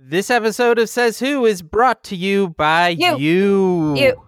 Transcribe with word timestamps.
This 0.00 0.30
episode 0.30 0.78
of 0.78 0.88
Says 0.88 1.18
Who 1.18 1.44
is 1.44 1.60
brought 1.60 2.04
to 2.04 2.16
you 2.16 2.50
by 2.50 2.90
You. 2.90 3.16
you. 3.18 3.96
You. 3.96 4.22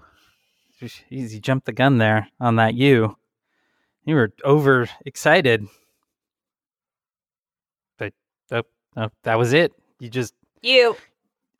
Jeez, 0.82 1.30
you 1.32 1.38
jumped 1.40 1.66
the 1.66 1.72
gun 1.72 1.98
there 1.98 2.26
on 2.40 2.56
that 2.56 2.74
you. 2.74 3.16
You 4.04 4.16
were 4.16 4.32
over 4.44 4.88
excited. 5.06 5.66
But 7.98 8.14
oh, 8.50 8.62
oh, 8.96 9.08
that 9.22 9.38
was 9.38 9.52
it. 9.52 9.72
You 10.00 10.08
just 10.08 10.34
You. 10.62 10.96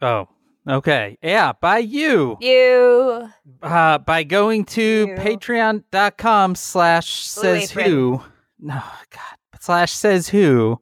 oh 0.02 0.29
okay 0.68 1.16
yeah 1.22 1.52
by 1.58 1.79
you 1.79 2.36
You. 2.40 3.29
uh 3.62 3.98
by 3.98 4.22
going 4.24 4.64
to 4.66 4.82
You. 5.08 5.14
patreon.com 5.16 6.54
slash 6.54 7.24
says 7.24 7.70
who 7.70 8.22
no 8.58 8.74
god 9.11 9.58
slash 9.58 9.92
says 9.92 10.29
who 10.29 10.79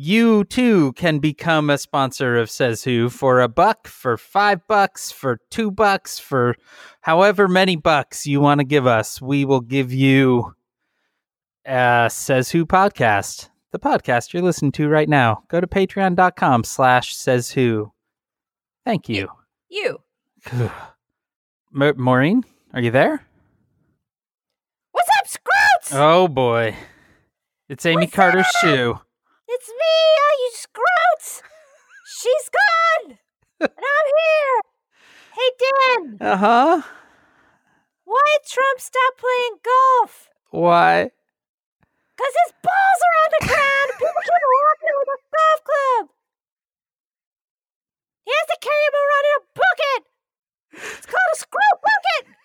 you 0.00 0.44
too 0.44 0.92
can 0.92 1.18
become 1.18 1.68
a 1.68 1.76
sponsor 1.76 2.36
of 2.36 2.48
says 2.48 2.84
who 2.84 3.08
for 3.08 3.40
a 3.40 3.48
buck 3.48 3.88
for 3.88 4.16
five 4.16 4.64
bucks 4.68 5.10
for 5.10 5.40
two 5.50 5.72
bucks 5.72 6.20
for 6.20 6.54
however 7.00 7.48
many 7.48 7.74
bucks 7.74 8.24
you 8.24 8.40
want 8.40 8.60
to 8.60 8.64
give 8.64 8.86
us. 8.86 9.20
We 9.20 9.44
will 9.44 9.60
give 9.60 9.92
you 9.92 10.54
uh 11.66 12.08
says 12.08 12.48
who 12.48 12.64
podcast 12.64 13.48
the 13.72 13.80
podcast 13.80 14.32
you're 14.32 14.40
listening 14.40 14.70
to 14.72 14.88
right 14.88 15.08
now. 15.08 15.42
Go 15.48 15.60
to 15.60 15.66
patreon.com 15.66 16.62
slash 16.62 17.16
says 17.16 17.50
who. 17.50 17.92
Thank 18.84 19.08
you. 19.08 19.28
You. 19.68 19.98
Ma- 21.72 21.92
maureen 21.96 22.44
are 22.72 22.80
you 22.80 22.92
there? 22.92 23.26
What's 24.92 25.08
up, 25.18 25.26
Scrouts? 25.26 25.90
oh 25.92 26.28
boy. 26.28 26.76
It's 27.68 27.84
amy 27.84 28.02
What's 28.02 28.14
carter's 28.14 28.46
shoe 28.60 29.00
It's 29.50 29.68
me, 29.68 29.96
all 30.20 30.36
you 30.44 30.50
Scrouts. 30.52 31.42
She's 32.20 32.50
gone. 32.52 33.18
and 33.60 33.70
I'm 33.72 34.08
here. 34.20 34.60
Hey, 35.32 35.50
Dan. 35.56 36.18
uh-huh 36.20 36.82
Why 38.04 38.24
did 38.36 38.44
Trump 38.44 38.78
stop 38.80 39.16
playing 39.16 39.56
golf? 39.64 40.28
why 40.50 41.10
Because 42.12 42.34
his 42.44 42.52
balls 42.60 43.00
are 43.08 43.16
on 43.24 43.30
the 43.40 43.46
ground. 43.48 43.88
People 43.96 44.22
keep 44.28 44.44
walking 44.52 44.96
with 45.00 45.16
a 45.16 45.18
golf 45.32 45.60
club. 45.64 46.04
He 48.28 48.32
has 48.36 48.48
to 48.52 48.58
carry 48.60 48.84
them 48.84 49.00
around 49.00 49.24
in 49.28 49.32
a 49.32 49.42
bucket. 49.56 50.00
It's 50.98 51.08
called 51.08 51.32
a 51.32 51.36
screw 51.40 51.72
bucket. 51.80 52.36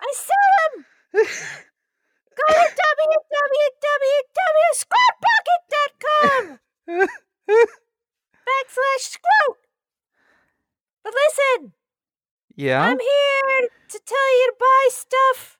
I 0.00 0.08
sell 0.16 0.48
them. 0.64 1.60
Go 2.48 2.54
to 2.54 2.68
www.screwbucket.com 5.10 6.58
backslash 8.46 8.98
screw. 9.00 9.56
But 11.04 11.12
listen, 11.14 11.72
yeah 12.56 12.80
I'm 12.82 12.98
here 12.98 13.68
to 13.90 14.00
tell 14.04 14.38
you 14.38 14.46
to 14.50 14.54
buy 14.58 14.88
stuff. 14.90 15.58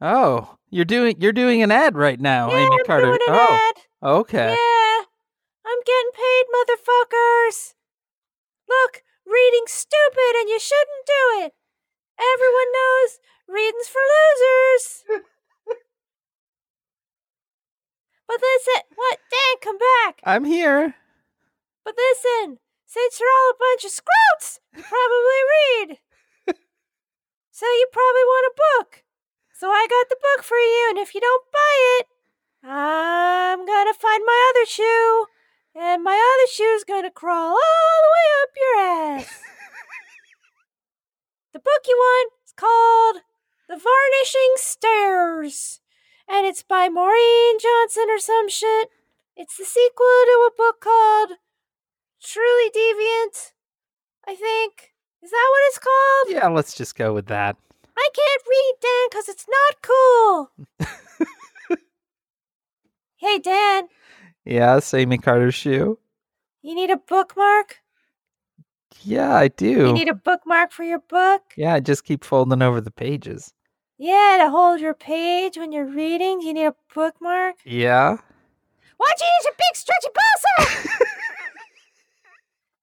oh 0.00 0.56
you're 0.70 0.84
doing 0.84 1.16
you're 1.20 1.32
doing 1.32 1.62
an 1.62 1.70
ad 1.70 1.96
right 1.96 2.20
now 2.20 2.50
yeah, 2.50 2.58
amy 2.66 2.76
I'm 2.80 2.86
carter 2.86 3.06
doing 3.06 3.18
an 3.28 3.34
oh 3.34 3.70
ad. 3.70 3.76
okay 4.02 4.50
Yeah, 4.56 5.04
I'm 5.66 5.80
getting 5.84 6.12
paid, 6.14 6.44
motherfuckers. 6.54 7.74
Look, 8.68 9.02
reading's 9.26 9.72
stupid 9.72 10.36
and 10.40 10.48
you 10.48 10.60
shouldn't 10.60 11.06
do 11.06 11.40
it. 11.46 11.54
Everyone 12.20 12.72
knows 12.72 13.18
reading's 13.48 13.88
for 13.88 14.00
losers. 14.00 15.04
But 18.28 18.38
listen, 18.40 18.82
what? 18.94 19.18
Dan, 19.30 19.56
come 19.62 19.78
back. 19.78 20.20
i'm 20.24 20.44
here 20.44 20.94
But 21.84 21.94
listen, 21.96 22.58
since 22.86 23.18
you're 23.18 23.28
all 23.28 23.50
a 23.50 23.58
bunch 23.58 23.84
of 23.84 23.90
scrouts, 23.90 24.60
you 24.76 24.82
probably 24.82 25.40
read. 25.56 25.98
so 27.50 27.66
you 27.66 27.86
probably 27.92 28.24
want 28.24 28.52
a 28.52 28.60
book. 28.78 29.02
So 29.54 29.70
I 29.70 29.86
got 29.90 30.08
the 30.08 30.20
book 30.22 30.44
for 30.44 30.56
you, 30.56 30.86
and 30.90 30.98
if 30.98 31.14
you 31.14 31.20
don't 31.20 31.44
buy 31.50 31.74
it, 31.98 32.06
I'm 32.62 33.66
gonna 33.66 33.94
find 33.94 34.22
my 34.24 34.52
other 34.52 34.66
shoe, 34.66 35.26
and 35.74 36.02
my 36.04 36.14
other 36.14 36.48
shoe's 36.52 36.84
gonna 36.84 37.10
crawl 37.10 37.54
all 37.56 37.98
the 38.04 38.12
way 38.16 38.26
up 38.42 38.50
your 38.56 38.74
ass. 39.20 39.40
the 41.52 41.58
book 41.58 41.82
you 41.86 41.96
want 41.96 42.32
is 42.46 42.52
called 42.52 43.22
The 43.68 43.76
Varnishing 43.76 44.54
Stairs, 44.56 45.80
and 46.28 46.46
it's 46.46 46.62
by 46.62 46.88
Maureen 46.88 47.58
Johnson 47.58 48.06
or 48.10 48.18
some 48.18 48.48
shit. 48.48 48.88
It's 49.36 49.56
the 49.56 49.64
sequel 49.64 50.06
to 50.24 50.48
a 50.50 50.56
book 50.56 50.80
called 50.80 51.30
Truly 52.22 52.70
Deviant, 52.70 53.52
I 54.26 54.34
think. 54.34 54.92
Is 55.22 55.30
that 55.30 55.48
what 55.50 55.62
it's 55.68 55.78
called? 55.78 56.28
yeah 56.42 56.48
let's 56.48 56.74
just 56.74 56.94
go 56.96 57.12
with 57.14 57.26
that 57.26 57.56
I 57.96 58.08
can't 58.14 58.42
read, 58.48 58.74
Dan, 58.80 59.08
because 59.10 59.28
it's 59.28 59.46
not 59.48 59.82
cool. 61.68 61.76
hey, 63.16 63.38
Dan, 63.38 63.88
yes 64.44 64.94
amy 64.94 65.18
carter's 65.18 65.54
shoe 65.54 65.98
you 66.62 66.74
need 66.74 66.90
a 66.90 66.96
bookmark? 66.96 67.78
yeah 69.02 69.34
i 69.34 69.48
do 69.48 69.66
You 69.68 69.92
need 69.92 70.08
a 70.08 70.14
bookmark 70.14 70.72
for 70.72 70.84
your 70.84 71.00
book? 71.00 71.42
yeah 71.56 71.74
i 71.74 71.80
just 71.80 72.04
keep 72.04 72.24
folding 72.24 72.62
over 72.62 72.80
the 72.80 72.90
pages 72.90 73.52
Yeah, 73.98 74.38
to 74.44 74.50
hold 74.50 74.80
your 74.80 74.94
page 74.94 75.56
when 75.58 75.72
you're 75.72 75.84
reading. 75.84 76.40
Do 76.40 76.46
you 76.46 76.54
need 76.54 76.66
a 76.66 76.74
bookmark? 76.94 77.56
yeah 77.64 78.16
Why 78.96 79.06
don't 79.08 79.20
you 79.20 79.26
use 79.26 79.44
your 79.44 79.54
big 79.58 79.74
stretchy 79.74 80.08
balsa? 80.14 80.98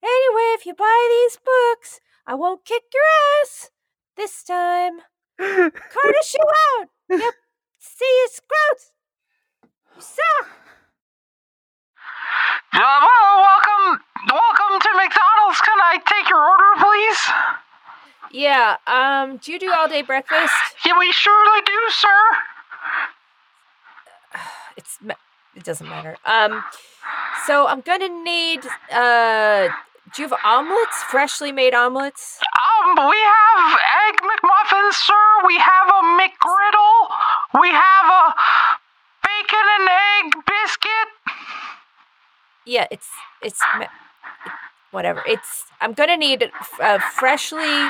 anyway, 0.03 0.47
if 0.59 0.65
you 0.65 0.73
buy 0.73 1.07
these 1.09 1.37
books, 1.37 1.99
I 2.27 2.35
won't 2.35 2.65
kick 2.65 2.83
your 2.93 3.03
ass 3.43 3.71
this 4.17 4.43
time. 4.43 4.99
Carter 5.39 6.21
shoe 6.23 6.39
out. 6.79 6.87
Yep. 7.09 7.33
See 7.79 8.05
you, 8.05 8.27
Scrouts. 8.31 8.91
You 9.95 10.01
suck. 10.01 10.47
Uh, 12.73 12.79
well, 13.07 13.39
welcome, 13.39 14.01
welcome 14.31 14.79
to 14.81 14.89
McDonald's. 14.95 15.61
Can 15.61 15.79
I 15.79 15.97
take 16.05 16.29
your 16.29 16.39
order, 16.43 16.71
please? 16.83 17.19
Yeah. 18.35 18.75
Um. 18.85 19.37
Do 19.37 19.53
you 19.53 19.59
do 19.59 19.71
all 19.71 19.87
day 19.87 20.01
breakfast? 20.01 20.53
Yeah, 20.85 20.99
we 20.99 21.09
surely 21.13 21.61
do, 21.65 21.79
sir. 21.89 22.19
It's. 24.77 24.99
It 25.55 25.63
doesn't 25.63 25.87
matter. 25.87 26.17
Um. 26.25 26.61
So 27.47 27.65
I'm 27.67 27.79
gonna 27.79 28.09
need. 28.09 28.59
Uh. 28.91 29.69
Do 30.13 30.21
you 30.21 30.27
have 30.27 30.37
omelets? 30.43 31.01
Freshly 31.03 31.53
made 31.53 31.73
omelets? 31.73 32.39
Um, 32.59 32.95
we 32.95 33.17
have 33.17 33.79
egg 34.03 34.15
McMuffins, 34.21 34.93
sir. 34.93 35.47
We 35.47 35.57
have 35.57 35.87
a 35.87 36.01
McGriddle. 36.19 37.61
We 37.61 37.69
have 37.69 38.05
a 38.05 38.33
bacon 39.23 39.65
and 39.79 39.89
egg 39.89 40.43
biscuit. 40.45 41.09
Yeah. 42.65 42.87
It's. 42.91 43.07
It's. 43.41 43.61
Whatever. 44.91 45.23
It's. 45.25 45.63
I'm 45.79 45.93
gonna 45.93 46.17
need 46.17 46.51
uh, 46.81 46.99
freshly 46.99 47.89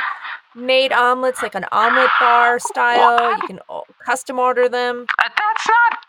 made 0.55 0.91
omelets, 0.93 1.41
like 1.41 1.55
an 1.55 1.66
omelet 1.71 2.09
bar 2.19 2.59
style. 2.59 3.31
You 3.38 3.47
can 3.47 3.59
custom 4.05 4.39
order 4.39 4.67
them. 4.69 5.05
Uh, 5.23 5.29
that's 5.29 5.67
not. 5.67 5.99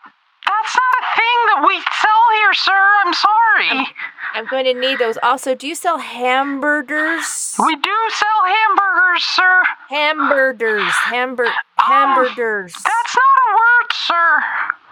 That's 0.45 0.77
not 0.77 0.93
a 1.01 1.15
thing 1.17 1.39
that 1.47 1.65
we 1.67 1.75
sell 2.01 2.23
here, 2.39 2.53
sir. 2.53 2.87
I'm 3.05 3.13
sorry. 3.13 3.87
I'm 4.33 4.45
going 4.47 4.63
to 4.65 4.73
need 4.73 4.97
those. 4.97 5.17
Also, 5.21 5.55
do 5.55 5.67
you 5.67 5.75
sell 5.75 5.97
hamburgers? 5.97 7.55
we 7.59 7.75
do 7.75 7.95
sell 8.11 8.45
hamburgers, 8.45 9.23
sir. 9.25 9.63
Hamburgers, 9.89 10.91
hamburg, 11.11 11.49
hamburgers. 11.77 12.73
That's 12.73 13.15
not 13.15 13.37
a 13.43 13.51
word, 13.53 13.91
sir. 13.93 14.43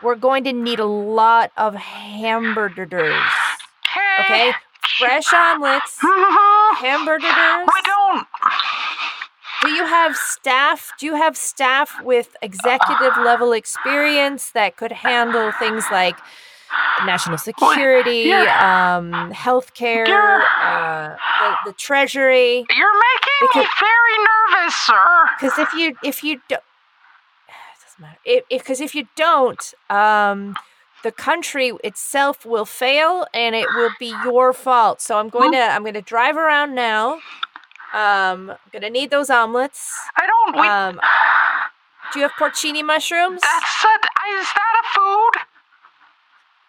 We're 0.03 0.15
going 0.15 0.43
to 0.43 0.51
need 0.53 0.79
a 0.79 0.85
lot 0.85 1.51
of 1.55 1.75
hamburgers. 1.75 3.23
Okay, 4.19 4.53
fresh 4.99 5.31
omelets, 5.33 5.97
Mhm. 6.03 6.75
hamburgers. 6.77 7.67
We 7.75 7.81
don't. 7.83 8.27
Do 9.65 9.71
you 9.71 9.85
have 9.85 10.15
staff? 10.15 10.93
Do 10.99 11.05
you 11.05 11.15
have 11.15 11.35
staff 11.35 12.01
with 12.03 12.35
executive 12.41 13.17
level 13.23 13.51
experience 13.53 14.51
that 14.51 14.77
could 14.77 14.91
handle 14.91 15.51
things 15.53 15.83
like 15.91 16.15
national 17.05 17.37
security, 17.37 18.11
you're- 18.29 18.47
um, 18.47 19.31
healthcare, 19.31 20.05
uh, 20.61 21.15
the, 21.65 21.71
the 21.71 21.73
treasury? 21.77 22.65
You're 22.75 22.93
making 22.93 23.61
me 23.61 23.67
very 23.79 24.17
nervous, 24.59 24.75
sir. 24.75 25.29
Because 25.39 25.59
if 25.59 25.73
you 25.73 25.95
if 26.03 26.23
you 26.23 26.41
do, 26.47 26.55
it 26.55 26.59
doesn't 27.83 27.99
matter. 27.99 28.19
If 28.23 28.43
because 28.49 28.81
if 28.81 28.93
you 28.95 29.07
don't, 29.15 29.73
um, 29.89 30.55
the 31.03 31.11
country 31.11 31.73
itself 31.83 32.45
will 32.45 32.65
fail, 32.65 33.25
and 33.33 33.55
it 33.55 33.67
will 33.75 33.91
be 33.99 34.13
your 34.23 34.53
fault. 34.53 35.01
So 35.01 35.17
I'm 35.19 35.29
going 35.29 35.51
to 35.53 35.59
I'm 35.61 35.81
going 35.83 35.93
to 35.95 36.01
drive 36.01 36.37
around 36.37 36.75
now. 36.75 37.19
Um, 37.93 38.53
gonna 38.73 38.89
need 38.89 39.09
those 39.11 39.29
omelets. 39.29 39.93
I 40.17 40.25
don't. 40.27 40.55
We, 40.61 40.67
Um, 40.67 40.99
do 42.13 42.19
you 42.19 42.23
have 42.23 42.33
porcini 42.33 42.83
mushrooms? 42.83 43.41
that's 43.41 43.85
a, 43.85 44.37
is 44.39 44.47
that 44.53 44.81
a 44.83 44.99
food? 44.99 45.41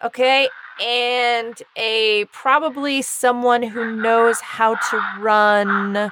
Okay. 0.03 0.49
and 0.79 1.63
a 1.75 2.25
probably 2.31 3.01
someone 3.01 3.63
who 3.63 3.95
knows 3.95 4.39
how 4.41 4.75
to 4.75 5.01
run 5.19 6.11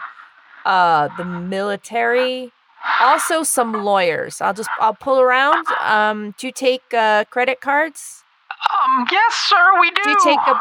uh 0.65 1.07
the 1.17 1.23
military. 1.23 2.51
Also 2.99 3.43
some 3.43 3.73
lawyers. 3.73 4.41
I'll 4.41 4.55
just 4.55 4.69
I'll 4.79 4.95
pull 4.95 5.19
around. 5.21 5.67
Um 5.81 6.33
do 6.39 6.47
you 6.47 6.51
take 6.53 6.81
uh 6.93 7.25
credit 7.25 7.61
cards? 7.61 8.23
Um, 8.73 9.05
yes, 9.11 9.35
sir, 9.35 9.79
we 9.79 9.91
do. 9.91 10.01
Do 10.03 10.09
you 10.09 10.17
take 10.23 10.39
a 10.39 10.59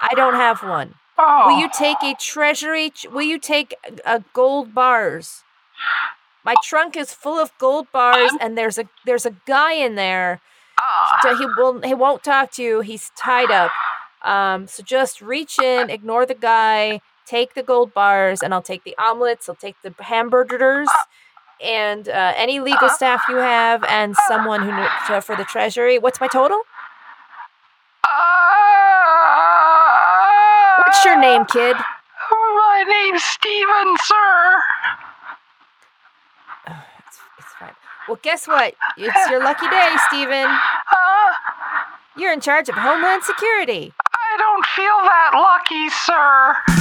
I 0.00 0.10
don't 0.16 0.34
have 0.34 0.64
one. 0.64 0.94
Oh, 1.16 1.44
Will 1.46 1.60
you 1.60 1.68
take 1.72 2.02
a 2.02 2.14
treasury? 2.18 2.92
Will 3.10 3.22
you 3.22 3.38
take 3.38 3.74
a 4.04 4.24
gold 4.32 4.74
bars? 4.74 5.44
My 6.44 6.54
trunk 6.62 6.96
is 6.96 7.14
full 7.14 7.38
of 7.38 7.50
gold 7.58 7.86
bars, 7.92 8.32
and 8.40 8.58
there's 8.58 8.78
a 8.78 8.84
there's 9.06 9.24
a 9.24 9.34
guy 9.46 9.72
in 9.74 9.94
there. 9.94 10.40
So 11.22 11.36
he 11.36 11.46
will 11.46 11.80
he 11.82 11.94
won't 11.94 12.22
talk 12.24 12.50
to 12.52 12.62
you. 12.62 12.80
He's 12.80 13.10
tied 13.16 13.50
up. 13.50 13.70
Um, 14.22 14.66
so 14.66 14.82
just 14.82 15.20
reach 15.22 15.58
in, 15.58 15.88
ignore 15.90 16.26
the 16.26 16.34
guy, 16.34 17.00
take 17.26 17.54
the 17.54 17.62
gold 17.62 17.94
bars, 17.94 18.42
and 18.42 18.52
I'll 18.52 18.62
take 18.62 18.84
the 18.84 18.96
omelets. 18.98 19.48
I'll 19.48 19.54
take 19.54 19.76
the 19.82 19.94
hamburgers, 20.02 20.88
and 21.62 22.08
uh, 22.08 22.32
any 22.36 22.58
legal 22.60 22.88
staff 22.88 23.22
you 23.28 23.36
have, 23.36 23.84
and 23.84 24.16
someone 24.28 24.62
who 24.62 25.20
for 25.20 25.36
the 25.36 25.44
treasury. 25.44 25.98
What's 25.98 26.20
my 26.20 26.26
total? 26.28 26.62
uh, 28.04 28.34
What's 30.94 31.06
your 31.06 31.18
name, 31.20 31.44
kid? 31.46 31.74
My 32.30 32.84
name's 32.86 33.24
Steven, 33.24 33.96
sir. 34.04 34.62
It's, 36.68 37.18
it's 37.36 37.52
fine. 37.58 37.72
Well, 38.06 38.20
guess 38.22 38.46
what? 38.46 38.74
It's 38.96 39.28
your 39.28 39.42
lucky 39.42 39.68
day, 39.70 39.90
Steven. 40.08 40.46
Uh, 40.46 41.32
You're 42.16 42.32
in 42.32 42.40
charge 42.40 42.68
of 42.68 42.76
Homeland 42.76 43.24
Security. 43.24 43.92
I 44.14 44.36
don't 44.38 44.66
feel 44.66 44.86
that 45.02 45.30
lucky, 45.34 45.90
sir. 45.90 46.73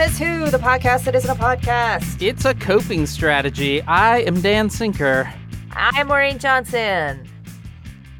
Says 0.00 0.18
Who, 0.18 0.48
the 0.48 0.56
podcast 0.56 1.04
that 1.04 1.14
isn't 1.14 1.28
a 1.28 1.34
podcast. 1.34 2.22
It's 2.22 2.46
a 2.46 2.54
coping 2.54 3.04
strategy. 3.04 3.82
I 3.82 4.20
am 4.20 4.40
Dan 4.40 4.70
Sinker. 4.70 5.30
I'm 5.72 6.06
Maureen 6.06 6.38
Johnson. 6.38 7.28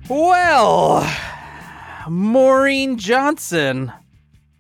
Well, 0.06 1.11
Maureen 2.06 2.99
Johnson. 2.99 3.91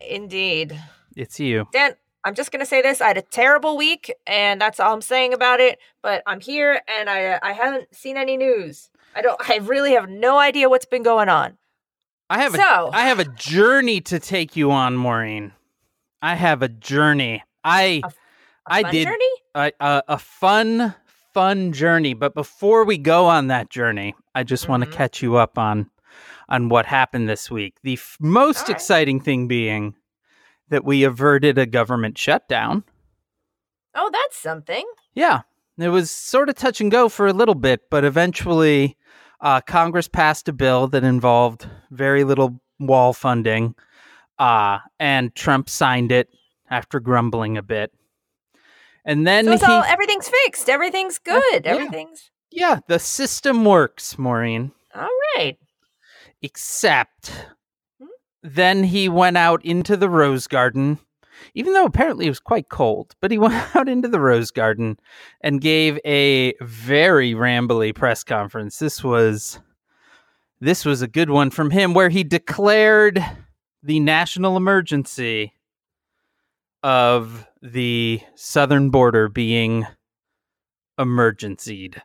Indeed. 0.00 0.80
It's 1.14 1.38
you. 1.38 1.68
Dan, 1.74 1.92
I'm 2.24 2.34
just 2.34 2.52
going 2.52 2.60
to 2.60 2.66
say 2.66 2.80
this. 2.80 3.02
I 3.02 3.08
had 3.08 3.18
a 3.18 3.22
terrible 3.22 3.76
week, 3.76 4.14
and 4.26 4.58
that's 4.58 4.80
all 4.80 4.94
I'm 4.94 5.02
saying 5.02 5.34
about 5.34 5.60
it. 5.60 5.78
But 6.00 6.22
I'm 6.26 6.40
here, 6.40 6.80
and 6.88 7.10
I, 7.10 7.26
uh, 7.26 7.38
I 7.42 7.52
haven't 7.52 7.94
seen 7.94 8.16
any 8.16 8.38
news. 8.38 8.88
I 9.14 9.20
don't. 9.20 9.38
I 9.46 9.58
really 9.58 9.92
have 9.92 10.08
no 10.08 10.38
idea 10.38 10.70
what's 10.70 10.86
been 10.86 11.02
going 11.02 11.28
on. 11.28 11.58
I 12.30 12.40
have 12.40 12.54
So- 12.54 12.90
I 12.94 13.08
have 13.08 13.18
a 13.18 13.26
journey 13.26 14.00
to 14.00 14.18
take 14.18 14.56
you 14.56 14.70
on, 14.70 14.96
Maureen. 14.96 15.52
I 16.22 16.34
have 16.34 16.62
a 16.62 16.68
journey. 16.68 17.42
I 17.64 18.02
A 18.04 18.08
A 18.08 18.12
I 18.66 18.82
did 18.90 19.06
Journey? 19.06 19.30
a, 19.54 19.72
a, 19.80 20.02
a 20.08 20.18
fun 20.18 20.94
fun 21.32 21.72
journey, 21.72 22.14
but 22.14 22.34
before 22.34 22.84
we 22.84 22.98
go 22.98 23.26
on 23.26 23.46
that 23.48 23.70
journey, 23.70 24.14
I 24.34 24.42
just 24.42 24.68
want 24.68 24.82
Mhm. 24.84 24.90
to 24.90 24.96
catch 24.96 25.22
you 25.22 25.36
up 25.36 25.58
on 25.58 25.90
on 26.48 26.68
what 26.68 26.86
happened 26.86 27.28
this 27.28 27.50
week. 27.50 27.76
The 27.84 27.92
f- 27.94 28.16
most 28.20 28.62
right. 28.62 28.70
exciting 28.70 29.20
thing 29.20 29.46
being 29.46 29.94
that 30.68 30.84
we 30.84 31.04
averted 31.04 31.56
a 31.58 31.66
government 31.66 32.18
shutdown. 32.18 32.82
Oh, 33.94 34.10
that's 34.12 34.36
something. 34.36 34.84
Yeah, 35.14 35.42
it 35.78 35.88
was 35.88 36.10
sort 36.10 36.48
of 36.48 36.54
touch 36.56 36.80
and 36.80 36.90
go 36.90 37.08
for 37.08 37.26
a 37.26 37.32
little 37.32 37.54
bit, 37.54 37.88
but 37.90 38.04
eventually 38.04 38.96
uh, 39.40 39.60
Congress 39.60 40.06
passed 40.08 40.48
a 40.48 40.52
bill 40.52 40.86
that 40.88 41.02
involved 41.04 41.66
very 41.90 42.24
little 42.24 42.60
wall 42.78 43.12
funding, 43.12 43.74
uh, 44.40 44.78
and 44.98 45.32
Trump 45.36 45.68
signed 45.68 46.10
it 46.10 46.28
after 46.68 46.98
grumbling 46.98 47.56
a 47.56 47.62
bit. 47.62 47.92
And 49.04 49.26
then 49.26 49.44
So 49.44 49.52
it's 49.52 49.64
he, 49.66 49.72
all 49.72 49.84
everything's 49.84 50.28
fixed. 50.28 50.68
Everything's 50.68 51.18
good. 51.18 51.64
yeah. 51.64 51.72
Everything's 51.72 52.30
yeah, 52.50 52.80
the 52.88 52.98
system 52.98 53.64
works, 53.64 54.18
Maureen. 54.18 54.72
all 54.94 55.08
right. 55.36 55.56
Except 56.42 57.30
Hmm? 58.00 58.06
then 58.42 58.82
he 58.84 59.08
went 59.08 59.36
out 59.36 59.64
into 59.64 59.96
the 59.96 60.08
rose 60.08 60.46
garden, 60.46 60.98
even 61.54 61.72
though 61.74 61.84
apparently 61.84 62.26
it 62.26 62.30
was 62.30 62.40
quite 62.40 62.68
cold, 62.68 63.14
but 63.20 63.30
he 63.30 63.38
went 63.46 63.76
out 63.76 63.88
into 63.88 64.08
the 64.08 64.20
rose 64.20 64.50
garden 64.50 64.98
and 65.42 65.60
gave 65.60 65.98
a 66.04 66.54
very 66.60 67.34
rambly 67.34 67.94
press 67.94 68.24
conference. 68.24 68.78
This 68.78 69.04
was 69.04 69.60
this 70.60 70.84
was 70.84 71.00
a 71.02 71.08
good 71.08 71.30
one 71.30 71.50
from 71.50 71.70
him 71.70 71.94
where 71.94 72.08
he 72.10 72.22
declared 72.24 73.24
the 73.82 74.00
national 74.00 74.56
emergency 74.56 75.52
of 76.82 77.46
the 77.62 78.20
southern 78.34 78.90
border 78.90 79.28
being 79.28 79.86
emergencied. 80.98 82.02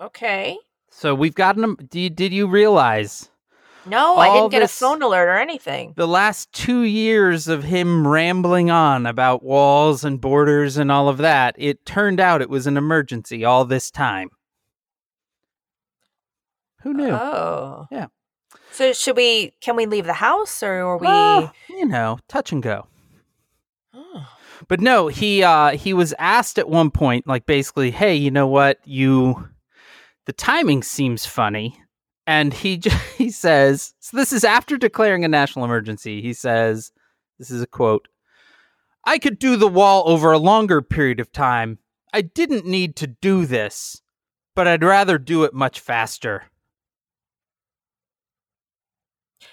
Okay. 0.00 0.56
So 0.90 1.14
we've 1.14 1.34
gotten. 1.34 1.76
Did, 1.88 2.16
did 2.16 2.32
you 2.32 2.46
realize 2.46 3.30
No, 3.86 4.16
I 4.16 4.32
didn't 4.34 4.50
get 4.50 4.60
this- 4.60 4.74
a 4.74 4.84
phone 4.84 5.02
alert 5.02 5.28
or 5.28 5.38
anything. 5.38 5.92
the 5.96 6.08
last 6.08 6.52
two 6.52 6.82
years 6.82 7.48
of 7.48 7.64
him 7.64 8.06
rambling 8.06 8.70
on 8.70 9.06
about 9.06 9.42
walls 9.42 10.04
and 10.04 10.20
borders 10.20 10.76
and 10.76 10.90
all 10.90 11.08
of 11.08 11.18
that? 11.18 11.54
It 11.58 11.84
turned 11.84 12.18
out 12.20 12.42
it 12.42 12.50
was 12.50 12.66
an 12.66 12.76
emergency 12.76 13.44
all 13.44 13.64
this 13.64 13.90
time. 13.90 14.30
Who 16.82 16.94
knew? 16.94 17.10
Oh. 17.10 17.86
Yeah. 17.90 18.06
So 18.72 18.92
should 18.92 19.16
we? 19.16 19.52
Can 19.60 19.76
we 19.76 19.86
leave 19.86 20.06
the 20.06 20.14
house, 20.14 20.62
or 20.62 20.72
are 20.80 20.98
we? 20.98 21.06
Well, 21.06 21.52
you 21.68 21.86
know, 21.86 22.18
touch 22.28 22.52
and 22.52 22.62
go. 22.62 22.86
Oh. 23.94 24.26
But 24.68 24.80
no, 24.80 25.08
he 25.08 25.42
uh 25.42 25.76
he 25.76 25.92
was 25.92 26.14
asked 26.18 26.58
at 26.58 26.68
one 26.68 26.90
point, 26.90 27.26
like 27.26 27.46
basically, 27.46 27.90
hey, 27.90 28.14
you 28.14 28.30
know 28.30 28.46
what, 28.46 28.78
you 28.84 29.48
the 30.26 30.32
timing 30.32 30.82
seems 30.82 31.26
funny. 31.26 31.82
And 32.26 32.54
he 32.54 32.76
j- 32.76 32.90
he 33.16 33.30
says, 33.30 33.94
so 33.98 34.16
this 34.16 34.32
is 34.32 34.44
after 34.44 34.76
declaring 34.76 35.24
a 35.24 35.28
national 35.28 35.64
emergency. 35.64 36.22
He 36.22 36.32
says, 36.32 36.92
this 37.38 37.50
is 37.50 37.62
a 37.62 37.66
quote. 37.66 38.08
I 39.04 39.18
could 39.18 39.38
do 39.38 39.56
the 39.56 39.68
wall 39.68 40.04
over 40.06 40.30
a 40.30 40.38
longer 40.38 40.82
period 40.82 41.20
of 41.20 41.32
time. 41.32 41.78
I 42.12 42.20
didn't 42.20 42.66
need 42.66 42.96
to 42.96 43.06
do 43.06 43.46
this, 43.46 44.02
but 44.54 44.68
I'd 44.68 44.84
rather 44.84 45.16
do 45.16 45.44
it 45.44 45.54
much 45.54 45.80
faster. 45.80 46.44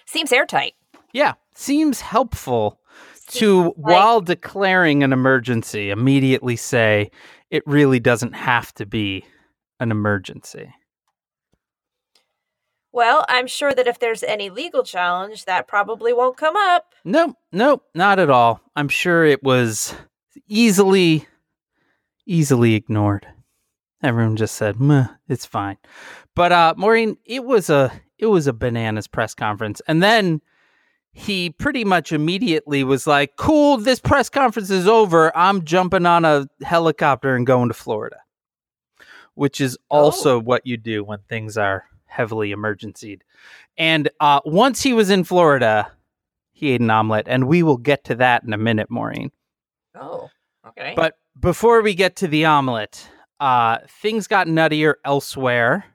Seems 0.08 0.32
airtight. 0.32 0.74
Yeah, 1.14 1.34
seems 1.56 2.02
helpful 2.02 2.80
to 3.30 3.64
like- 3.64 3.74
while 3.76 4.22
declaring 4.22 5.04
an 5.04 5.12
emergency 5.14 5.90
immediately 5.90 6.56
say 6.56 7.12
it 7.50 7.64
really 7.66 8.00
doesn't 8.00 8.34
have 8.34 8.74
to 8.76 8.86
be 8.86 9.26
an 9.80 9.92
emergency. 9.92 10.74
Well, 12.92 13.26
I'm 13.30 13.48
sure 13.48 13.74
that 13.74 13.88
if 13.88 14.00
there's 14.00 14.24
any 14.24 14.50
legal 14.50 14.84
challenge, 14.84 15.46
that 15.46 15.68
probably 15.68 16.14
won't 16.14 16.38
come 16.38 16.56
up. 16.56 16.94
Nope, 17.06 17.36
nope, 17.52 17.84
not 17.94 18.18
at 18.18 18.30
all. 18.30 18.62
I'm 18.76 18.90
sure 18.90 19.24
it 19.26 19.44
was 19.44 19.94
easily 20.48 21.28
easily 22.26 22.76
ignored. 22.76 23.28
Everyone 24.04 24.36
just 24.36 24.56
said, 24.56 24.80
Meh, 24.80 25.08
it's 25.28 25.46
fine. 25.46 25.78
But 26.36 26.52
uh 26.52 26.74
Maureen, 26.78 27.18
it 27.26 27.44
was 27.44 27.70
a 27.70 27.92
it 28.20 28.28
was 28.28 28.48
a 28.48 28.54
bananas 28.54 29.08
press 29.08 29.34
conference. 29.34 29.82
And 29.88 30.02
then 30.02 30.42
he 31.12 31.50
pretty 31.50 31.84
much 31.84 32.12
immediately 32.12 32.84
was 32.84 33.08
like, 33.08 33.36
Cool, 33.38 33.78
this 33.78 34.00
press 34.00 34.30
conference 34.30 34.70
is 34.70 34.88
over. 34.88 35.36
I'm 35.36 35.64
jumping 35.66 36.06
on 36.06 36.26
a 36.26 36.48
helicopter 36.62 37.36
and 37.36 37.46
going 37.46 37.70
to 37.70 37.74
Florida. 37.74 38.18
Which 39.34 39.62
is 39.62 39.78
also 39.90 40.40
what 40.40 40.66
you 40.66 40.78
do 40.78 41.04
when 41.04 41.20
things 41.30 41.58
are 41.58 41.86
heavily 42.06 42.52
emergencied. 42.52 43.24
And 43.78 44.10
uh 44.20 44.42
once 44.46 44.82
he 44.82 44.94
was 44.94 45.10
in 45.10 45.24
Florida, 45.24 45.92
he 46.54 46.72
ate 46.72 46.82
an 46.82 46.90
omelet, 46.90 47.28
and 47.28 47.48
we 47.48 47.62
will 47.62 47.78
get 47.78 48.04
to 48.06 48.16
that 48.16 48.44
in 48.44 48.52
a 48.52 48.58
minute, 48.58 48.90
Maureen. 48.90 49.32
Oh, 49.94 50.30
okay. 50.68 50.94
But 50.96 51.16
before 51.40 51.84
we 51.84 51.94
get 51.94 52.16
to 52.18 52.28
the 52.28 52.46
omelet, 52.46 53.08
uh, 53.40 53.78
things 54.02 54.28
got 54.28 54.48
nuttier 54.48 54.96
elsewhere. 55.06 55.86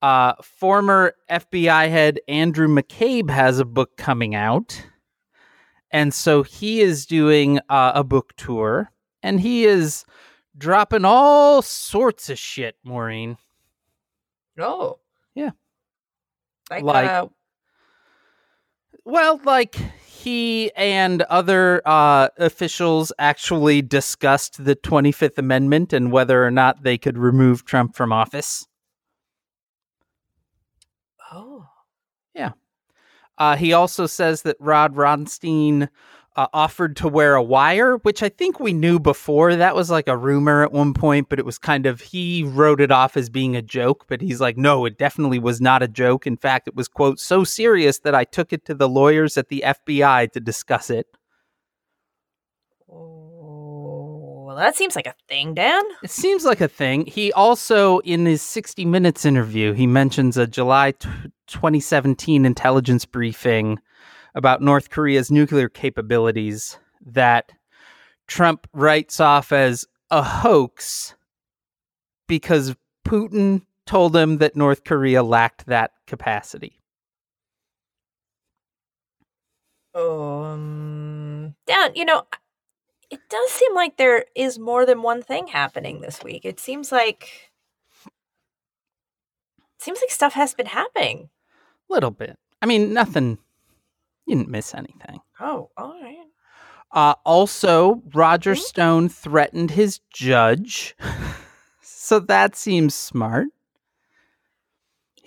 Uh, 0.00 0.34
former 0.42 1.14
FBI 1.30 1.88
head 1.90 2.20
Andrew 2.28 2.68
McCabe 2.68 3.30
has 3.30 3.58
a 3.58 3.64
book 3.64 3.96
coming 3.96 4.34
out. 4.34 4.84
And 5.90 6.12
so 6.14 6.42
he 6.42 6.80
is 6.80 7.06
doing 7.06 7.58
uh, 7.68 7.92
a 7.94 8.04
book 8.04 8.32
tour 8.36 8.92
and 9.22 9.40
he 9.40 9.64
is 9.64 10.04
dropping 10.56 11.04
all 11.04 11.62
sorts 11.62 12.28
of 12.30 12.38
shit, 12.38 12.76
Maureen. 12.84 13.38
oh, 14.60 14.98
Yeah. 15.34 15.50
Like, 16.70 16.84
Like- 16.84 17.08
uh, 17.10 17.26
Well, 19.04 19.40
like 19.44 19.76
he 20.06 20.70
and 20.76 21.22
other 21.22 21.80
uh, 21.86 22.28
officials 22.36 23.12
actually 23.18 23.80
discussed 23.82 24.62
the 24.64 24.76
25th 24.76 25.38
Amendment 25.38 25.92
and 25.94 26.12
whether 26.12 26.44
or 26.44 26.50
not 26.50 26.82
they 26.82 26.98
could 26.98 27.16
remove 27.16 27.64
Trump 27.64 27.96
from 27.96 28.12
office. 28.12 28.66
Oh. 31.32 31.66
Uh, 33.38 33.56
he 33.56 33.72
also 33.72 34.06
says 34.06 34.42
that 34.42 34.56
Rod 34.60 34.96
Rosenstein 34.96 35.88
uh, 36.38 36.46
offered 36.52 36.94
to 36.96 37.08
wear 37.08 37.34
a 37.34 37.42
wire, 37.42 37.96
which 37.98 38.22
I 38.22 38.28
think 38.28 38.60
we 38.60 38.72
knew 38.72 39.00
before. 39.00 39.56
That 39.56 39.74
was 39.74 39.90
like 39.90 40.06
a 40.06 40.16
rumor 40.16 40.62
at 40.62 40.70
one 40.70 40.94
point, 40.94 41.28
but 41.28 41.40
it 41.40 41.44
was 41.44 41.58
kind 41.58 41.84
of, 41.86 42.00
he 42.00 42.44
wrote 42.44 42.80
it 42.80 42.92
off 42.92 43.16
as 43.16 43.28
being 43.28 43.56
a 43.56 43.62
joke, 43.62 44.04
but 44.08 44.20
he's 44.20 44.40
like, 44.40 44.56
no, 44.56 44.84
it 44.84 44.98
definitely 44.98 45.40
was 45.40 45.60
not 45.60 45.82
a 45.82 45.88
joke. 45.88 46.28
In 46.28 46.36
fact, 46.36 46.68
it 46.68 46.76
was, 46.76 46.86
quote, 46.86 47.18
so 47.18 47.42
serious 47.42 47.98
that 48.00 48.14
I 48.14 48.22
took 48.22 48.52
it 48.52 48.64
to 48.66 48.74
the 48.74 48.88
lawyers 48.88 49.36
at 49.36 49.48
the 49.48 49.64
FBI 49.66 50.30
to 50.30 50.38
discuss 50.38 50.90
it. 50.90 51.08
Oh, 52.88 54.37
well, 54.48 54.56
that 54.56 54.76
seems 54.76 54.96
like 54.96 55.06
a 55.06 55.14
thing, 55.28 55.52
Dan. 55.52 55.82
It 56.02 56.08
seems 56.08 56.42
like 56.42 56.62
a 56.62 56.68
thing. 56.68 57.04
He 57.04 57.30
also, 57.34 57.98
in 57.98 58.24
his 58.24 58.40
60 58.40 58.86
Minutes 58.86 59.26
interview, 59.26 59.74
he 59.74 59.86
mentions 59.86 60.38
a 60.38 60.46
July 60.46 60.92
t- 60.92 61.06
2017 61.48 62.46
intelligence 62.46 63.04
briefing 63.04 63.78
about 64.34 64.62
North 64.62 64.88
Korea's 64.88 65.30
nuclear 65.30 65.68
capabilities 65.68 66.78
that 67.04 67.52
Trump 68.26 68.66
writes 68.72 69.20
off 69.20 69.52
as 69.52 69.84
a 70.10 70.22
hoax 70.22 71.14
because 72.26 72.74
Putin 73.06 73.66
told 73.84 74.16
him 74.16 74.38
that 74.38 74.56
North 74.56 74.82
Korea 74.82 75.22
lacked 75.22 75.66
that 75.66 75.90
capacity. 76.06 76.80
Um, 79.94 81.54
Dan, 81.66 81.90
you 81.94 82.06
know, 82.06 82.24
it 83.10 83.20
does 83.30 83.50
seem 83.50 83.74
like 83.74 83.96
there 83.96 84.24
is 84.34 84.58
more 84.58 84.84
than 84.86 85.02
one 85.02 85.22
thing 85.22 85.46
happening 85.48 86.00
this 86.00 86.22
week. 86.22 86.44
It 86.44 86.60
seems 86.60 86.92
like 86.92 87.50
it 88.06 89.82
seems 89.82 90.00
like 90.00 90.10
stuff 90.10 90.34
has 90.34 90.54
been 90.54 90.66
happening. 90.66 91.30
A 91.88 91.92
little 91.92 92.10
bit. 92.10 92.38
I 92.60 92.66
mean, 92.66 92.92
nothing. 92.92 93.38
You 94.26 94.36
didn't 94.36 94.50
miss 94.50 94.74
anything. 94.74 95.20
Oh, 95.40 95.70
all 95.76 95.98
right. 96.02 96.16
Uh, 96.92 97.14
also, 97.24 98.02
Roger 98.14 98.54
Hmm? 98.54 98.60
Stone 98.60 99.08
threatened 99.10 99.70
his 99.70 100.00
judge. 100.12 100.96
so 101.82 102.18
that 102.20 102.56
seems 102.56 102.94
smart. 102.94 103.48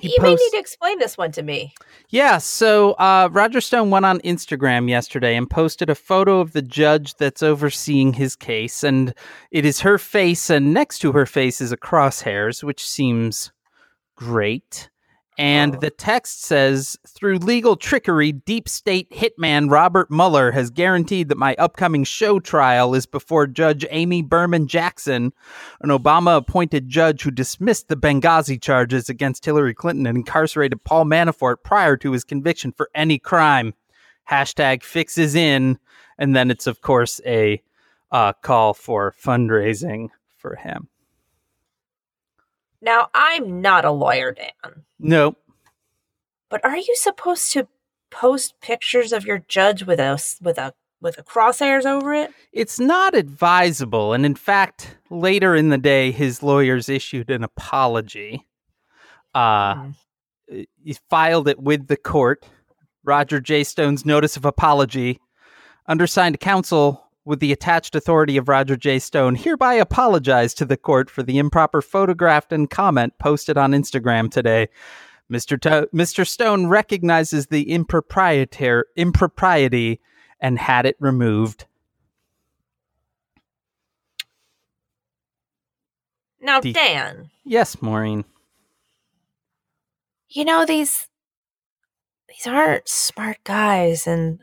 He 0.01 0.09
you 0.09 0.21
may 0.21 0.35
need 0.35 0.49
to 0.51 0.57
explain 0.57 0.99
this 0.99 1.17
one 1.17 1.31
to 1.33 1.43
me. 1.43 1.73
Yeah, 2.09 2.37
so 2.39 2.93
uh, 2.93 3.29
Roger 3.31 3.61
Stone 3.61 3.89
went 3.89 4.05
on 4.05 4.19
Instagram 4.19 4.89
yesterday 4.89 5.35
and 5.35 5.49
posted 5.49 5.89
a 5.89 5.95
photo 5.95 6.39
of 6.39 6.53
the 6.53 6.61
judge 6.61 7.15
that's 7.15 7.41
overseeing 7.41 8.13
his 8.13 8.35
case, 8.35 8.83
and 8.83 9.13
it 9.51 9.65
is 9.65 9.79
her 9.81 9.97
face, 9.97 10.49
and 10.49 10.73
next 10.73 10.99
to 10.99 11.13
her 11.13 11.25
face 11.25 11.61
is 11.61 11.71
a 11.71 11.77
crosshairs, 11.77 12.63
which 12.63 12.87
seems 12.87 13.51
great. 14.15 14.90
And 15.37 15.75
Oh. 15.75 15.79
the 15.79 15.89
text 15.89 16.43
says, 16.43 16.97
through 17.07 17.37
legal 17.37 17.75
trickery, 17.75 18.31
deep 18.33 18.67
state 18.67 19.09
hitman 19.11 19.71
Robert 19.71 20.11
Mueller 20.11 20.51
has 20.51 20.69
guaranteed 20.69 21.29
that 21.29 21.37
my 21.37 21.55
upcoming 21.57 22.03
show 22.03 22.39
trial 22.39 22.93
is 22.93 23.05
before 23.05 23.47
Judge 23.47 23.85
Amy 23.89 24.21
Berman 24.21 24.67
Jackson, 24.67 25.31
an 25.79 25.89
Obama 25.89 26.37
appointed 26.37 26.89
judge 26.89 27.23
who 27.23 27.31
dismissed 27.31 27.87
the 27.87 27.95
Benghazi 27.95 28.61
charges 28.61 29.09
against 29.09 29.45
Hillary 29.45 29.73
Clinton 29.73 30.05
and 30.05 30.17
incarcerated 30.17 30.83
Paul 30.83 31.05
Manafort 31.05 31.63
prior 31.63 31.95
to 31.97 32.11
his 32.11 32.23
conviction 32.25 32.71
for 32.73 32.89
any 32.93 33.17
crime. 33.17 33.73
Hashtag 34.29 34.83
fixes 34.83 35.33
in. 35.33 35.79
And 36.17 36.35
then 36.35 36.51
it's, 36.51 36.67
of 36.67 36.81
course, 36.81 37.19
a 37.25 37.63
uh, 38.11 38.33
call 38.33 38.73
for 38.73 39.11
fundraising 39.19 40.09
for 40.37 40.55
him. 40.55 40.89
Now, 42.81 43.09
I'm 43.13 43.61
not 43.61 43.85
a 43.85 43.91
lawyer, 43.91 44.31
Dan, 44.31 44.83
Nope. 44.99 45.37
but 46.49 46.63
are 46.65 46.77
you 46.77 46.95
supposed 46.95 47.51
to 47.53 47.67
post 48.09 48.55
pictures 48.61 49.13
of 49.13 49.25
your 49.25 49.39
judge 49.47 49.83
with 49.83 49.99
a 49.99 50.19
with 50.41 50.57
a 50.57 50.73
with 50.99 51.17
a 51.17 51.23
crosshairs 51.23 51.85
over 51.85 52.13
it? 52.13 52.31
It's 52.51 52.79
not 52.79 53.15
advisable. 53.15 54.13
And 54.13 54.25
in 54.25 54.35
fact, 54.35 54.97
later 55.09 55.55
in 55.55 55.69
the 55.69 55.77
day, 55.77 56.11
his 56.11 56.41
lawyers 56.43 56.89
issued 56.89 57.29
an 57.29 57.43
apology. 57.43 58.47
Uh, 59.33 59.75
Hmm. 59.75 59.91
he 60.83 60.97
filed 61.09 61.47
it 61.47 61.59
with 61.59 61.87
the 61.87 61.95
court. 61.97 62.45
Roger 63.03 63.39
J. 63.39 63.63
Stone's 63.63 64.05
notice 64.05 64.35
of 64.37 64.45
apology, 64.45 65.19
undersigned 65.87 66.39
counsel 66.39 67.09
with 67.25 67.39
the 67.39 67.51
attached 67.51 67.95
authority 67.95 68.35
of 68.37 68.47
Roger 68.49 68.75
J. 68.75 68.97
Stone, 68.99 69.35
hereby 69.35 69.75
apologize 69.75 70.53
to 70.55 70.65
the 70.65 70.77
court 70.77 71.09
for 71.09 71.21
the 71.23 71.37
improper 71.37 71.81
photograph 71.81 72.51
and 72.51 72.69
comment 72.69 73.13
posted 73.19 73.57
on 73.57 73.71
Instagram 73.71 74.31
today. 74.31 74.67
Mr. 75.31 75.59
To- 75.61 75.87
Mr. 75.93 76.27
Stone 76.27 76.67
recognizes 76.67 77.47
the 77.47 77.65
improprietar- 77.65 78.83
impropriety 78.95 79.99
and 80.39 80.57
had 80.59 80.85
it 80.85 80.97
removed. 80.99 81.65
Now, 86.39 86.59
The- 86.59 86.73
Dan, 86.73 87.29
Yes, 87.45 87.81
Maureen. 87.81 88.25
you 90.29 90.43
know 90.45 90.65
these 90.65 91.07
these 92.27 92.47
aren't 92.47 92.87
smart 92.87 93.37
guys 93.43 94.07
and 94.07 94.39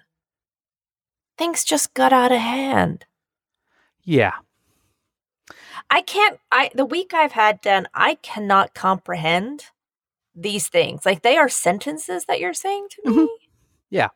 things 1.39 1.65
just 1.65 1.95
got 1.95 2.13
out 2.13 2.33
of 2.33 2.41
hand. 2.41 3.07
Yeah. 4.03 4.35
I 5.91 6.03
can't 6.03 6.39
I 6.53 6.71
the 6.75 6.85
week 6.85 7.15
I've 7.15 7.33
had 7.33 7.61
Dan, 7.61 7.89
I 7.95 8.17
cannot 8.17 8.75
comprehend 8.75 9.67
these 10.35 10.69
things. 10.69 11.07
Like 11.07 11.23
they 11.23 11.37
are 11.39 11.49
sentences 11.49 12.25
that 12.27 12.41
you're 12.41 12.55
saying 12.55 12.89
to 12.91 13.11
me. 13.11 13.17
Mhm. 13.17 13.29
Yeah. 13.91 14.09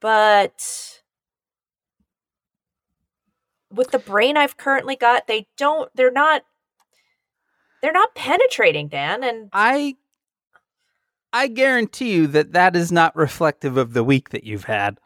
But 0.00 1.02
with 3.70 3.90
the 3.90 3.98
brain 3.98 4.36
I've 4.36 4.56
currently 4.56 4.96
got, 4.96 5.26
they 5.26 5.48
don't 5.56 5.90
they're 5.94 6.10
not 6.12 6.44
they're 7.82 7.92
not 7.92 8.14
penetrating, 8.14 8.88
Dan, 8.88 9.24
and 9.24 9.50
I 9.52 9.96
I 11.32 11.48
guarantee 11.48 12.12
you 12.14 12.26
that 12.28 12.52
that 12.52 12.76
is 12.76 12.92
not 12.92 13.16
reflective 13.16 13.76
of 13.76 13.92
the 13.92 14.04
week 14.04 14.30
that 14.30 14.44
you've 14.44 14.64
had. 14.64 14.98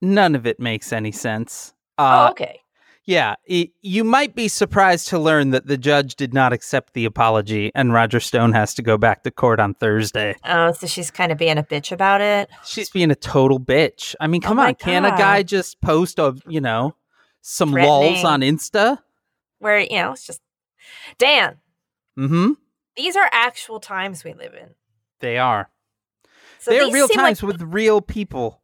None 0.00 0.34
of 0.34 0.46
it 0.46 0.60
makes 0.60 0.92
any 0.92 1.12
sense. 1.12 1.74
Uh, 1.96 2.26
oh, 2.28 2.30
okay. 2.30 2.60
Yeah, 3.04 3.36
i 3.50 3.70
you 3.80 4.04
might 4.04 4.34
be 4.34 4.48
surprised 4.48 5.08
to 5.08 5.18
learn 5.18 5.50
that 5.52 5.66
the 5.66 5.78
judge 5.78 6.14
did 6.14 6.34
not 6.34 6.52
accept 6.52 6.92
the 6.92 7.06
apology, 7.06 7.72
and 7.74 7.90
Roger 7.92 8.20
Stone 8.20 8.52
has 8.52 8.74
to 8.74 8.82
go 8.82 8.98
back 8.98 9.22
to 9.22 9.30
court 9.30 9.60
on 9.60 9.72
Thursday. 9.72 10.36
Oh, 10.44 10.72
so 10.72 10.86
she's 10.86 11.10
kind 11.10 11.32
of 11.32 11.38
being 11.38 11.56
a 11.56 11.62
bitch 11.62 11.90
about 11.90 12.20
it. 12.20 12.50
She's 12.66 12.90
being 12.90 13.10
a 13.10 13.14
total 13.14 13.58
bitch. 13.58 14.14
I 14.20 14.26
mean, 14.26 14.42
Oh 14.44 14.48
come 14.48 14.58
my 14.58 14.68
on, 14.68 14.74
can 14.74 15.06
a 15.06 15.10
guy 15.16 15.42
just 15.42 15.80
post 15.80 16.20
of 16.20 16.42
you 16.46 16.60
know 16.60 16.96
some 17.40 17.72
lulls 17.72 18.24
on 18.24 18.42
Insta? 18.42 18.98
Where, 19.58 19.80
you 19.80 19.96
know, 19.96 20.12
it's 20.12 20.26
just 20.26 20.42
Dan, 21.16 21.56
Mm-hmm. 22.18 22.52
these 22.96 23.16
are 23.16 23.28
actual 23.32 23.80
times 23.80 24.22
we 24.22 24.34
live 24.34 24.52
in. 24.52 24.74
They 25.20 25.38
are. 25.38 25.70
So 26.58 26.72
they 26.72 26.80
are 26.80 26.92
real 26.92 27.08
times 27.08 27.42
like, 27.42 27.52
with 27.52 27.62
real 27.62 28.00
people. 28.02 28.60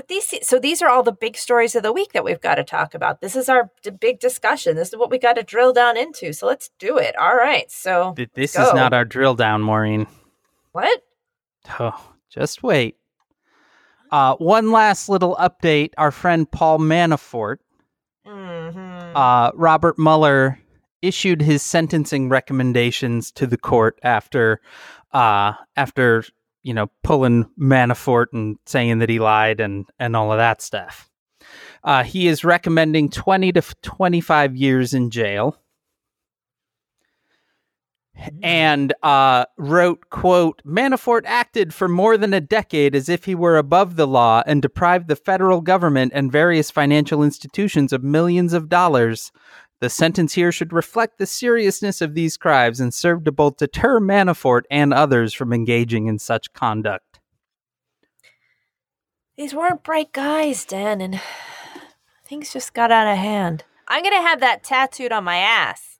But 0.00 0.08
these 0.08 0.32
so 0.48 0.58
these 0.58 0.80
are 0.80 0.88
all 0.88 1.02
the 1.02 1.12
big 1.12 1.36
stories 1.36 1.74
of 1.74 1.82
the 1.82 1.92
week 1.92 2.12
that 2.14 2.24
we've 2.24 2.40
got 2.40 2.54
to 2.54 2.64
talk 2.64 2.94
about. 2.94 3.20
This 3.20 3.36
is 3.36 3.50
our 3.50 3.70
big 4.00 4.18
discussion. 4.18 4.74
This 4.76 4.88
is 4.88 4.96
what 4.96 5.10
we 5.10 5.18
got 5.18 5.34
to 5.34 5.42
drill 5.42 5.74
down 5.74 5.98
into. 5.98 6.32
So 6.32 6.46
let's 6.46 6.70
do 6.78 6.96
it. 6.96 7.14
All 7.16 7.36
right. 7.36 7.70
So 7.70 8.14
Th- 8.16 8.30
This 8.34 8.56
go. 8.56 8.66
is 8.66 8.72
not 8.74 8.94
our 8.94 9.04
drill 9.04 9.34
down, 9.34 9.60
Maureen. 9.60 10.06
what? 10.72 11.02
Oh, 11.78 12.12
just 12.30 12.62
wait. 12.62 12.96
Uh, 14.10 14.36
one 14.36 14.70
last 14.72 15.10
little 15.10 15.36
update. 15.36 15.90
Our 15.98 16.10
friend 16.10 16.50
Paul 16.50 16.78
Manafort, 16.78 17.58
Mm-hmm. 18.26 19.16
uh, 19.16 19.50
Robert 19.54 19.98
Mueller, 19.98 20.58
issued 21.02 21.42
his 21.42 21.62
sentencing 21.62 22.28
recommendations 22.30 23.30
to 23.32 23.46
the 23.46 23.56
court 23.58 23.98
after, 24.02 24.60
uh, 25.12 25.52
after 25.76 26.24
you 26.62 26.74
know, 26.74 26.90
pulling 27.02 27.48
Manafort 27.58 28.26
and 28.32 28.58
saying 28.66 28.98
that 28.98 29.08
he 29.08 29.18
lied 29.18 29.60
and 29.60 29.86
and 29.98 30.16
all 30.16 30.32
of 30.32 30.38
that 30.38 30.62
stuff. 30.62 31.08
Uh, 31.82 32.02
he 32.02 32.28
is 32.28 32.44
recommending 32.44 33.08
twenty 33.08 33.52
to 33.52 33.62
twenty 33.82 34.20
five 34.20 34.56
years 34.56 34.94
in 34.94 35.10
jail. 35.10 35.56
and 38.42 38.92
uh, 39.02 39.44
wrote, 39.56 40.10
quote, 40.10 40.62
Manafort 40.64 41.22
acted 41.24 41.72
for 41.72 41.88
more 41.88 42.16
than 42.16 42.34
a 42.34 42.40
decade 42.40 42.94
as 42.94 43.08
if 43.08 43.24
he 43.24 43.34
were 43.34 43.56
above 43.56 43.96
the 43.96 44.06
law 44.06 44.42
and 44.46 44.62
deprived 44.62 45.08
the 45.08 45.16
federal 45.16 45.60
government 45.60 46.12
and 46.14 46.30
various 46.30 46.70
financial 46.70 47.22
institutions 47.22 47.92
of 47.92 48.02
millions 48.02 48.52
of 48.52 48.68
dollars. 48.68 49.32
The 49.80 49.88
sentence 49.88 50.34
here 50.34 50.52
should 50.52 50.74
reflect 50.74 51.16
the 51.16 51.26
seriousness 51.26 52.02
of 52.02 52.14
these 52.14 52.36
crimes 52.36 52.80
and 52.80 52.92
serve 52.92 53.24
to 53.24 53.32
both 53.32 53.56
deter 53.56 53.98
Manafort 53.98 54.62
and 54.70 54.92
others 54.92 55.32
from 55.32 55.54
engaging 55.54 56.06
in 56.06 56.18
such 56.18 56.52
conduct. 56.52 57.18
These 59.38 59.54
weren't 59.54 59.82
bright 59.82 60.12
guys, 60.12 60.66
Dan, 60.66 61.00
and 61.00 61.18
things 62.26 62.52
just 62.52 62.74
got 62.74 62.92
out 62.92 63.10
of 63.10 63.16
hand. 63.16 63.64
I'm 63.88 64.02
gonna 64.02 64.20
have 64.20 64.40
that 64.40 64.62
tattooed 64.62 65.12
on 65.12 65.24
my 65.24 65.38
ass. 65.38 65.98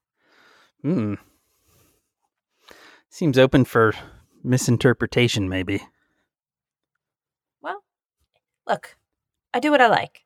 Hmm. 0.83 1.15
Seems 3.09 3.39
open 3.39 3.65
for 3.65 3.95
misinterpretation, 4.45 5.49
maybe. 5.49 5.83
Well, 7.63 7.83
look, 8.67 8.99
I 9.55 9.59
do 9.59 9.71
what 9.71 9.81
I 9.81 9.89
like. 9.89 10.21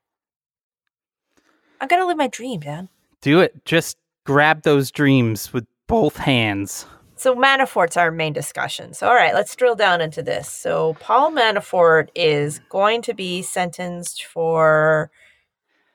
I'm 1.81 1.87
gonna 1.87 2.07
live 2.07 2.17
my 2.17 2.29
dream, 2.29 2.61
Dan. 2.61 2.89
Do 3.25 3.41
it. 3.41 3.65
Just 3.65 3.97
grab 4.25 4.63
those 4.63 4.91
dreams 4.91 5.51
with 5.53 5.67
both 5.87 6.17
hands. 6.19 6.85
So 7.17 7.35
Manafort's 7.35 7.97
our 7.97 8.11
main 8.11 8.33
discussion. 8.35 8.93
So 8.93 9.09
all 9.09 9.15
right, 9.15 9.33
let's 9.35 9.57
drill 9.57 9.75
down 9.77 10.01
into 10.03 10.23
this. 10.23 10.49
So 10.51 10.95
Paul 11.01 11.33
Manafort 11.33 12.09
is 12.15 12.59
going 12.69 13.01
to 13.03 13.15
be 13.15 13.41
sentenced 13.41 14.25
for 14.25 15.11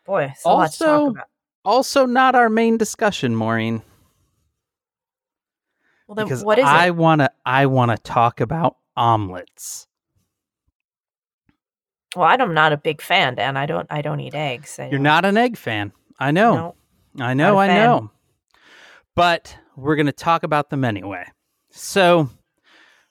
boy, 0.06 0.34
so 0.40 0.50
Also- 0.50 0.86
talk 0.86 1.12
about. 1.12 1.26
Also, 1.66 2.06
not 2.08 2.34
our 2.36 2.50
main 2.50 2.78
discussion, 2.78 3.36
Maureen. 3.36 3.84
Well, 6.08 6.16
then 6.16 6.26
because 6.26 6.44
what 6.44 6.58
is 6.58 6.66
I 6.66 6.88
it? 6.88 6.96
wanna 6.96 7.30
I 7.46 7.68
wanna 7.68 7.98
talk 7.98 8.40
about 8.42 8.78
omelets. 8.98 9.86
Well, 12.16 12.26
I'm 12.28 12.54
not 12.56 12.74
a 12.74 12.78
big 12.78 13.02
fan, 13.02 13.36
Dan. 13.36 13.56
I 13.56 13.68
don't. 13.68 13.86
I 13.92 14.02
don't 14.02 14.20
eat 14.20 14.34
eggs. 14.34 14.80
I 14.80 14.84
You're 14.84 14.92
don't- 14.94 15.04
not 15.04 15.26
an 15.26 15.38
egg 15.38 15.58
fan. 15.58 15.92
I 16.20 16.32
know. 16.32 16.56
No. 16.56 16.76
I 17.18 17.34
know, 17.34 17.58
I 17.58 17.68
know. 17.68 18.12
But 19.16 19.58
we're 19.76 19.96
going 19.96 20.06
to 20.06 20.12
talk 20.12 20.44
about 20.44 20.70
them 20.70 20.84
anyway. 20.84 21.26
So, 21.72 22.30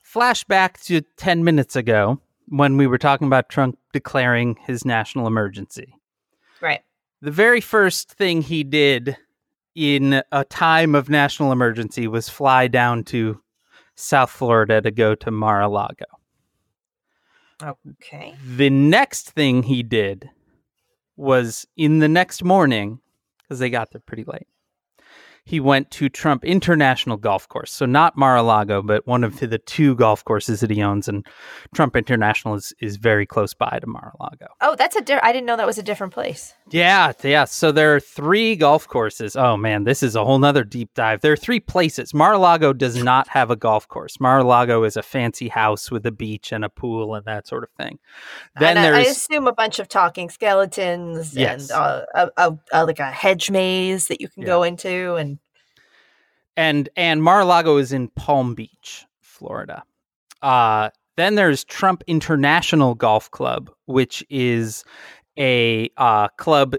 flashback 0.04 0.82
to 0.84 1.02
10 1.16 1.44
minutes 1.44 1.76
ago 1.76 2.20
when 2.48 2.76
we 2.76 2.86
were 2.86 2.98
talking 2.98 3.26
about 3.26 3.48
Trump 3.48 3.78
declaring 3.92 4.56
his 4.66 4.84
national 4.84 5.26
emergency. 5.26 5.94
Right. 6.60 6.82
The 7.20 7.30
very 7.30 7.60
first 7.60 8.12
thing 8.12 8.42
he 8.42 8.64
did 8.64 9.16
in 9.74 10.22
a 10.32 10.44
time 10.44 10.94
of 10.94 11.08
national 11.08 11.52
emergency 11.52 12.08
was 12.08 12.28
fly 12.28 12.68
down 12.68 13.04
to 13.04 13.40
South 13.94 14.30
Florida 14.30 14.80
to 14.80 14.90
go 14.90 15.14
to 15.16 15.30
Mar 15.30 15.62
a 15.62 15.68
Lago. 15.68 16.06
Okay. 17.62 18.34
The 18.44 18.70
next 18.70 19.30
thing 19.30 19.64
he 19.64 19.82
did 19.82 20.30
was 21.16 21.66
in 21.76 21.98
the 21.98 22.08
next 22.08 22.44
morning, 22.44 23.00
because 23.48 23.58
they 23.58 23.70
got 23.70 23.90
there 23.90 24.02
pretty 24.04 24.24
late. 24.24 24.46
He 25.44 25.60
went 25.60 25.90
to 25.92 26.10
Trump 26.10 26.44
International 26.44 27.16
Golf 27.16 27.48
Course. 27.48 27.72
So 27.72 27.86
not 27.86 28.18
Mar-a-Lago, 28.18 28.82
but 28.82 29.06
one 29.06 29.24
of 29.24 29.40
the 29.40 29.56
two 29.56 29.94
golf 29.94 30.22
courses 30.22 30.60
that 30.60 30.70
he 30.70 30.82
owns. 30.82 31.08
And 31.08 31.26
Trump 31.74 31.96
International 31.96 32.54
is, 32.54 32.74
is 32.80 32.96
very 32.96 33.24
close 33.24 33.54
by 33.54 33.78
to 33.80 33.86
Mar-a-Lago. 33.86 34.48
Oh, 34.60 34.76
that's 34.76 34.94
a. 34.94 35.24
I 35.24 35.32
didn't 35.32 35.46
know 35.46 35.56
that 35.56 35.66
was 35.66 35.78
a 35.78 35.82
different 35.82 36.12
place. 36.12 36.52
Yeah, 36.70 37.12
yeah. 37.24 37.44
So 37.44 37.72
there 37.72 37.94
are 37.94 38.00
three 38.00 38.54
golf 38.56 38.86
courses. 38.86 39.36
Oh 39.36 39.56
man, 39.56 39.84
this 39.84 40.02
is 40.02 40.14
a 40.14 40.24
whole 40.24 40.38
nother 40.38 40.64
deep 40.64 40.92
dive. 40.94 41.20
There 41.20 41.32
are 41.32 41.36
three 41.36 41.60
places. 41.60 42.12
Mar-a-Lago 42.12 42.72
does 42.72 42.96
not 43.02 43.28
have 43.28 43.50
a 43.50 43.56
golf 43.56 43.88
course. 43.88 44.20
Mar-a-Lago 44.20 44.84
is 44.84 44.96
a 44.96 45.02
fancy 45.02 45.48
house 45.48 45.90
with 45.90 46.04
a 46.04 46.12
beach 46.12 46.52
and 46.52 46.64
a 46.64 46.68
pool 46.68 47.14
and 47.14 47.24
that 47.24 47.46
sort 47.46 47.64
of 47.64 47.70
thing. 47.70 47.98
Then 48.58 48.76
and 48.76 48.94
I, 48.94 48.98
I 48.98 49.02
assume 49.02 49.46
a 49.46 49.52
bunch 49.52 49.78
of 49.78 49.88
talking 49.88 50.28
skeletons 50.30 51.34
Yes. 51.34 51.70
and 51.70 51.78
uh, 51.78 52.04
a, 52.14 52.30
a, 52.36 52.58
a, 52.72 52.86
like 52.86 52.98
a 52.98 53.10
hedge 53.10 53.50
maze 53.50 54.08
that 54.08 54.20
you 54.20 54.28
can 54.28 54.44
go 54.44 54.62
into, 54.62 55.14
and 55.14 55.38
and 56.56 56.88
and 56.96 57.22
Mar-a-Lago 57.22 57.76
is 57.78 57.92
in 57.92 58.08
Palm 58.08 58.54
Beach, 58.54 59.06
Florida. 59.20 59.84
Uh, 60.42 60.90
then 61.16 61.34
there's 61.34 61.64
Trump 61.64 62.04
International 62.06 62.94
Golf 62.94 63.28
Club, 63.32 63.70
which 63.86 64.24
is 64.30 64.84
a 65.38 65.90
uh, 65.96 66.28
club 66.36 66.74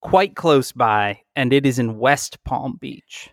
quite 0.00 0.34
close 0.34 0.72
by, 0.72 1.20
and 1.36 1.52
it 1.52 1.64
is 1.66 1.78
in 1.78 1.98
West 1.98 2.42
Palm 2.44 2.78
Beach. 2.80 3.30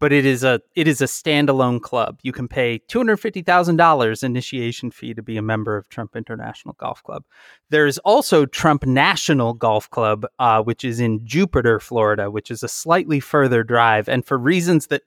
But 0.00 0.12
it 0.12 0.26
is 0.26 0.44
a 0.44 0.60
it 0.74 0.86
is 0.86 1.00
a 1.00 1.06
standalone 1.06 1.80
club. 1.80 2.18
You 2.22 2.32
can 2.32 2.46
pay 2.46 2.78
two 2.88 2.98
hundred 2.98 3.18
fifty 3.18 3.42
thousand 3.42 3.76
dollars 3.76 4.22
initiation 4.22 4.90
fee 4.90 5.14
to 5.14 5.22
be 5.22 5.36
a 5.38 5.42
member 5.42 5.76
of 5.76 5.88
Trump 5.88 6.14
International 6.14 6.74
Golf 6.78 7.02
Club. 7.02 7.24
There's 7.70 7.96
also 7.98 8.44
Trump 8.44 8.84
National 8.84 9.54
Golf 9.54 9.88
Club, 9.88 10.26
uh, 10.38 10.62
which 10.62 10.84
is 10.84 11.00
in 11.00 11.24
Jupiter, 11.24 11.80
Florida, 11.80 12.30
which 12.30 12.50
is 12.50 12.62
a 12.62 12.68
slightly 12.68 13.20
further 13.20 13.62
drive. 13.62 14.08
And 14.08 14.26
for 14.26 14.36
reasons 14.36 14.88
that 14.88 15.02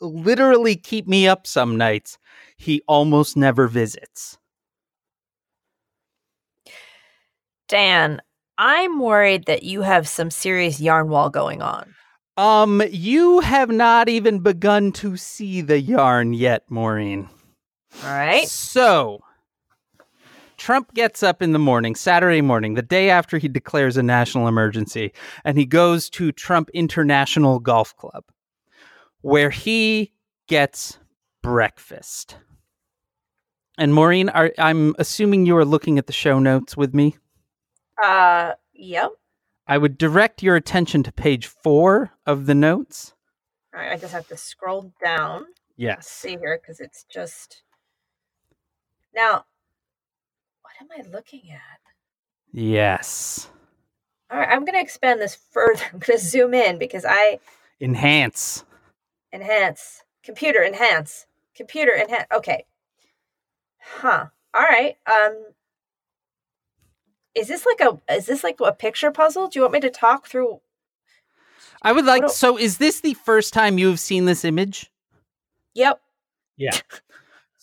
literally 0.00 0.76
keep 0.76 1.06
me 1.06 1.28
up 1.28 1.46
some 1.46 1.78
nights, 1.78 2.18
he 2.56 2.82
almost 2.88 3.36
never 3.36 3.68
visits. 3.68 4.38
Dan, 7.70 8.20
I'm 8.58 8.98
worried 8.98 9.46
that 9.46 9.62
you 9.62 9.82
have 9.82 10.08
some 10.08 10.28
serious 10.28 10.80
yarn 10.80 11.08
wall 11.08 11.30
going 11.30 11.62
on. 11.62 11.94
Um, 12.36 12.82
you 12.90 13.38
have 13.40 13.70
not 13.70 14.08
even 14.08 14.40
begun 14.40 14.90
to 14.92 15.16
see 15.16 15.60
the 15.60 15.80
yarn 15.80 16.32
yet, 16.32 16.64
Maureen. 16.68 17.28
All 18.02 18.10
right. 18.10 18.48
So, 18.48 19.20
Trump 20.56 20.94
gets 20.94 21.22
up 21.22 21.42
in 21.42 21.52
the 21.52 21.60
morning, 21.60 21.94
Saturday 21.94 22.40
morning, 22.40 22.74
the 22.74 22.82
day 22.82 23.08
after 23.08 23.38
he 23.38 23.46
declares 23.46 23.96
a 23.96 24.02
national 24.02 24.48
emergency, 24.48 25.12
and 25.44 25.56
he 25.56 25.64
goes 25.64 26.10
to 26.10 26.32
Trump 26.32 26.70
International 26.74 27.60
Golf 27.60 27.96
Club, 27.96 28.24
where 29.20 29.50
he 29.50 30.12
gets 30.48 30.98
breakfast. 31.40 32.36
And 33.78 33.94
Maureen, 33.94 34.28
are, 34.28 34.50
I'm 34.58 34.96
assuming 34.98 35.46
you 35.46 35.56
are 35.56 35.64
looking 35.64 35.98
at 35.98 36.08
the 36.08 36.12
show 36.12 36.40
notes 36.40 36.76
with 36.76 36.94
me. 36.94 37.16
Uh, 38.02 38.54
yep. 38.72 39.10
I 39.66 39.78
would 39.78 39.98
direct 39.98 40.42
your 40.42 40.56
attention 40.56 41.02
to 41.04 41.12
page 41.12 41.46
four 41.46 42.10
of 42.26 42.46
the 42.46 42.54
notes. 42.54 43.14
All 43.74 43.80
right. 43.80 43.92
I 43.92 43.96
just 43.96 44.12
have 44.12 44.26
to 44.28 44.36
scroll 44.36 44.92
down. 45.02 45.46
Let's 45.78 46.10
see 46.10 46.36
here 46.36 46.58
because 46.60 46.80
it's 46.80 47.04
just 47.04 47.62
now. 49.14 49.44
What 50.62 50.74
am 50.80 50.88
I 50.98 51.08
looking 51.10 51.42
at? 51.52 51.80
Yes. 52.52 53.48
All 54.30 54.38
right, 54.38 54.48
I'm 54.50 54.64
going 54.64 54.74
to 54.74 54.80
expand 54.80 55.20
this 55.20 55.36
further. 55.52 55.82
I'm 55.92 55.98
going 56.00 56.18
to 56.18 56.24
zoom 56.24 56.54
in 56.54 56.78
because 56.78 57.04
I 57.08 57.38
Enhance. 57.80 58.64
enhance 59.32 60.02
computer 60.22 60.62
enhance 60.62 61.26
computer 61.56 61.94
enhance. 61.96 62.26
Okay. 62.34 62.64
Huh. 63.80 64.26
All 64.54 64.62
right. 64.62 64.96
Um 65.10 65.36
is 67.34 67.48
this 67.48 67.64
like 67.66 67.80
a 67.80 68.00
is 68.14 68.26
this 68.26 68.42
like 68.44 68.58
a 68.60 68.72
picture 68.72 69.10
puzzle? 69.10 69.48
Do 69.48 69.58
you 69.58 69.62
want 69.62 69.74
me 69.74 69.80
to 69.80 69.90
talk 69.90 70.26
through 70.26 70.60
I 71.82 71.92
would 71.92 72.04
like. 72.04 72.22
Do- 72.22 72.28
So, 72.28 72.58
is 72.58 72.78
this 72.78 73.00
the 73.00 73.14
first 73.14 73.52
time 73.54 73.78
you 73.78 73.88
have 73.88 74.00
seen 74.00 74.24
this 74.26 74.44
image? 74.44 74.90
Yep. 75.74 76.00
Yeah. 76.56 76.70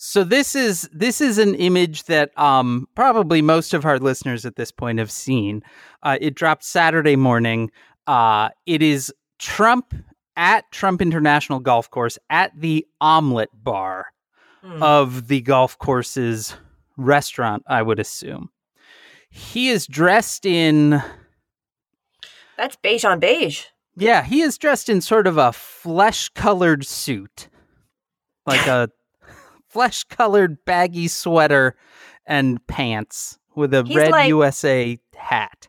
So 0.00 0.22
this 0.22 0.54
is 0.54 0.88
this 0.92 1.20
is 1.20 1.38
an 1.38 1.56
image 1.56 2.04
that 2.04 2.30
um 2.38 2.86
probably 2.94 3.42
most 3.42 3.74
of 3.74 3.84
our 3.84 3.98
listeners 3.98 4.46
at 4.46 4.54
this 4.54 4.70
point 4.70 5.00
have 5.00 5.10
seen. 5.10 5.60
Uh, 6.04 6.16
it 6.20 6.36
dropped 6.36 6.62
Saturday 6.62 7.16
morning. 7.16 7.72
Uh, 8.06 8.50
it 8.64 8.80
is 8.80 9.12
Trump 9.40 9.92
at 10.36 10.70
Trump 10.70 11.02
International 11.02 11.58
Golf 11.58 11.90
Course 11.90 12.16
at 12.30 12.52
the 12.56 12.86
Omelet 13.00 13.50
Bar 13.52 14.06
Hmm. 14.62 14.80
of 14.80 15.26
the 15.26 15.40
golf 15.40 15.76
course's 15.78 16.54
restaurant. 16.96 17.64
I 17.66 17.82
would 17.82 17.98
assume 17.98 18.50
he 19.38 19.68
is 19.68 19.86
dressed 19.86 20.44
in 20.44 21.02
That's 22.56 22.76
beige 22.76 23.04
on 23.04 23.20
beige. 23.20 23.64
Yeah, 23.96 24.22
he 24.22 24.42
is 24.42 24.58
dressed 24.58 24.88
in 24.88 25.00
sort 25.00 25.26
of 25.26 25.38
a 25.38 25.52
flesh 25.52 26.28
colored 26.30 26.84
suit, 26.86 27.48
like 28.46 28.66
a 28.66 28.90
flesh 29.68 30.04
colored 30.04 30.64
baggy 30.64 31.08
sweater 31.08 31.76
and 32.26 32.64
pants 32.66 33.38
with 33.54 33.72
a 33.74 33.82
He's 33.84 33.96
red 33.96 34.10
like- 34.10 34.28
USA 34.28 34.98
hat. 35.16 35.68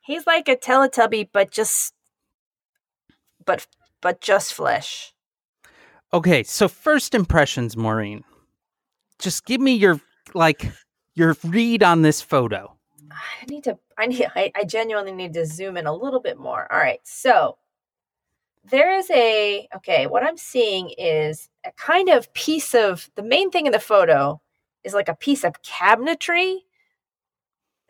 He's 0.00 0.26
like 0.26 0.48
a 0.48 0.56
Teletubby 0.56 1.30
but 1.32 1.50
just 1.50 1.94
but 3.46 3.66
but 4.02 4.20
just 4.20 4.52
flesh. 4.52 5.12
Okay, 6.12 6.42
so 6.42 6.68
first 6.68 7.14
impressions, 7.14 7.76
Maureen. 7.76 8.22
Just 9.18 9.46
give 9.46 9.60
me 9.60 9.74
your 9.74 10.00
like 10.34 10.70
your 11.14 11.36
read 11.42 11.82
on 11.82 12.02
this 12.02 12.20
photo. 12.20 12.73
I 13.42 13.46
need 13.46 13.64
to 13.64 13.78
I 13.98 14.06
need 14.06 14.26
I, 14.36 14.52
I 14.54 14.64
genuinely 14.64 15.12
need 15.12 15.34
to 15.34 15.46
zoom 15.46 15.76
in 15.76 15.86
a 15.86 15.94
little 15.94 16.20
bit 16.20 16.38
more. 16.38 16.70
All 16.72 16.78
right. 16.78 17.00
So 17.04 17.58
there 18.70 18.96
is 18.96 19.10
a 19.10 19.68
okay, 19.76 20.06
what 20.06 20.22
I'm 20.24 20.36
seeing 20.38 20.90
is 20.98 21.48
a 21.64 21.72
kind 21.72 22.08
of 22.08 22.32
piece 22.34 22.74
of 22.74 23.10
the 23.14 23.22
main 23.22 23.50
thing 23.50 23.66
in 23.66 23.72
the 23.72 23.80
photo 23.80 24.40
is 24.84 24.94
like 24.94 25.08
a 25.08 25.14
piece 25.14 25.44
of 25.44 25.62
cabinetry 25.62 26.58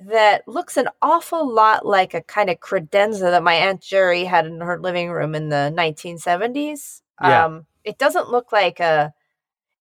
that 0.00 0.46
looks 0.48 0.76
an 0.76 0.88
awful 1.00 1.48
lot 1.48 1.86
like 1.86 2.14
a 2.14 2.20
kind 2.20 2.50
of 2.50 2.58
credenza 2.60 3.20
that 3.30 3.42
my 3.42 3.54
aunt 3.54 3.80
Jerry 3.80 4.24
had 4.24 4.46
in 4.46 4.60
her 4.60 4.78
living 4.78 5.10
room 5.10 5.34
in 5.34 5.48
the 5.48 5.72
1970s. 5.76 7.02
Yeah. 7.22 7.44
Um 7.46 7.66
it 7.84 7.98
doesn't 7.98 8.30
look 8.30 8.52
like 8.52 8.80
a 8.80 9.12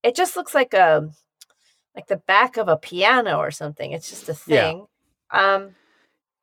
it 0.03 0.15
just 0.15 0.35
looks 0.35 0.53
like 0.53 0.73
a 0.73 1.09
like 1.95 2.07
the 2.07 2.17
back 2.17 2.57
of 2.57 2.67
a 2.67 2.77
piano 2.77 3.37
or 3.37 3.51
something. 3.51 3.91
It's 3.91 4.09
just 4.09 4.29
a 4.29 4.37
Yeah. 4.47 4.71
thing. 4.71 4.85
Um, 5.33 5.75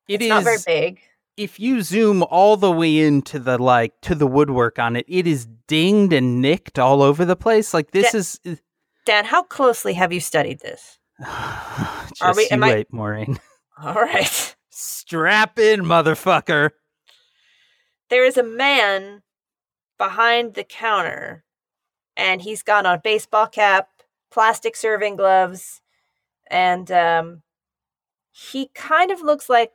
It 0.07 0.21
it's 0.21 0.29
not 0.29 0.43
very 0.43 0.57
big. 0.65 0.99
if 1.37 1.59
you 1.59 1.81
zoom 1.81 2.23
all 2.23 2.57
the 2.57 2.71
way 2.71 2.99
into 2.99 3.39
the 3.39 3.57
like 3.57 3.99
to 4.01 4.13
the 4.15 4.27
woodwork 4.27 4.77
on 4.79 4.95
it, 4.95 5.05
it 5.07 5.25
is 5.25 5.47
dinged 5.67 6.13
and 6.13 6.41
nicked 6.41 6.77
all 6.77 7.01
over 7.01 7.23
the 7.25 7.35
place. 7.37 7.73
Like 7.73 7.91
this 7.91 8.13
is 8.13 8.39
Dan, 9.05 9.25
how 9.25 9.43
closely 9.43 9.93
have 9.93 10.11
you 10.13 10.19
studied 10.19 10.59
this? 10.59 10.99
just 11.19 12.37
we- 12.37 12.43
you 12.43 12.47
am 12.51 12.63
I- 12.63 12.69
wait, 12.69 12.93
Maureen. 12.93 13.39
All 13.81 13.93
right. 13.95 14.55
Strap 14.69 15.57
in, 15.57 15.81
motherfucker. 15.81 16.69
There 18.09 18.25
is 18.25 18.37
a 18.37 18.43
man 18.43 19.23
behind 19.97 20.53
the 20.53 20.63
counter, 20.63 21.43
and 22.17 22.41
he's 22.41 22.61
got 22.61 22.85
on 22.85 22.95
a 22.95 23.01
baseball 23.01 23.47
cap, 23.47 23.89
plastic 24.31 24.75
serving 24.75 25.15
gloves, 25.15 25.81
and 26.49 26.91
um, 26.91 27.41
he 28.31 28.67
kind 28.73 29.11
of 29.11 29.21
looks 29.21 29.49
like 29.49 29.71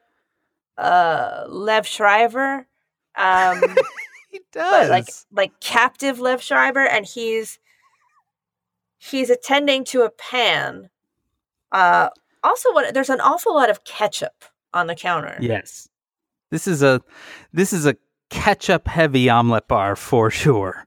uh, 0.79 1.45
Liev 1.49 1.85
Schreiber. 1.87 2.66
Um, 3.14 3.62
He 4.31 4.40
does. 4.53 4.90
like 4.90 5.07
like 5.33 5.61
captive 5.61 6.19
Liev 6.19 6.40
Schreiber 6.42 6.85
and 6.85 7.07
he's 7.07 7.59
he's 8.99 9.31
attending 9.31 9.83
to 9.85 10.03
a 10.03 10.11
pan. 10.11 10.90
Uh, 11.73 12.11
also, 12.45 12.73
what 12.75 12.92
there's 12.92 13.09
an 13.09 13.21
awful 13.23 13.55
lot 13.55 13.71
of 13.71 13.85
ketchup 13.85 14.45
on 14.75 14.88
the 14.88 14.95
counter. 14.95 15.38
yes. 15.40 15.88
This 16.51 16.66
is 16.66 16.83
a 16.83 17.01
this 17.53 17.73
is 17.73 17.87
a 17.87 17.97
ketchup 18.29 18.88
heavy 18.88 19.31
omelet 19.31 19.66
bar 19.69 19.97
for 19.97 20.31
sure. 20.31 20.85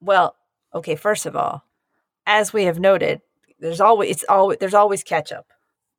Well, 0.00 0.36
okay. 0.74 0.96
First 0.96 1.24
of 1.24 1.34
all, 1.34 1.64
as 2.26 2.52
we 2.52 2.64
have 2.64 2.78
noted, 2.78 3.22
there's 3.58 3.80
always 3.80 4.10
it's 4.10 4.24
always 4.28 4.58
there's 4.58 4.74
always 4.74 5.02
ketchup. 5.02 5.46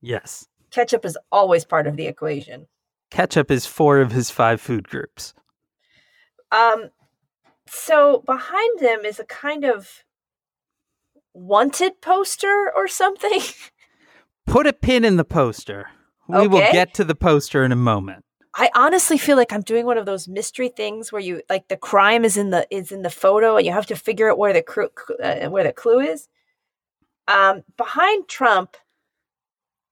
Yes. 0.08 0.48
Ketchup 0.72 1.04
is 1.04 1.18
always 1.34 1.66
part 1.66 1.86
of 1.86 1.98
the 1.98 2.08
equation. 2.08 2.68
Ketchup 3.12 3.52
is 3.52 3.66
four 3.66 4.00
of 4.00 4.14
his 4.14 4.30
five 4.30 4.62
food 4.62 4.88
groups. 4.88 5.34
Um, 6.50 6.92
so 7.68 8.24
behind 8.26 8.80
them 8.80 9.04
is 9.04 9.20
a 9.20 9.26
kind 9.26 9.66
of 9.66 10.06
wanted 11.34 12.02
poster 12.02 12.72
or 12.74 12.88
something. 12.88 13.42
Put 14.46 14.66
a 14.66 14.72
pin 14.72 15.04
in 15.04 15.18
the 15.18 15.26
poster. 15.26 15.90
We 16.30 16.48
will 16.48 16.60
get 16.72 16.94
to 16.96 17.04
the 17.04 17.16
poster 17.16 17.66
in 17.66 17.74
a 17.74 17.78
moment. 17.78 18.24
I 18.56 18.70
honestly 18.76 19.18
feel 19.18 19.36
like 19.36 19.52
I'm 19.52 19.62
doing 19.62 19.86
one 19.86 19.98
of 19.98 20.06
those 20.06 20.28
mystery 20.28 20.70
things 20.70 21.12
where 21.12 21.22
you 21.22 21.42
like 21.50 21.68
the 21.68 21.78
crime 21.78 22.24
is 22.24 22.38
in 22.38 22.50
the 22.50 22.66
is 22.72 22.92
in 22.92 23.02
the 23.02 23.10
photo 23.10 23.58
and 23.58 23.66
you 23.66 23.74
have 23.74 23.86
to 23.88 23.96
figure 23.96 24.32
out 24.32 24.38
where 24.38 24.54
the 24.54 24.64
cru- 24.64 24.90
uh, 25.22 25.48
where 25.50 25.66
the 25.66 25.74
clue 25.74 26.00
is. 26.00 26.28
Um, 27.28 27.64
behind 27.78 28.28
Trump, 28.30 28.78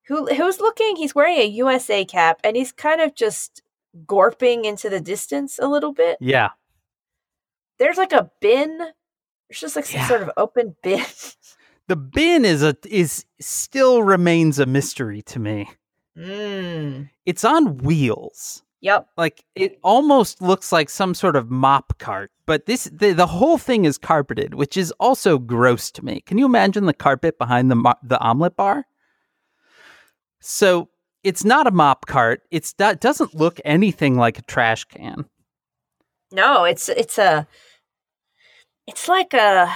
who 0.07 0.25
who's 0.27 0.59
looking, 0.59 0.95
he's 0.95 1.15
wearing 1.15 1.37
a 1.37 1.45
USA 1.45 2.05
cap 2.05 2.39
and 2.43 2.55
he's 2.55 2.71
kind 2.71 3.01
of 3.01 3.15
just 3.15 3.61
gorping 4.05 4.65
into 4.65 4.89
the 4.89 4.99
distance 5.01 5.57
a 5.59 5.67
little 5.67 5.93
bit. 5.93 6.17
Yeah. 6.19 6.49
There's 7.79 7.97
like 7.97 8.13
a 8.13 8.29
bin. 8.41 8.77
There's 8.77 9.59
just 9.59 9.75
like 9.75 9.85
some 9.85 9.99
Yeah. 10.01 10.07
sort 10.07 10.21
of 10.21 10.31
open 10.37 10.75
bin. 10.83 11.03
The 11.87 11.95
bin 11.95 12.45
is 12.45 12.63
a 12.63 12.75
is 12.87 13.25
still 13.39 14.01
remains 14.03 14.59
a 14.59 14.65
mystery 14.65 15.21
to 15.23 15.39
me. 15.39 15.69
mm. 16.17 17.09
It's 17.25 17.43
on 17.43 17.77
wheels. 17.79 18.63
Yep. 18.81 19.07
Like 19.17 19.43
it 19.55 19.79
almost 19.83 20.41
looks 20.41 20.71
like 20.71 20.89
some 20.89 21.13
sort 21.13 21.35
of 21.35 21.49
mop 21.49 21.97
cart, 21.97 22.31
but 22.45 22.65
this 22.65 22.85
the, 22.93 23.13
the 23.13 23.25
whole 23.27 23.57
thing 23.57 23.85
is 23.85 23.97
carpeted, 23.97 24.53
which 24.53 24.77
is 24.77 24.91
also 24.99 25.37
gross 25.39 25.89
to 25.91 26.05
me. 26.05 26.21
Can 26.21 26.37
you 26.37 26.45
imagine 26.45 26.85
the 26.85 26.93
carpet 26.93 27.37
behind 27.39 27.71
the 27.71 27.95
the 28.03 28.19
omelet 28.19 28.55
bar? 28.55 28.85
So 30.47 30.89
it's 31.23 31.43
not 31.43 31.65
a 31.65 31.71
mop 31.71 32.05
cart. 32.05 32.43
It's 32.51 32.73
that 32.73 33.01
doesn't 33.01 33.33
look 33.33 33.59
anything 33.65 34.15
like 34.15 34.37
a 34.37 34.43
trash 34.43 34.85
can. 34.85 35.25
No, 36.31 36.65
it's 36.65 36.87
it's 36.87 37.17
a 37.17 37.47
it's 38.87 39.07
like 39.07 39.33
a 39.33 39.73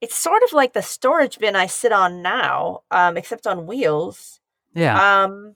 it's 0.00 0.14
sort 0.16 0.42
of 0.42 0.52
like 0.52 0.72
the 0.72 0.82
storage 0.82 1.38
bin 1.38 1.54
I 1.56 1.66
sit 1.66 1.92
on 1.92 2.22
now, 2.22 2.82
um, 2.90 3.16
except 3.16 3.46
on 3.46 3.66
wheels. 3.66 4.40
Yeah, 4.74 5.22
Um 5.24 5.54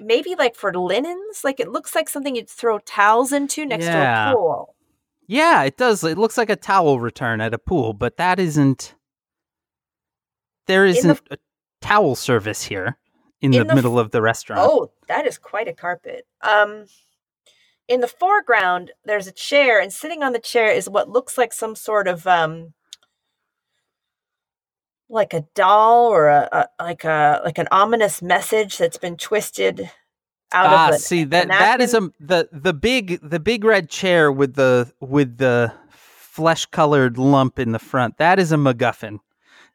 maybe 0.00 0.34
like 0.34 0.54
for 0.54 0.72
linens, 0.72 1.42
like 1.44 1.60
it 1.60 1.68
looks 1.68 1.94
like 1.94 2.08
something 2.08 2.36
you'd 2.36 2.48
throw 2.48 2.78
towels 2.78 3.32
into 3.32 3.66
next 3.66 3.84
to 3.86 4.30
a 4.30 4.34
pool. 4.34 4.74
yeah, 5.26 5.62
it 5.64 5.76
does. 5.76 6.02
It 6.04 6.16
looks 6.18 6.38
like 6.38 6.50
a 6.50 6.56
towel 6.56 7.00
return 7.00 7.40
at 7.42 7.52
a 7.54 7.58
pool, 7.58 7.92
but 7.92 8.16
that 8.16 8.38
isn't. 8.40 8.94
There 10.68 10.84
the- 10.84 10.96
isn't 10.98 11.20
a 11.30 11.36
towel 11.82 12.14
service 12.14 12.62
here 12.62 12.96
in, 13.40 13.52
In 13.52 13.58
the, 13.58 13.64
the 13.64 13.70
f- 13.70 13.74
middle 13.74 13.98
of 13.98 14.10
the 14.10 14.22
restaurant. 14.22 14.60
Oh, 14.62 14.92
that 15.08 15.26
is 15.26 15.36
quite 15.36 15.68
a 15.68 15.72
carpet. 15.72 16.26
Um 16.40 16.86
in 17.88 18.00
the 18.00 18.08
foreground 18.08 18.92
there's 19.04 19.26
a 19.26 19.32
chair 19.32 19.80
and 19.80 19.92
sitting 19.92 20.22
on 20.22 20.32
the 20.32 20.38
chair 20.38 20.70
is 20.70 20.88
what 20.88 21.10
looks 21.10 21.36
like 21.36 21.52
some 21.52 21.74
sort 21.74 22.08
of 22.08 22.26
um 22.26 22.72
like 25.08 25.34
a 25.34 25.44
doll 25.54 26.06
or 26.06 26.28
a, 26.28 26.48
a 26.52 26.82
like 26.82 27.04
a 27.04 27.42
like 27.44 27.58
an 27.58 27.68
ominous 27.70 28.22
message 28.22 28.78
that's 28.78 28.96
been 28.96 29.16
twisted 29.16 29.90
out 30.52 30.66
ah, 30.66 30.88
of 30.88 30.94
a, 30.94 30.98
see 30.98 31.24
that 31.24 31.48
that 31.48 31.80
is 31.80 31.92
a 31.94 32.10
the 32.18 32.48
the 32.52 32.72
big 32.72 33.20
the 33.22 33.40
big 33.40 33.64
red 33.64 33.90
chair 33.90 34.30
with 34.32 34.54
the 34.54 34.90
with 35.00 35.38
the 35.38 35.72
flesh 36.32 36.64
colored 36.66 37.18
lump 37.18 37.58
in 37.58 37.72
the 37.72 37.78
front. 37.78 38.16
That 38.16 38.38
is 38.38 38.52
a 38.52 38.56
MacGuffin. 38.56 39.18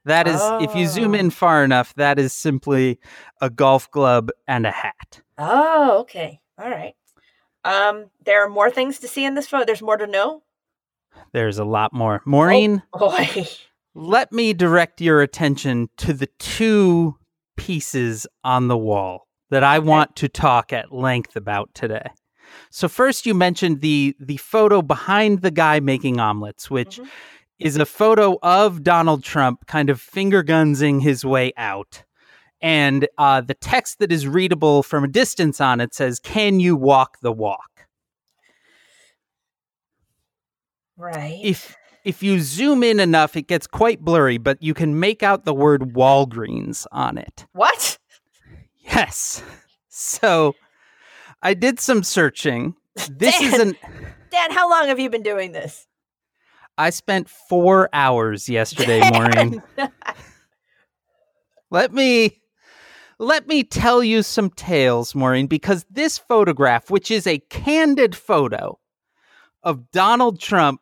That 0.08 0.28
is, 0.28 0.41
if 0.62 0.76
you 0.76 0.88
zoom 0.88 1.13
Oh. 1.13 1.17
in 1.20 1.30
far 1.30 1.63
enough, 1.63 1.93
that 1.96 2.17
is 2.17 2.34
simply 2.34 3.00
a 3.41 3.50
golf 3.50 3.89
glove 3.91 4.30
and 4.48 4.65
a 4.65 4.72
hat. 4.72 5.22
Oh, 5.38 6.00
okay. 6.00 6.41
All 6.58 6.70
right. 6.70 6.96
Um 7.63 8.10
there 8.24 8.43
are 8.43 8.50
more 8.50 8.72
things 8.72 9.00
to 9.00 9.08
see 9.08 9.24
in 9.26 9.36
this 9.36 9.48
photo. 9.48 9.65
There's 9.65 9.82
more 9.82 9.98
to 9.98 10.08
know. 10.08 10.43
There's 11.34 11.60
a 11.60 11.65
lot 11.65 11.93
more. 11.93 12.22
Maureen, 12.26 12.84
Boy. 12.93 13.48
let 13.96 14.32
me 14.32 14.54
direct 14.54 15.02
your 15.02 15.22
attention 15.22 15.89
to 15.98 16.13
the 16.13 16.28
two 16.39 17.15
pieces 17.58 18.26
on 18.43 18.67
the 18.67 18.78
wall 18.78 19.28
that 19.50 19.63
I 19.63 19.80
want 19.80 20.15
to 20.17 20.30
talk 20.30 20.72
at 20.72 20.91
length 20.93 21.36
about 21.36 21.74
today. 21.74 22.08
So 22.70 22.88
first 22.88 23.26
you 23.26 23.34
mentioned 23.34 23.82
the 23.82 24.15
the 24.20 24.38
photo 24.38 24.82
behind 24.82 25.41
the 25.41 25.52
guy 25.52 25.80
making 25.80 26.20
omelets, 26.20 26.70
which 26.72 26.98
Mhm. 27.00 27.08
Is 27.60 27.78
a 27.78 27.86
photo 27.86 28.38
of 28.41 28.84
Donald 28.84 29.24
Trump 29.24 29.65
kind 29.67 29.89
of 29.89 30.00
finger 30.00 30.43
gunsing 30.43 31.02
his 31.02 31.26
way 31.26 31.54
out. 31.58 32.04
And 32.62 33.08
uh, 33.17 33.41
the 33.41 33.54
text 33.54 34.00
that 34.00 34.12
is 34.12 34.28
readable 34.28 34.84
from 34.84 35.04
a 35.04 35.08
distance 35.08 35.62
on 35.62 35.80
it 35.80 35.93
says, 35.93 36.20
Can 36.20 36.60
you 36.60 36.76
walk 36.76 37.20
the 37.22 37.32
walk? 37.32 37.88
Right. 40.96 41.39
If 41.43 41.76
if 42.04 42.24
you 42.24 42.39
zoom 42.39 42.84
in 42.84 43.00
enough, 43.00 43.36
it 43.36 43.48
gets 43.48 43.67
quite 43.67 44.02
blurry, 44.02 44.38
but 44.38 44.63
you 44.63 44.74
can 44.74 45.00
make 45.00 45.24
out 45.24 45.43
the 45.46 45.54
word 45.54 45.93
Walgreens 45.93 46.88
on 46.91 47.17
it. 47.17 47.46
what? 47.52 47.98
Yes. 48.82 49.43
So 49.89 50.56
I 51.41 51.54
did 51.54 51.80
some 51.80 52.04
searching. 52.04 52.76
This 53.12 53.39
is 53.41 53.52
Dan. 53.52 53.62
an 53.62 53.78
Dan, 54.32 54.52
how 54.52 54.70
long 54.70 54.88
have 54.88 55.00
you 55.00 55.10
been 55.10 55.22
doing 55.22 55.52
this? 55.52 55.86
I 56.77 56.91
spent 56.91 57.29
four 57.29 57.89
hours 57.93 58.47
yesterday 58.47 59.01
morning. 59.13 59.61
Let 61.69 61.93
me 61.93 62.39
let 63.19 63.47
me 63.47 63.63
tell 63.63 64.03
you 64.03 64.21
some 64.21 64.51
tales, 64.51 65.15
Maureen, 65.15 65.47
because 65.47 65.85
this 65.89 66.17
photograph, 66.17 66.89
which 66.91 67.09
is 67.09 67.25
a 67.25 67.39
candid 67.49 68.15
photo 68.15 68.77
of 69.63 69.89
Donald 69.91 70.39
Trump 70.39 70.81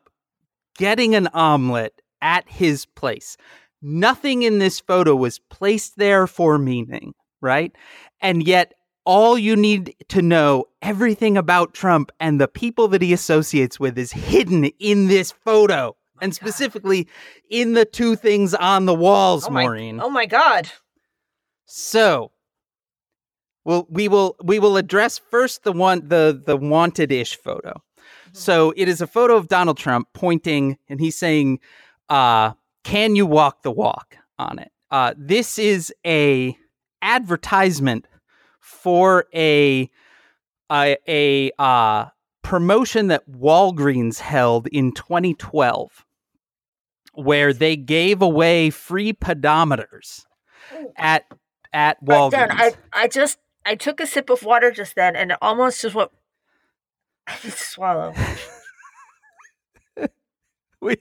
getting 0.77 1.15
an 1.15 1.27
omelet 1.27 2.01
at 2.21 2.47
his 2.49 2.85
place. 2.85 3.37
Nothing 3.81 4.43
in 4.43 4.59
this 4.59 4.79
photo 4.79 5.15
was 5.15 5.39
placed 5.39 5.97
there 5.97 6.27
for 6.27 6.57
meaning, 6.57 7.13
right? 7.41 7.71
And 8.19 8.45
yet 8.45 8.73
all 9.05 9.37
you 9.37 9.55
need 9.55 9.95
to 10.09 10.21
know 10.21 10.65
everything 10.81 11.37
about 11.37 11.73
Trump 11.73 12.11
and 12.19 12.41
the 12.41 12.47
people 12.47 12.87
that 12.89 13.01
he 13.01 13.13
associates 13.13 13.79
with 13.79 13.97
is 13.97 14.11
hidden 14.11 14.65
in 14.79 15.07
this 15.07 15.31
photo 15.31 15.95
and 16.21 16.31
God. 16.31 16.35
specifically 16.35 17.07
in 17.49 17.73
the 17.73 17.85
two 17.85 18.15
things 18.15 18.53
on 18.53 18.85
the 18.85 18.93
walls, 18.93 19.47
oh 19.47 19.51
my, 19.51 19.63
Maureen. 19.63 19.99
Oh 20.01 20.09
my 20.09 20.25
god. 20.25 20.69
So, 21.65 22.31
well, 23.63 23.87
we 23.89 24.07
will 24.07 24.35
we 24.43 24.59
will 24.59 24.77
address 24.77 25.17
first 25.17 25.63
the 25.63 25.73
one 25.73 26.07
the 26.07 26.41
the 26.45 26.57
wanted 26.57 27.11
ish 27.11 27.37
photo. 27.37 27.71
Mm-hmm. 27.71 28.29
So 28.33 28.73
it 28.75 28.87
is 28.87 29.01
a 29.01 29.07
photo 29.07 29.35
of 29.35 29.47
Donald 29.47 29.77
Trump 29.77 30.07
pointing, 30.13 30.77
and 30.87 30.99
he's 30.99 31.15
saying, 31.15 31.59
uh, 32.09 32.53
"Can 32.83 33.15
you 33.15 33.25
walk 33.25 33.63
the 33.63 33.71
walk?" 33.71 34.17
on 34.37 34.59
it. 34.59 34.71
Uh, 34.91 35.13
this 35.17 35.57
is 35.57 35.93
a 36.05 36.57
advertisement 37.01 38.07
for 38.85 39.25
a 39.33 39.89
a, 40.71 40.97
a 41.07 41.51
uh, 41.57 42.05
promotion 42.43 43.07
that 43.07 43.27
Walgreens 43.27 44.19
held 44.19 44.67
in 44.67 44.91
2012, 44.91 46.05
where 47.15 47.51
they 47.51 47.75
gave 47.75 48.21
away 48.21 48.69
free 48.69 49.11
pedometers 49.11 50.25
at 50.95 51.25
at 51.73 51.97
Walgreens. 52.05 52.29
then 52.29 52.51
I, 52.51 52.73
I 52.93 53.07
just, 53.07 53.39
I 53.65 53.73
took 53.73 53.99
a 53.99 54.05
sip 54.05 54.29
of 54.29 54.43
water 54.43 54.69
just 54.69 54.93
then, 54.95 55.15
and 55.15 55.31
it 55.31 55.39
almost 55.41 55.81
just 55.81 55.95
went. 55.95 56.11
I 57.27 57.33
need 57.43 57.51
to 57.51 57.57
swallow. 57.57 58.13
We- 60.79 60.97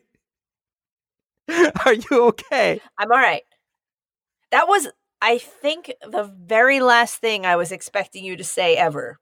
Are 1.85 1.93
you 1.93 2.25
okay? 2.29 2.81
I'm 2.97 3.13
all 3.13 3.19
right. 3.19 3.43
That 4.53 4.69
was, 4.69 4.89
I 5.21 5.39
think, 5.39 5.93
the 6.03 6.25
very 6.25 6.81
last 6.81 7.17
thing 7.17 7.47
I 7.47 7.57
was 7.57 7.73
expecting 7.73 8.25
you 8.25 8.37
to 8.37 8.45
say 8.45 8.77
ever. 8.77 9.19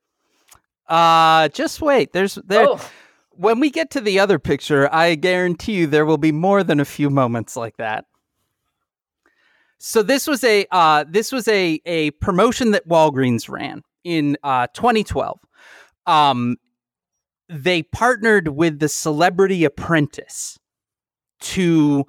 Uh 0.89 1.49
just 1.49 1.81
wait. 1.81 2.13
There's 2.13 2.35
there 2.45 2.67
Oh, 2.69 2.91
when 3.31 3.61
we 3.61 3.71
get 3.71 3.91
to 3.93 4.01
the 4.01 4.19
other 4.19 4.39
picture, 4.39 4.93
I 4.93 5.15
guarantee 5.15 5.73
you 5.73 5.87
there 5.87 6.07
will 6.07 6.19
be 6.19 6.33
more 6.33 6.63
than 6.63 6.81
a 6.81 6.85
few 6.85 7.11
moments 7.11 7.57
like 7.57 7.77
that. 7.79 8.05
So 9.79 10.03
this 10.03 10.27
was 10.27 10.45
a 10.45 10.65
uh, 10.71 11.05
this 11.09 11.33
was 11.33 11.49
a 11.49 11.81
a 11.87 12.13
promotion 12.13 12.71
that 12.71 12.87
Walgreens 12.89 13.49
ran 13.49 13.83
in 14.05 14.37
uh, 14.45 14.69
2012. 14.75 15.41
Um, 16.07 16.57
they 17.49 17.83
partnered 17.83 18.49
with 18.49 18.79
the 18.79 18.89
Celebrity 18.89 19.65
Apprentice 19.65 20.59
to 21.41 22.07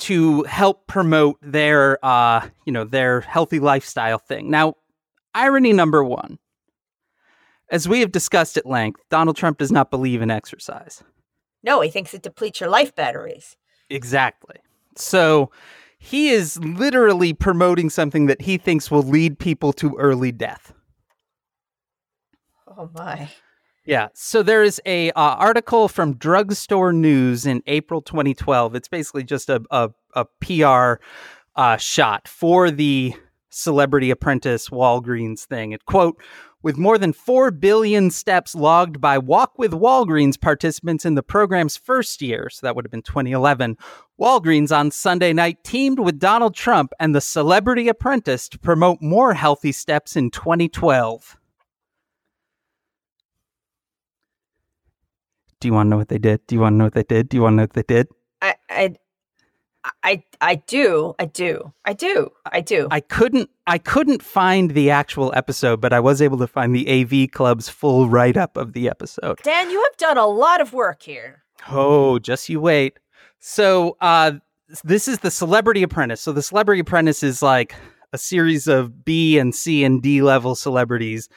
to 0.00 0.42
help 0.44 0.86
promote 0.86 1.38
their 1.42 2.04
uh, 2.04 2.48
you 2.64 2.72
know 2.72 2.84
their 2.84 3.20
healthy 3.20 3.60
lifestyle 3.60 4.18
thing. 4.18 4.50
Now, 4.50 4.74
irony 5.34 5.72
number 5.72 6.02
one. 6.04 6.38
As 7.70 7.88
we 7.88 8.00
have 8.00 8.10
discussed 8.10 8.56
at 8.56 8.66
length, 8.66 9.00
Donald 9.10 9.36
Trump 9.36 9.58
does 9.58 9.70
not 9.70 9.92
believe 9.92 10.22
in 10.22 10.30
exercise. 10.30 11.04
no, 11.62 11.80
he 11.80 11.90
thinks 11.90 12.12
it 12.14 12.22
depletes 12.22 12.60
your 12.60 12.68
life 12.68 12.94
batteries. 12.96 13.56
Exactly. 13.88 14.56
So 14.96 15.52
he 15.98 16.30
is 16.30 16.58
literally 16.58 17.32
promoting 17.32 17.90
something 17.90 18.26
that 18.26 18.42
he 18.42 18.56
thinks 18.56 18.90
will 18.90 19.02
lead 19.02 19.38
people 19.38 19.72
to 19.74 19.94
early 19.96 20.32
death. 20.32 20.72
Oh, 22.66 22.90
my. 22.94 23.28
Yeah. 23.84 24.08
So 24.14 24.42
there 24.42 24.62
is 24.62 24.80
a 24.84 25.10
uh, 25.12 25.20
article 25.36 25.88
from 25.88 26.14
Drugstore 26.14 26.92
News 26.92 27.46
in 27.46 27.62
April 27.66 28.02
2012. 28.02 28.74
It's 28.74 28.88
basically 28.88 29.24
just 29.24 29.48
a 29.48 29.62
a, 29.70 29.90
a 30.14 30.26
PR 30.40 31.02
uh, 31.56 31.76
shot 31.76 32.28
for 32.28 32.70
the 32.70 33.14
Celebrity 33.48 34.10
Apprentice 34.10 34.68
Walgreens 34.68 35.44
thing. 35.44 35.72
It 35.72 35.84
quote. 35.86 36.20
With 36.62 36.76
more 36.76 36.98
than 36.98 37.14
4 37.14 37.52
billion 37.52 38.10
steps 38.10 38.54
logged 38.54 39.00
by 39.00 39.16
Walk 39.16 39.58
with 39.58 39.72
Walgreens 39.72 40.38
participants 40.38 41.06
in 41.06 41.14
the 41.14 41.22
program's 41.22 41.78
first 41.78 42.20
year, 42.20 42.50
so 42.50 42.66
that 42.66 42.76
would 42.76 42.84
have 42.84 42.92
been 42.92 43.00
2011, 43.00 43.78
Walgreens 44.20 44.70
on 44.70 44.90
Sunday 44.90 45.32
night 45.32 45.64
teamed 45.64 45.98
with 45.98 46.18
Donald 46.18 46.54
Trump 46.54 46.92
and 47.00 47.14
the 47.14 47.20
Celebrity 47.22 47.88
Apprentice 47.88 48.46
to 48.50 48.58
promote 48.58 49.00
more 49.00 49.32
healthy 49.32 49.72
steps 49.72 50.16
in 50.16 50.30
2012. 50.30 51.39
Do 55.60 55.68
you 55.68 55.74
want 55.74 55.86
to 55.86 55.90
know 55.90 55.96
what 55.98 56.08
they 56.08 56.18
did? 56.18 56.46
Do 56.46 56.54
you 56.54 56.60
want 56.60 56.74
to 56.74 56.76
know 56.78 56.84
what 56.84 56.94
they 56.94 57.02
did? 57.02 57.28
Do 57.28 57.36
you 57.36 57.42
want 57.42 57.52
to 57.52 57.56
know 57.56 57.62
what 57.64 57.72
they 57.74 57.82
did? 57.82 58.08
I, 58.42 58.54
I, 58.68 58.94
I, 60.02 60.22
I 60.40 60.54
do. 60.56 61.14
I 61.18 61.24
do. 61.26 61.72
I 61.84 61.92
do. 61.92 62.30
I 62.46 62.60
do. 62.60 62.88
I 62.90 63.00
couldn't 63.00 63.50
I 63.66 63.78
couldn't 63.78 64.22
find 64.22 64.72
the 64.72 64.90
actual 64.90 65.32
episode, 65.34 65.80
but 65.80 65.92
I 65.92 66.00
was 66.00 66.20
able 66.20 66.38
to 66.38 66.46
find 66.46 66.74
the 66.74 66.88
AV 66.88 67.30
Club's 67.30 67.68
full 67.68 68.08
write 68.08 68.36
up 68.36 68.56
of 68.56 68.72
the 68.72 68.88
episode. 68.88 69.38
Dan, 69.42 69.70
you 69.70 69.82
have 69.82 69.96
done 69.96 70.18
a 70.18 70.26
lot 70.26 70.60
of 70.60 70.72
work 70.72 71.02
here. 71.02 71.42
Oh, 71.70 72.18
just 72.18 72.48
you 72.48 72.60
wait. 72.60 72.98
So, 73.38 73.96
uh 74.00 74.32
this 74.84 75.08
is 75.08 75.18
the 75.18 75.32
Celebrity 75.32 75.82
Apprentice. 75.82 76.20
So 76.20 76.32
the 76.32 76.42
Celebrity 76.42 76.80
Apprentice 76.80 77.24
is 77.24 77.42
like 77.42 77.74
a 78.12 78.18
series 78.18 78.68
of 78.68 79.04
B 79.04 79.36
and 79.38 79.54
C 79.54 79.82
and 79.82 80.00
D 80.00 80.22
level 80.22 80.54
celebrities 80.54 81.28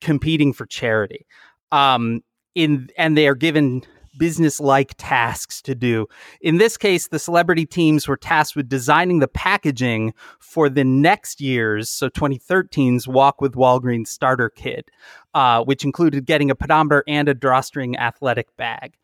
competing 0.00 0.52
for 0.52 0.66
charity. 0.66 1.26
Um 1.70 2.22
in 2.54 2.88
and 2.96 3.16
they 3.16 3.26
are 3.26 3.34
given 3.34 3.82
business 4.18 4.60
like 4.60 4.94
tasks 4.98 5.62
to 5.62 5.74
do. 5.74 6.06
In 6.40 6.58
this 6.58 6.76
case, 6.76 7.08
the 7.08 7.18
celebrity 7.18 7.66
teams 7.66 8.06
were 8.06 8.16
tasked 8.16 8.56
with 8.56 8.68
designing 8.68 9.18
the 9.18 9.28
packaging 9.28 10.14
for 10.38 10.68
the 10.68 10.84
next 10.84 11.40
year's, 11.40 11.88
so 11.88 12.08
2013's 12.08 13.08
Walk 13.08 13.40
with 13.40 13.54
Walgreens 13.54 14.08
starter 14.08 14.50
kit, 14.50 14.90
uh, 15.34 15.64
which 15.64 15.84
included 15.84 16.26
getting 16.26 16.50
a 16.50 16.54
pedometer 16.54 17.04
and 17.08 17.28
a 17.28 17.34
drawstring 17.34 17.96
athletic 17.96 18.54
bag. 18.56 18.94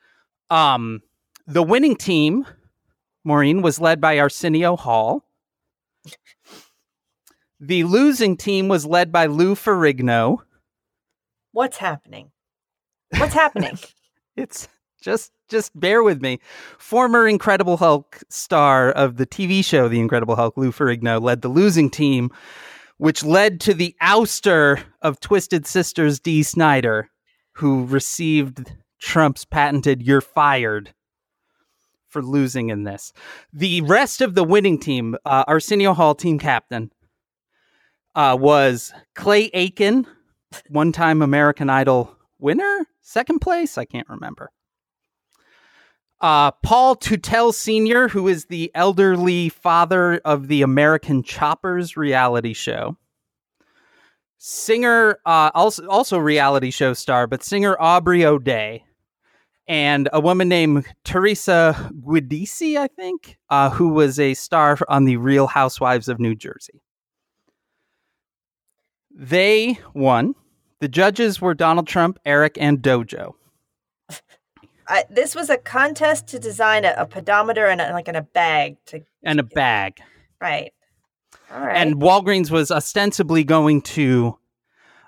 Um, 0.51 1.03
the 1.47 1.63
winning 1.63 1.97
team, 1.97 2.47
Maureen, 3.25 3.63
was 3.63 3.81
led 3.81 4.01
by 4.01 4.19
Arsenio 4.19 4.77
Hall. 4.77 5.25
The 7.61 7.85
losing 7.85 8.37
team 8.37 8.69
was 8.69 8.87
led 8.87 9.11
by 9.11 9.27
Lou 9.27 9.55
Ferrigno. 9.55 10.39
What's 11.53 11.79
happening? 11.79 12.31
What's 13.17 13.35
happening? 13.35 13.79
It's 14.37 14.69
just 15.03 15.33
just 15.49 15.79
bear 15.79 16.05
with 16.05 16.23
me. 16.23 16.39
Former 16.79 17.27
Incredible 17.27 17.77
Hulk 17.77 18.21
star 18.29 18.93
of 18.93 19.17
the 19.17 19.27
TV 19.27 19.65
show 19.65 19.89
The 19.89 19.99
Incredible 19.99 20.37
Hulk, 20.37 20.57
Lou 20.57 20.71
Ferrigno, 20.71 21.21
led 21.21 21.43
the 21.43 21.49
losing 21.49 21.91
team, 21.91 22.31
which 22.99 23.25
led 23.25 23.61
to 23.63 23.75
the 23.75 23.97
ouster 24.01 24.81
of 25.03 25.19
Twisted 25.19 25.67
Sister's 25.67 26.21
Dee 26.21 26.45
Snider, 26.45 27.11
who 27.55 27.85
received 27.87 28.73
Trump's 29.01 29.45
patented 29.45 30.03
"You're 30.03 30.21
fired" 30.21 30.95
for 32.09 32.23
losing 32.23 32.71
in 32.71 32.85
this. 32.85 33.13
The 33.53 33.81
rest 33.81 34.21
of 34.21 34.37
the 34.37 34.45
winning 34.45 34.79
team, 34.79 35.17
uh, 35.25 35.43
Arsenio 35.49 35.95
Hall, 35.95 36.15
team 36.15 36.39
captain, 36.39 36.93
uh, 38.15 38.37
was 38.39 38.93
Clay 39.17 39.51
Aiken, 39.53 40.07
one-time 40.69 41.23
American 41.23 41.69
Idol 41.69 42.17
winner, 42.39 42.78
second 43.09 43.41
place, 43.41 43.79
I 43.79 43.85
can't 43.85 44.09
remember. 44.09 44.51
Uh, 46.21 46.51
Paul 46.51 46.97
Teutul 46.97 47.55
Sr., 47.55 48.09
who 48.09 48.27
is 48.29 48.47
the 48.47 48.71
elderly 48.75 49.49
father 49.49 50.21
of 50.25 50.49
the 50.49 50.63
American 50.63 51.23
Choppers 51.23 51.97
reality 51.97 52.53
show. 52.53 52.97
Singer, 54.37 55.19
uh, 55.27 55.51
also 55.55 55.87
also 55.89 56.19
reality 56.19 56.71
show 56.71 56.93
star, 56.93 57.27
but 57.27 57.43
singer 57.43 57.77
Aubrey 57.81 58.25
O'Day, 58.25 58.85
and 59.67 60.09
a 60.13 60.21
woman 60.21 60.49
named 60.49 60.87
Teresa 61.05 61.91
Giudice, 62.07 62.77
I 62.77 62.87
think, 62.87 63.37
uh, 63.51 63.71
who 63.71 63.89
was 63.89 64.21
a 64.21 64.35
star 64.35 64.79
on 64.89 65.05
the 65.05 65.17
Real 65.17 65.49
Housewives 65.49 66.09
of 66.09 66.21
New 66.21 66.35
Jersey. 66.35 66.81
They 69.11 69.79
won. 69.93 70.35
The 70.81 70.89
judges 70.89 71.41
were 71.41 71.55
Donald 71.55 71.87
Trump, 71.87 72.19
Eric, 72.25 72.57
and 72.61 72.79
Dojo. 72.79 73.35
I, 74.89 75.05
this 75.11 75.35
was 75.35 75.51
a 75.51 75.59
contest 75.59 76.29
to 76.29 76.39
design 76.39 76.85
a, 76.85 76.95
a 76.97 77.07
pedometer 77.07 77.67
and 77.67 77.81
a, 77.81 77.93
like 77.93 78.09
in 78.09 78.17
a 78.17 78.23
bag 78.23 78.79
to 78.87 79.03
and 79.23 79.39
a 79.39 79.43
bag. 79.43 80.01
right. 80.41 80.73
All 81.53 81.61
right. 81.61 81.77
And 81.77 81.97
Walgreens 81.97 82.51
was 82.51 82.71
ostensibly 82.71 83.45
going 83.45 83.83
to 83.83 84.39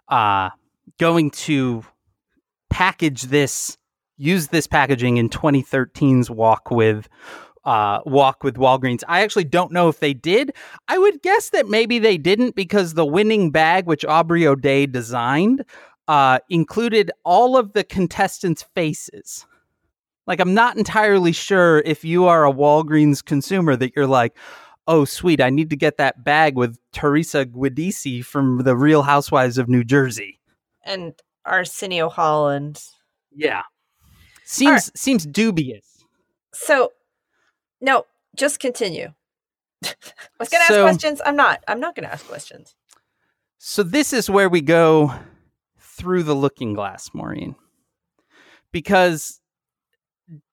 uh 0.09 0.51
going 0.99 1.31
to 1.31 1.85
package 2.69 3.23
this 3.23 3.79
use 4.19 4.49
this 4.49 4.67
packaging 4.67 5.17
in 5.17 5.31
2013's 5.31 6.29
walk 6.31 6.71
with 6.71 7.09
uh 7.65 8.01
walk 8.07 8.43
with 8.43 8.57
Walgreens. 8.57 9.03
I 9.09 9.23
actually 9.23 9.45
don't 9.45 9.73
know 9.73 9.89
if 9.89 10.01
they 10.01 10.15
did. 10.15 10.53
I 10.89 10.99
would 10.99 11.23
guess 11.23 11.51
that 11.51 11.69
maybe 11.69 11.99
they 11.99 12.17
didn't 12.17 12.55
because 12.55 12.95
the 12.95 13.05
winning 13.07 13.51
bag 13.51 13.87
which 13.87 14.05
Aubrey 14.05 14.47
O'Day 14.47 14.87
designed 14.87 15.65
uh 16.09 16.39
included 16.49 17.11
all 17.25 17.57
of 17.57 17.73
the 17.75 17.85
contestants' 17.85 18.63
faces. 18.75 19.47
Like 20.27 20.41
I'm 20.41 20.55
not 20.55 20.77
entirely 20.77 21.33
sure 21.33 21.81
if 21.85 22.05
you 22.05 22.27
are 22.27 22.47
a 22.47 22.53
Walgreens 22.53 23.25
consumer 23.25 23.77
that 23.77 23.93
you're 23.97 24.07
like, 24.07 24.37
oh 24.87 25.05
sweet, 25.05 25.41
I 25.41 25.51
need 25.51 25.71
to 25.71 25.77
get 25.77 25.99
that 25.99 26.25
bag 26.25 26.57
with 26.57 26.79
Teresa 26.93 27.45
Giudice 27.47 28.25
from 28.25 28.59
the 28.65 28.77
Real 28.77 29.03
Housewives 29.03 29.59
of 29.59 29.69
New 29.69 29.85
Jersey. 29.85 30.41
and 30.85 31.13
Arsenio 31.45 32.09
Holland. 32.09 32.83
Yeah. 33.35 33.63
Seems 34.45 34.91
seems 34.99 35.27
dubious. 35.27 36.05
so 36.53 36.93
no, 37.81 38.05
just 38.37 38.61
continue. 38.61 39.13
I 39.85 39.95
was 40.39 40.49
gonna 40.49 40.65
So- 40.67 40.87
ask 40.87 40.95
questions. 41.01 41.21
I'm 41.25 41.37
not. 41.37 41.63
I'm 41.69 41.81
not 41.81 41.95
gonna 41.95 42.09
ask 42.09 42.27
questions. 42.27 42.75
So 43.59 43.83
this 43.83 44.13
is 44.13 44.31
where 44.31 44.49
we 44.49 44.61
go 44.63 45.13
through 45.79 46.23
the 46.23 46.35
looking 46.35 46.73
glass, 46.75 47.11
Maureen. 47.13 47.57
Because 48.73 49.41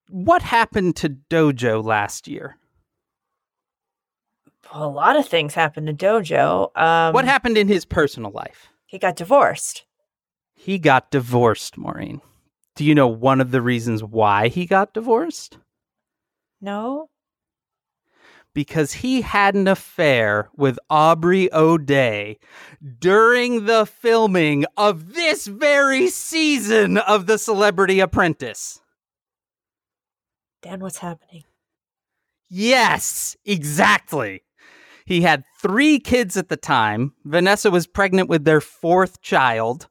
what 0.09 0.41
happened 0.41 0.95
to 0.97 1.09
Dojo 1.09 1.83
last 1.83 2.27
year? 2.27 2.57
A 4.73 4.87
lot 4.87 5.15
of 5.15 5.25
things 5.27 5.53
happened 5.53 5.87
to 5.87 5.93
Dojo. 5.93 6.75
Um, 6.77 7.13
what 7.13 7.23
happened 7.25 7.57
in 7.57 7.67
his 7.69 7.85
personal 7.85 8.31
life? 8.31 8.67
He 8.85 8.97
got 8.99 9.15
divorced. 9.15 9.85
He 10.53 10.77
got 10.77 11.11
divorced, 11.11 11.77
Maureen. 11.77 12.19
Do 12.75 12.83
you 12.83 12.93
know 12.93 13.07
one 13.07 13.39
of 13.39 13.51
the 13.51 13.61
reasons 13.61 14.03
why 14.03 14.49
he 14.49 14.65
got 14.65 14.93
divorced? 14.93 15.57
No. 16.59 17.09
Because 18.53 18.93
he 18.93 19.21
had 19.21 19.55
an 19.55 19.67
affair 19.67 20.49
with 20.55 20.79
Aubrey 20.89 21.51
O'Day 21.53 22.39
during 22.99 23.65
the 23.65 23.85
filming 23.85 24.65
of 24.75 25.13
this 25.13 25.47
very 25.47 26.07
season 26.07 26.97
of 26.97 27.27
The 27.27 27.37
Celebrity 27.37 27.99
Apprentice. 27.99 28.81
Dan, 30.61 30.79
what's 30.79 30.97
happening? 30.97 31.43
Yes, 32.49 33.35
exactly. 33.45 34.43
He 35.05 35.21
had 35.21 35.43
three 35.61 35.99
kids 35.99 36.35
at 36.35 36.49
the 36.49 36.57
time. 36.57 37.13
Vanessa 37.23 37.71
was 37.71 37.87
pregnant 37.87 38.27
with 38.27 38.43
their 38.43 38.61
fourth 38.61 39.21
child. 39.21 39.87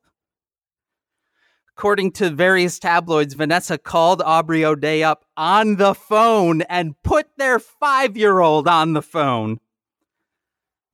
According 1.77 2.13
to 2.13 2.31
various 2.31 2.79
tabloids, 2.79 3.35
Vanessa 3.35 3.77
called 3.77 4.23
Aubrey 4.23 4.65
O'Day 4.65 5.03
up 5.03 5.27
on 5.37 5.77
the 5.77 5.95
phone 5.95 6.63
and 6.63 6.95
put 7.03 7.29
their 7.37 7.59
five 7.59 8.17
year 8.17 8.41
old 8.41 8.67
on 8.67 8.95
the 8.95 9.03
phone 9.03 9.61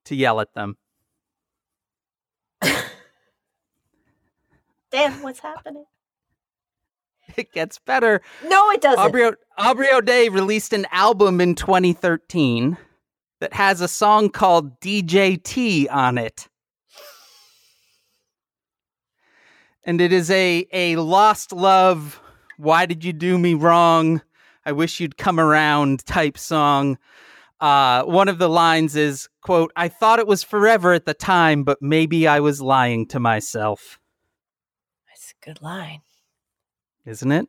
to 0.07 0.17
yell 0.17 0.41
at 0.41 0.55
them. 0.55 0.77
Damn, 4.91 5.23
what's 5.23 5.41
happening? 5.41 5.85
It 7.37 7.53
gets 7.53 7.79
better. 7.79 8.21
No, 8.45 8.71
it 8.73 8.83
doesn't. 8.83 8.99
Aubrey, 8.99 9.25
o- 9.25 9.35
Aubrey 9.57 9.89
O'Day 9.91 10.29
released 10.29 10.75
an 10.75 10.87
album 10.91 11.41
in 11.41 11.55
2013 11.55 12.77
that 13.41 13.55
has 13.55 13.81
a 13.81 13.89
song 13.89 14.29
called 14.29 14.79
DJT 14.81 15.87
on 15.91 16.19
it. 16.19 16.49
And 19.85 20.01
it 20.01 20.13
is 20.13 20.31
a, 20.31 20.67
a 20.73 20.97
lost 20.97 21.53
love, 21.53 22.21
why 22.57 22.87
did 22.87 23.05
you 23.05 23.13
do 23.13 23.39
me 23.39 23.55
wrong? 23.55 24.23
I 24.65 24.73
wish 24.73 25.01
you'd 25.01 25.17
come 25.17 25.41
around 25.41 26.07
type 26.07 26.39
song. 26.39 26.99
Uh, 27.61 28.03
one 28.05 28.29
of 28.29 28.39
the 28.39 28.49
lines 28.49 28.97
is, 28.97 29.29
quote, 29.41 29.73
I 29.77 29.89
thought 29.89 30.19
it 30.19 30.27
was 30.27 30.43
forever 30.43 30.93
at 30.93 31.07
the 31.07 31.15
time, 31.15 31.65
but 31.65 31.81
maybe 31.81 32.27
I 32.29 32.41
was 32.41 32.61
lying 32.61 33.07
to 33.09 33.21
myself. 33.21 33.99
That's 35.09 35.33
a 35.33 35.45
good 35.45 35.63
line. 35.63 36.03
isn't 37.07 37.33
it? 37.33 37.49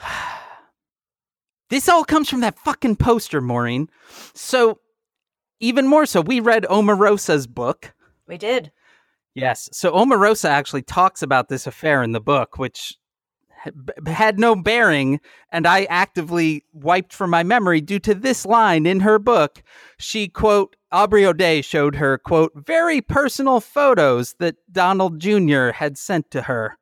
This 1.68 1.88
all 1.88 2.04
comes 2.04 2.28
from 2.28 2.40
that 2.40 2.58
fucking 2.58 2.96
poster, 2.96 3.40
Maureen. 3.40 3.88
So, 4.34 4.80
even 5.60 5.86
more 5.86 6.04
so, 6.04 6.20
we 6.20 6.40
read 6.40 6.64
Omarosa's 6.64 7.46
book. 7.46 7.94
We 8.26 8.36
did. 8.38 8.72
Yes. 9.34 9.68
So, 9.72 9.92
Omarosa 9.92 10.48
actually 10.48 10.82
talks 10.82 11.22
about 11.22 11.48
this 11.48 11.66
affair 11.66 12.02
in 12.02 12.12
the 12.12 12.20
book, 12.20 12.58
which 12.58 12.94
had 14.06 14.38
no 14.38 14.54
bearing, 14.56 15.20
and 15.52 15.66
I 15.66 15.84
actively 15.84 16.64
wiped 16.72 17.12
from 17.12 17.30
my 17.30 17.42
memory 17.42 17.80
due 17.80 17.98
to 18.00 18.14
this 18.14 18.46
line 18.46 18.86
in 18.86 19.00
her 19.00 19.18
book. 19.18 19.62
She, 19.98 20.28
quote, 20.28 20.76
Aubrey 20.92 21.26
O'Day 21.26 21.60
showed 21.60 21.96
her, 21.96 22.18
quote, 22.18 22.52
very 22.54 23.00
personal 23.00 23.60
photos 23.60 24.34
that 24.38 24.56
Donald 24.72 25.20
Jr. 25.20 25.70
had 25.70 25.98
sent 25.98 26.30
to 26.30 26.42
her. 26.42 26.78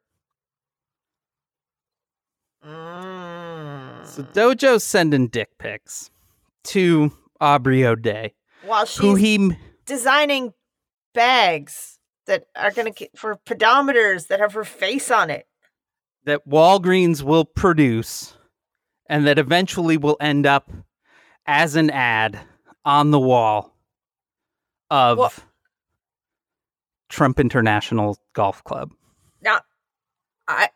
Mm. 2.65 4.07
So 4.07 4.23
Dojo's 4.23 4.85
sending 4.85 5.29
dick 5.29 5.59
pics 5.59 6.11
to 6.65 7.13
Aubrey 7.41 7.85
O'Day, 7.85 8.35
While 8.65 8.85
she's 8.87 9.01
who 9.01 9.15
he 9.17 9.57
designing 9.85 10.55
bags 11.13 11.98
that 12.29 12.47
are 12.55 12.71
going 12.71 12.93
to 12.93 13.09
for 13.17 13.37
pedometers 13.45 14.29
that 14.29 14.39
have 14.41 14.53
her 14.53 14.65
face 14.65 15.11
on 15.11 15.31
it. 15.31 15.47
that 16.25 16.47
Walgreens 16.47 17.23
will 17.23 17.45
produce, 17.45 18.37
and 19.09 19.27
that 19.27 19.39
eventually 19.39 19.97
will 19.97 20.17
end 20.21 20.47
up 20.47 20.71
as 21.47 21.75
an 21.75 21.89
ad 21.91 22.39
on 22.85 23.11
the 23.11 23.19
wall 23.19 23.75
of 24.91 25.19
Well- 25.19 25.33
Trump 27.09 27.41
International 27.41 28.19
Golf 28.35 28.63
Club. 28.65 28.93
Now, 29.41 29.61
I 30.47 30.69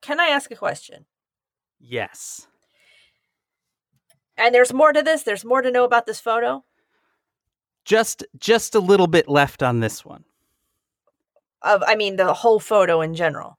can 0.00 0.18
I 0.18 0.26
ask 0.26 0.50
a 0.50 0.56
question? 0.56 1.06
Yes. 1.78 2.48
And 4.36 4.54
there's 4.54 4.72
more 4.72 4.92
to 4.92 5.02
this. 5.02 5.22
There's 5.22 5.44
more 5.44 5.62
to 5.62 5.70
know 5.70 5.84
about 5.84 6.06
this 6.06 6.20
photo. 6.20 6.64
Just 7.86 8.24
just 8.38 8.74
a 8.74 8.80
little 8.80 9.06
bit 9.06 9.28
left 9.28 9.62
on 9.62 9.80
this 9.80 10.04
one. 10.04 10.24
Of 11.62 11.82
I 11.86 11.94
mean 11.94 12.16
the 12.16 12.34
whole 12.34 12.60
photo 12.60 13.00
in 13.00 13.14
general. 13.14 13.58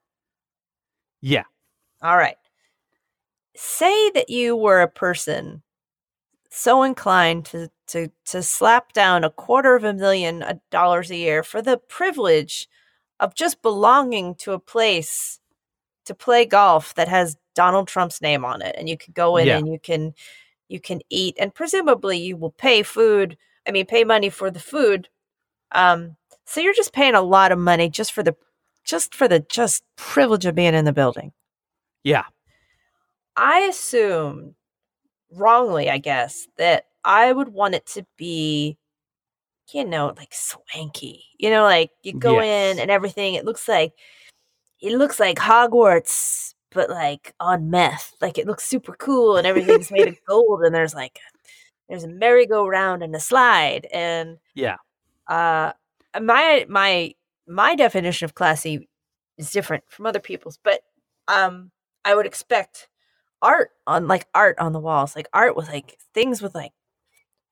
Yeah. 1.21 1.45
All 2.03 2.17
right. 2.17 2.35
Say 3.55 4.11
that 4.11 4.29
you 4.29 4.55
were 4.55 4.81
a 4.81 4.87
person 4.89 5.63
so 6.51 6.83
inclined 6.83 7.45
to 7.45 7.69
to 7.87 8.09
to 8.25 8.43
slap 8.43 8.91
down 8.93 9.23
a 9.23 9.29
quarter 9.29 9.75
of 9.75 9.85
a 9.85 9.93
million 9.93 10.43
uh, 10.43 10.55
dollars 10.71 11.09
a 11.09 11.15
year 11.15 11.41
for 11.41 11.61
the 11.61 11.77
privilege 11.77 12.67
of 13.21 13.33
just 13.33 13.61
belonging 13.61 14.35
to 14.35 14.51
a 14.51 14.59
place 14.59 15.39
to 16.05 16.13
play 16.13 16.45
golf 16.45 16.93
that 16.95 17.07
has 17.07 17.37
Donald 17.55 17.87
Trump's 17.87 18.21
name 18.21 18.43
on 18.45 18.61
it 18.61 18.75
and 18.77 18.89
you 18.89 18.97
can 18.97 19.13
go 19.13 19.37
in 19.37 19.47
Yeah. 19.47 19.57
and 19.57 19.67
you 19.71 19.79
can 19.79 20.13
you 20.67 20.79
can 20.81 20.99
eat 21.09 21.35
and 21.39 21.53
presumably 21.53 22.17
you 22.17 22.37
will 22.37 22.51
pay 22.51 22.83
food 22.83 23.37
I 23.67 23.71
mean 23.71 23.85
pay 23.85 24.03
money 24.03 24.29
for 24.29 24.49
the 24.51 24.59
food 24.59 25.09
um 25.73 26.15
so 26.45 26.61
you're 26.61 26.73
just 26.73 26.93
paying 26.93 27.15
a 27.15 27.21
lot 27.21 27.51
of 27.51 27.59
money 27.59 27.89
just 27.89 28.13
for 28.13 28.23
the 28.23 28.35
just 28.85 29.13
for 29.15 29.27
the 29.27 29.39
just 29.41 29.83
privilege 29.97 30.45
of 30.45 30.55
being 30.55 30.73
in 30.73 30.85
the 30.85 30.93
building 30.93 31.31
Yeah. 32.03 32.23
I 33.35 33.59
assumed 33.61 34.55
wrongly, 35.31 35.89
I 35.89 35.97
guess, 35.99 36.47
that 36.57 36.85
I 37.03 37.31
would 37.31 37.49
want 37.49 37.75
it 37.75 37.85
to 37.87 38.05
be, 38.17 38.77
you 39.73 39.85
know, 39.85 40.13
like 40.17 40.33
swanky. 40.33 41.25
You 41.37 41.49
know, 41.51 41.63
like 41.63 41.91
you 42.03 42.13
go 42.13 42.41
Yes. 42.41 42.75
in 42.75 42.79
and 42.81 42.91
everything. 42.91 43.35
It 43.35 43.45
looks 43.45 43.67
like 43.67 43.93
it 44.81 44.93
looks 44.97 45.19
like 45.19 45.37
Hogwarts, 45.37 46.53
but 46.71 46.89
like 46.89 47.33
on 47.39 47.69
meth. 47.69 48.15
Like 48.21 48.37
it 48.37 48.47
looks 48.47 48.65
super 48.65 48.95
cool 48.97 49.37
and 49.37 49.47
everything's 49.47 49.91
made 49.91 50.07
of 50.07 50.17
gold. 50.27 50.61
And 50.63 50.73
there's 50.75 50.95
like 50.95 51.19
there's 51.89 52.03
a 52.03 52.07
merry-go-round 52.09 53.03
and 53.03 53.15
a 53.15 53.19
slide. 53.19 53.87
And 53.93 54.37
Yeah. 54.55 54.77
uh, 55.27 55.73
my 56.21 56.65
my 56.69 57.13
my 57.47 57.75
definition 57.75 58.25
of 58.25 58.35
classy 58.35 58.89
is 59.37 59.51
different 59.51 59.83
from 59.89 60.05
other 60.07 60.19
people's, 60.19 60.57
but 60.63 60.81
um, 61.27 61.71
I 62.05 62.15
would 62.15 62.25
expect 62.25 62.89
art 63.41 63.71
on 63.87 64.07
like 64.07 64.27
art 64.35 64.57
on 64.59 64.73
the 64.73 64.79
walls, 64.79 65.15
like 65.15 65.29
art 65.33 65.55
with 65.55 65.67
like 65.69 65.97
things 66.13 66.41
with 66.41 66.55
like 66.55 66.73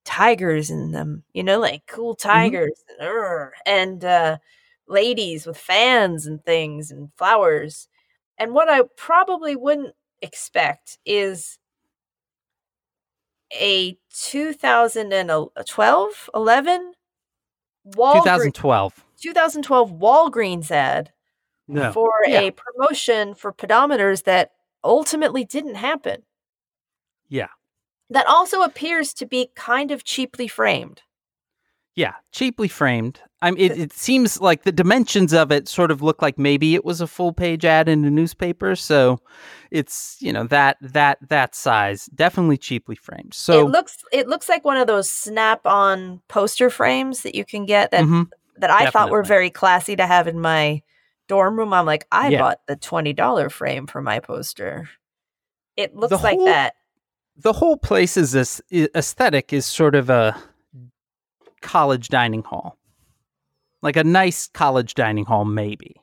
tigers 0.05 0.69
in 0.69 0.91
them, 0.91 1.23
you 1.33 1.43
know, 1.43 1.59
like 1.59 1.85
cool 1.87 2.15
tigers 2.15 2.83
Urgh, 3.01 3.51
and 3.65 4.03
uh, 4.05 4.37
ladies 4.87 5.45
with 5.45 5.57
fans 5.57 6.25
and 6.27 6.43
things 6.45 6.91
and 6.91 7.09
flowers. 7.17 7.87
And 8.37 8.53
what 8.53 8.69
I 8.69 8.83
probably 8.97 9.55
wouldn't 9.55 9.95
expect 10.21 10.97
is 11.05 11.57
a 13.55 13.97
2012 14.13 16.29
11 16.33 16.93
Walgreens 17.87 18.13
2012. 18.23 19.05
2012 19.21 19.91
Walgreens 19.91 20.71
ad 20.71 21.11
No. 21.67 21.91
for 21.91 22.11
Yeah. 22.25 22.41
a 22.41 22.51
promotion 22.51 23.35
for 23.35 23.51
pedometers 23.53 24.23
that 24.23 24.51
ultimately 24.83 25.43
didn't 25.43 25.75
happen. 25.75 26.23
Yeah. 27.27 27.49
That 28.09 28.27
also 28.27 28.61
appears 28.61 29.13
to 29.15 29.25
be 29.25 29.51
kind 29.55 29.91
of 29.91 30.03
cheaply 30.03 30.47
framed. 30.47 31.01
Yeah, 31.95 32.13
cheaply 32.31 32.67
framed. 32.67 33.21
I 33.45 33.51
mean, 33.51 33.59
it, 33.71 33.77
it 33.79 33.93
seems 33.93 34.41
like 34.41 34.63
the 34.63 34.71
dimensions 34.71 35.31
of 35.33 35.51
it 35.51 35.67
sort 35.67 35.91
of 35.91 36.01
look 36.01 36.21
like 36.21 36.37
maybe 36.39 36.73
it 36.75 36.83
was 36.83 36.99
a 36.99 37.07
full 37.07 37.31
page 37.31 37.63
ad 37.63 37.87
in 37.87 38.03
a 38.03 38.09
newspaper. 38.09 38.75
So 38.75 39.19
it's 39.71 40.17
you 40.19 40.33
know 40.33 40.45
that 40.45 40.77
that 40.81 41.17
that 41.29 41.53
size, 41.55 42.07
definitely 42.15 42.57
cheaply 42.57 42.95
framed. 42.95 43.33
So 43.33 43.65
it 43.67 43.69
looks 43.71 43.97
it 44.11 44.27
looks 44.27 44.49
like 44.49 44.65
one 44.65 44.77
of 44.77 44.87
those 44.87 45.09
snap-on 45.09 46.21
poster 46.27 46.69
frames 46.69 47.21
that 47.21 47.35
you 47.35 47.45
can 47.45 47.65
get 47.65 47.91
that 47.91 48.03
Mhm. 48.03 48.29
that 48.57 48.71
I 48.71 48.89
thought 48.89 49.11
were 49.11 49.23
very 49.23 49.49
classy 49.49 49.95
to 49.95 50.07
have 50.07 50.27
in 50.27 50.39
my 50.41 50.81
dorm 51.27 51.57
room. 51.57 51.73
I'm 51.73 51.85
like, 51.85 52.07
I 52.11 52.29
Yeah. 52.29 52.39
bought 52.39 52.59
the 52.67 52.75
$20 52.75 53.49
frame 53.51 53.85
for 53.87 54.01
my 54.01 54.19
poster. 54.19 54.89
It 55.77 55.95
looks 55.95 56.09
The 56.11 56.17
like 56.23 56.37
whole- 56.37 56.45
that. 56.45 56.75
the 57.37 57.53
whole 57.53 57.77
place 57.77 58.15
is 58.17 58.31
this 58.31 58.61
aesthetic 58.71 59.51
is 59.53 59.65
sort 59.65 59.93
of 59.95 60.09
a 60.09 60.35
college 61.61 62.07
dining 62.09 62.43
hall, 62.43 62.77
like 63.85 63.95
a 63.95 64.03
nice 64.03 64.47
college 64.47 64.95
dining 64.95 65.23
hall, 65.23 65.45
maybe. 65.45 65.95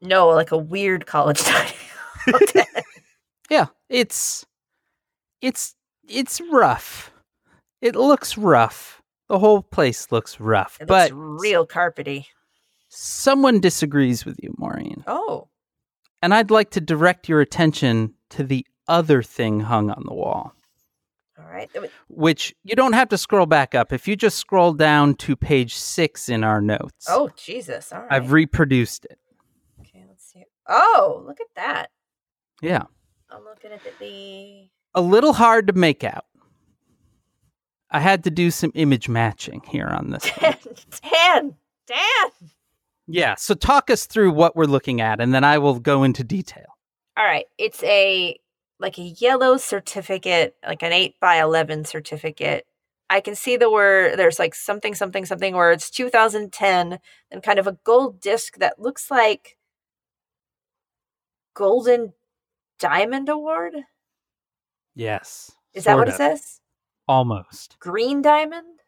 No, 0.00 0.28
like 0.28 0.52
a 0.52 0.56
weird 0.56 1.04
college 1.06 1.44
dining. 1.44 1.74
Hall. 2.26 2.40
yeah, 3.50 3.66
it's 3.90 4.46
it's 5.42 5.74
it's 6.08 6.40
rough. 6.50 7.10
It 7.82 7.94
looks 7.94 8.38
rough. 8.38 9.02
The 9.28 9.38
whole 9.38 9.60
place 9.62 10.10
looks 10.10 10.40
rough, 10.40 10.78
It 10.80 10.88
but 10.88 11.10
looks 11.12 11.42
real 11.42 11.66
carpety. 11.66 12.24
someone 12.88 13.60
disagrees 13.60 14.24
with 14.24 14.38
you, 14.42 14.54
Maureen. 14.56 15.04
Oh. 15.06 15.48
And 16.22 16.32
I'd 16.34 16.50
like 16.50 16.70
to 16.70 16.80
direct 16.80 17.28
your 17.28 17.40
attention 17.40 18.14
to 18.30 18.42
the 18.42 18.66
other 18.88 19.22
thing 19.22 19.60
hung 19.60 19.90
on 19.90 20.02
the 20.06 20.14
wall. 20.14 20.54
All 21.38 21.44
right. 21.50 21.70
Which 22.08 22.54
you 22.64 22.74
don't 22.74 22.94
have 22.94 23.08
to 23.10 23.18
scroll 23.18 23.46
back 23.46 23.74
up. 23.74 23.92
If 23.92 24.08
you 24.08 24.16
just 24.16 24.38
scroll 24.38 24.72
down 24.72 25.14
to 25.16 25.36
page 25.36 25.74
six 25.76 26.28
in 26.28 26.42
our 26.44 26.60
notes, 26.60 27.06
Oh, 27.08 27.30
Jesus. 27.36 27.92
All 27.92 28.00
right. 28.00 28.12
I've 28.12 28.32
reproduced 28.32 29.04
it. 29.04 29.18
okay, 29.80 30.04
let's 30.08 30.24
see. 30.32 30.44
Oh, 30.68 31.22
look 31.26 31.40
at 31.40 31.46
that. 31.56 31.90
Yeah. 32.60 32.84
I'm 33.30 33.44
looking 33.44 33.70
at 33.72 33.80
the. 34.00 34.68
A 34.94 35.00
little 35.00 35.32
hard 35.32 35.66
to 35.68 35.72
make 35.74 36.02
out. 36.02 36.24
I 37.90 38.00
had 38.00 38.24
to 38.24 38.30
do 38.30 38.50
some 38.50 38.72
image 38.74 39.08
matching 39.08 39.62
here 39.68 39.86
on 39.86 40.10
this. 40.10 40.26
one. 40.28 40.56
Dan! 41.12 41.54
Dan! 41.86 42.30
yeah. 43.06 43.34
So 43.36 43.54
talk 43.54 43.90
us 43.90 44.06
through 44.06 44.32
what 44.32 44.56
we're 44.56 44.64
looking 44.66 45.00
at, 45.00 45.20
and 45.20 45.32
then 45.32 45.44
I 45.44 45.58
will 45.58 45.78
go 45.78 46.02
into 46.02 46.24
detail. 46.24 46.66
All 47.16 47.24
right. 47.24 47.46
It's 47.58 47.82
a 47.84 48.38
like 48.80 48.98
a 48.98 49.02
yellow 49.02 49.56
certificate, 49.56 50.56
like 50.66 50.82
an 50.82 50.92
8 50.92 51.14
by 51.20 51.40
11 51.40 51.84
certificate. 51.84 52.66
I 53.10 53.20
can 53.20 53.34
see 53.34 53.56
the 53.56 53.70
word 53.70 54.18
there's 54.18 54.38
like 54.38 54.54
something 54.54 54.94
something 54.94 55.24
something 55.24 55.54
where 55.54 55.72
it's 55.72 55.88
2010 55.90 56.98
and 57.30 57.42
kind 57.42 57.58
of 57.58 57.66
a 57.66 57.78
gold 57.84 58.20
disc 58.20 58.58
that 58.58 58.78
looks 58.78 59.10
like 59.10 59.56
Golden 61.54 62.12
Diamond 62.78 63.28
Award. 63.28 63.74
Yes. 64.94 65.52
Is 65.74 65.84
that 65.84 65.96
what 65.96 66.08
sort 66.08 66.14
it 66.14 66.16
says? 66.38 66.60
Almost. 67.06 67.78
Green 67.80 68.20
Diamond? 68.20 68.80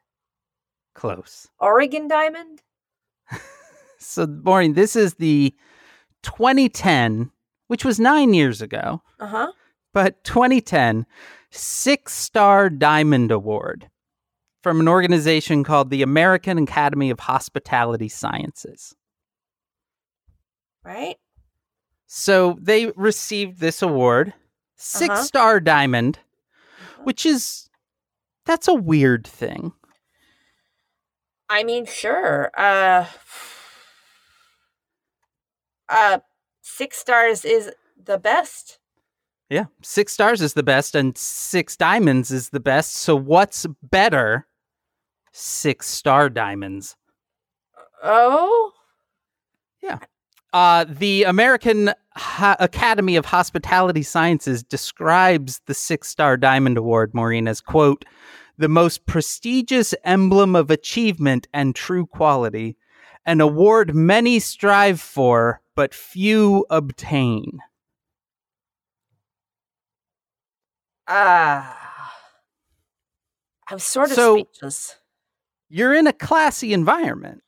Close. 0.94 1.48
Oregon 1.58 2.08
Diamond? 2.08 2.62
So, 4.02 4.26
Maureen, 4.26 4.72
this 4.72 4.96
is 4.96 5.14
the 5.16 5.54
2010, 6.22 7.30
which 7.66 7.84
was 7.84 8.00
nine 8.00 8.32
years 8.32 8.62
ago, 8.62 9.02
Uh-huh. 9.20 9.52
But 9.92 10.22
2010 10.24 11.06
Six 11.52 12.12
Star 12.14 12.70
Diamond 12.70 13.32
Award 13.32 13.90
from 14.62 14.78
an 14.80 14.88
organization 14.88 15.64
called 15.64 15.90
the 15.90 16.02
American 16.02 16.58
Academy 16.58 17.10
of 17.10 17.20
Hospitality 17.20 18.08
Sciences. 18.08 18.94
Right? 20.84 21.16
So 22.06 22.56
they 22.60 22.92
received 22.96 23.60
this 23.60 23.82
award, 23.82 24.34
6 24.76 25.08
Uh-huh. 25.10 25.22
Star 25.22 25.60
Diamond, 25.60 26.18
which 27.04 27.24
is 27.24 27.68
that's 28.46 28.66
a 28.68 28.74
weird 28.74 29.26
thing. 29.26 29.72
I 31.48 31.62
mean, 31.64 31.86
sure. 31.86 32.50
Uh 32.56 33.06
uh 35.88 36.18
six 36.62 36.98
stars 36.98 37.44
is 37.44 37.70
the 38.02 38.18
best. 38.18 38.79
Yeah, 39.50 39.64
six 39.82 40.12
stars 40.12 40.40
is 40.40 40.54
the 40.54 40.62
best, 40.62 40.94
and 40.94 41.18
six 41.18 41.76
diamonds 41.76 42.30
is 42.30 42.50
the 42.50 42.60
best. 42.60 42.94
So 42.94 43.16
what's 43.16 43.66
better? 43.82 44.46
Six 45.32 45.88
star 45.88 46.30
diamonds. 46.30 46.96
Oh? 48.02 48.72
Yeah. 49.82 49.98
Uh, 50.52 50.84
the 50.88 51.24
American 51.24 51.92
Ho- 52.16 52.56
Academy 52.58 53.16
of 53.16 53.24
Hospitality 53.24 54.02
Sciences 54.02 54.62
describes 54.62 55.60
the 55.66 55.74
Six 55.74 56.08
Star 56.08 56.36
Diamond 56.36 56.76
Award, 56.76 57.14
Maureen, 57.14 57.46
as 57.46 57.60
quote, 57.60 58.04
the 58.58 58.68
most 58.68 59.06
prestigious 59.06 59.94
emblem 60.04 60.56
of 60.56 60.70
achievement 60.70 61.48
and 61.52 61.74
true 61.74 62.06
quality, 62.06 62.76
an 63.26 63.40
award 63.40 63.94
many 63.94 64.38
strive 64.38 65.00
for, 65.00 65.60
but 65.76 65.94
few 65.94 66.66
obtain. 66.68 67.60
Ah. 71.12 71.76
I'm 73.68 73.80
sort 73.80 74.10
of 74.10 74.14
So- 74.16 74.36
speechless. 74.36 74.96
You're 75.68 75.94
in 75.94 76.06
a 76.06 76.12
classy 76.12 76.72
environment. 76.72 77.42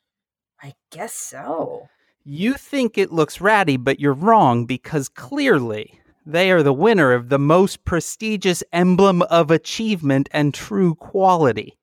I 0.63 0.75
guess 0.91 1.15
so. 1.15 1.89
You 2.25 2.55
think 2.55 2.97
it 2.99 3.13
looks 3.13 3.41
ratty, 3.41 3.77
but 3.77 3.99
you're 3.99 4.13
wrong 4.13 4.65
because 4.65 5.09
clearly 5.09 6.01
they 6.25 6.53
are 6.53 6.63
the 6.63 6.73
winner 6.73 7.13
of 7.13 7.29
the 7.29 7.39
most 7.39 7.85
prestigious 7.85 8.63
emblem 8.73 9.23
of 9.23 9.51
achievement 9.51 10.29
and 10.33 10.55
true 10.55 10.95
quality. 10.95 11.79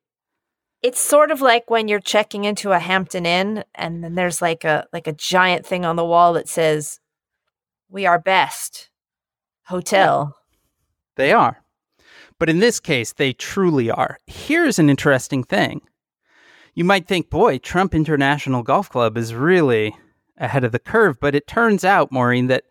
It's 0.82 1.00
sort 1.00 1.30
of 1.30 1.42
like 1.42 1.68
when 1.68 1.88
you're 1.88 2.00
checking 2.00 2.44
into 2.44 2.72
a 2.72 2.78
Hampton 2.78 3.26
Inn 3.26 3.64
and 3.74 4.02
then 4.02 4.14
there's 4.14 4.40
like 4.40 4.64
a 4.64 4.86
like 4.94 5.06
a 5.06 5.12
giant 5.12 5.66
thing 5.66 5.84
on 5.84 5.96
the 5.96 6.04
wall 6.06 6.32
that 6.34 6.48
says 6.48 7.00
we 7.90 8.06
are 8.06 8.18
best 8.18 8.88
hotel. 9.66 10.36
They 11.16 11.32
are. 11.32 11.62
But 12.40 12.48
in 12.48 12.58
this 12.58 12.80
case, 12.80 13.12
they 13.12 13.34
truly 13.34 13.90
are. 13.90 14.18
Here's 14.26 14.78
an 14.78 14.88
interesting 14.88 15.44
thing. 15.44 15.82
You 16.74 16.84
might 16.84 17.06
think, 17.06 17.28
boy, 17.28 17.58
Trump 17.58 17.94
International 17.94 18.62
Golf 18.62 18.88
Club 18.88 19.18
is 19.18 19.34
really 19.34 19.94
ahead 20.38 20.64
of 20.64 20.72
the 20.72 20.78
curve, 20.78 21.20
but 21.20 21.34
it 21.34 21.46
turns 21.46 21.84
out, 21.84 22.10
Maureen, 22.10 22.46
that 22.46 22.64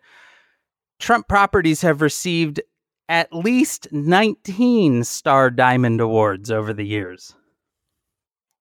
Trump 0.98 1.28
properties 1.28 1.82
have 1.82 2.02
received 2.02 2.60
at 3.08 3.32
least 3.32 3.86
19 3.92 5.04
Star 5.04 5.50
Diamond 5.50 6.00
Awards 6.00 6.50
over 6.50 6.72
the 6.72 6.86
years. 6.86 7.36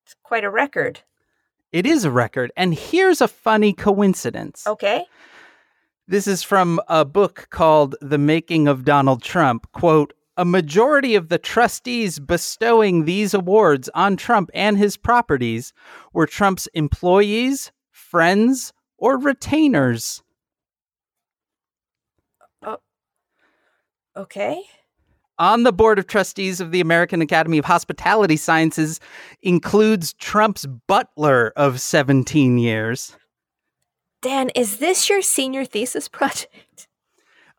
It's 0.05 0.15
quite 0.21 0.43
a 0.43 0.49
record. 0.51 1.01
It 1.71 1.87
is 1.87 2.05
a 2.05 2.11
record. 2.11 2.51
And 2.55 2.75
here's 2.75 3.19
a 3.19 3.27
funny 3.27 3.73
coincidence. 3.73 4.67
Okay. 4.67 5.05
This 6.07 6.27
is 6.27 6.43
from 6.43 6.79
a 6.87 7.03
book 7.03 7.47
called 7.49 7.95
The 7.99 8.17
Making 8.19 8.67
of 8.67 8.85
Donald 8.85 9.23
Trump. 9.23 9.71
Quote, 9.71 10.13
a 10.39 10.45
majority 10.45 11.15
of 11.15 11.27
the 11.27 11.37
trustees 11.37 12.17
bestowing 12.17 13.03
these 13.03 13.33
awards 13.33 13.89
on 13.93 14.15
Trump 14.15 14.49
and 14.53 14.77
his 14.77 14.95
properties 14.95 15.73
were 16.13 16.25
Trump's 16.25 16.65
employees, 16.67 17.73
friends, 17.91 18.71
or 18.97 19.19
retainers. 19.19 20.23
Oh, 22.63 22.77
okay. 24.15 24.61
On 25.37 25.63
the 25.63 25.73
board 25.73 25.99
of 25.99 26.07
trustees 26.07 26.61
of 26.61 26.71
the 26.71 26.79
American 26.79 27.21
Academy 27.21 27.57
of 27.57 27.65
Hospitality 27.65 28.37
Sciences 28.37 29.01
includes 29.41 30.13
Trump's 30.13 30.65
butler 30.65 31.51
of 31.57 31.81
17 31.81 32.57
years. 32.57 33.17
Dan, 34.21 34.51
is 34.55 34.77
this 34.77 35.09
your 35.09 35.21
senior 35.21 35.65
thesis 35.65 36.07
project? 36.07 36.87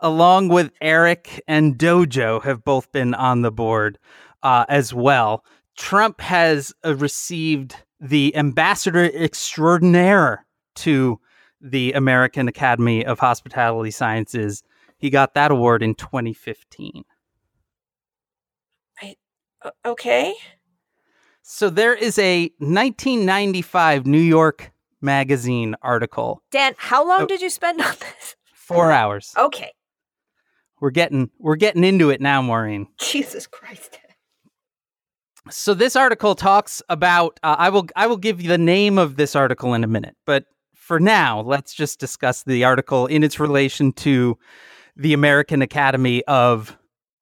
Along 0.01 0.49
with 0.49 0.71
Eric 0.81 1.43
and 1.47 1.77
Dojo, 1.79 2.43
have 2.43 2.65
both 2.65 2.91
been 2.93 3.15
on 3.15 3.43
the 3.43 3.53
board 3.53 3.99
uh, 4.43 4.65
as 4.69 4.93
well. 4.95 5.45
Trump 5.77 6.21
has 6.21 6.73
uh, 6.85 6.95
received 6.97 7.77
the 8.01 8.35
ambassador 8.37 9.05
extraordinaire 9.15 10.47
to 10.77 11.21
the 11.61 11.93
American 11.93 12.49
Academy 12.49 13.05
of 13.05 13.19
Hospitality 13.19 13.91
Sciences. 13.91 14.63
He 14.99 15.11
got 15.11 15.35
that 15.35 15.51
award 15.51 15.83
in 15.83 15.95
2015. 15.95 17.05
O- 19.63 19.71
okay. 19.85 20.35
So 21.43 21.69
there 21.69 21.95
is 21.95 22.19
a 22.19 22.45
1995 22.59 24.07
New 24.07 24.19
York 24.19 24.73
Magazine 25.03 25.75
article, 25.83 26.43
Dan, 26.51 26.75
how 26.79 27.07
long 27.07 27.23
Oh. 27.23 27.27
did 27.27 27.41
you 27.43 27.51
spend 27.51 27.81
on 27.83 27.95
this? 28.01 28.37
four 28.55 28.91
hours. 28.93 29.35
Okay. 29.37 29.73
We're 30.81 30.91
getting 30.91 31.31
we're 31.39 31.57
getting 31.57 31.85
into 31.85 32.11
it 32.11 32.21
now, 32.21 32.43
Maureen. 32.43 32.87
Jesus 32.99 33.47
Christ. 33.47 33.99
So 35.49 35.73
this 35.73 35.97
article 35.97 36.35
talks 36.35 36.83
about. 36.91 37.41
Uh, 37.43 37.57
I 37.59 37.71
will 37.71 37.87
I 37.97 38.07
will 38.07 38.19
give 38.19 38.43
you 38.43 38.49
the 38.49 38.59
name 38.59 38.99
of 38.99 39.17
this 39.17 39.35
article 39.35 39.73
in 39.73 39.83
a 39.83 39.87
minute, 39.87 40.15
but 40.27 40.45
for 40.75 41.01
now, 41.01 41.41
let's 41.41 41.73
just 41.73 41.99
discuss 41.99 42.43
the 42.43 42.65
article 42.65 43.07
in 43.07 43.25
its 43.25 43.41
relation 43.41 43.93
to 43.93 44.37
the 44.97 45.13
American 45.13 45.63
Academy 45.63 46.23
of 46.25 46.77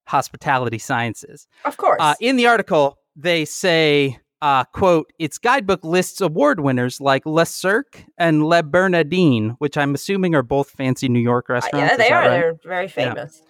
Hospitality 0.08 0.78
Sciences. 0.78 1.46
Of 1.64 1.76
course. 1.76 1.98
Uh, 2.00 2.14
in 2.18 2.36
the 2.36 2.46
article, 2.46 2.98
they 3.14 3.44
say, 3.44 4.18
uh, 4.42 4.64
"quote 4.64 5.12
Its 5.18 5.38
guidebook 5.38 5.84
lists 5.84 6.20
award 6.20 6.60
winners 6.60 7.00
like 7.00 7.26
Le 7.26 7.44
Cirque 7.46 8.04
and 8.16 8.44
Le 8.46 8.62
Bernardine, 8.62 9.50
which 9.58 9.76
I'm 9.76 9.94
assuming 9.94 10.34
are 10.34 10.42
both 10.42 10.70
fancy 10.70 11.08
New 11.08 11.18
York 11.20 11.46
Uh, 11.50 11.54
restaurants. 11.54 11.90
yeah, 11.92 11.96
they 11.96 12.10
are. 12.10 12.20
right? 12.22 12.30
They're 12.30 12.58
very 12.64 12.88
famous. 12.88 13.42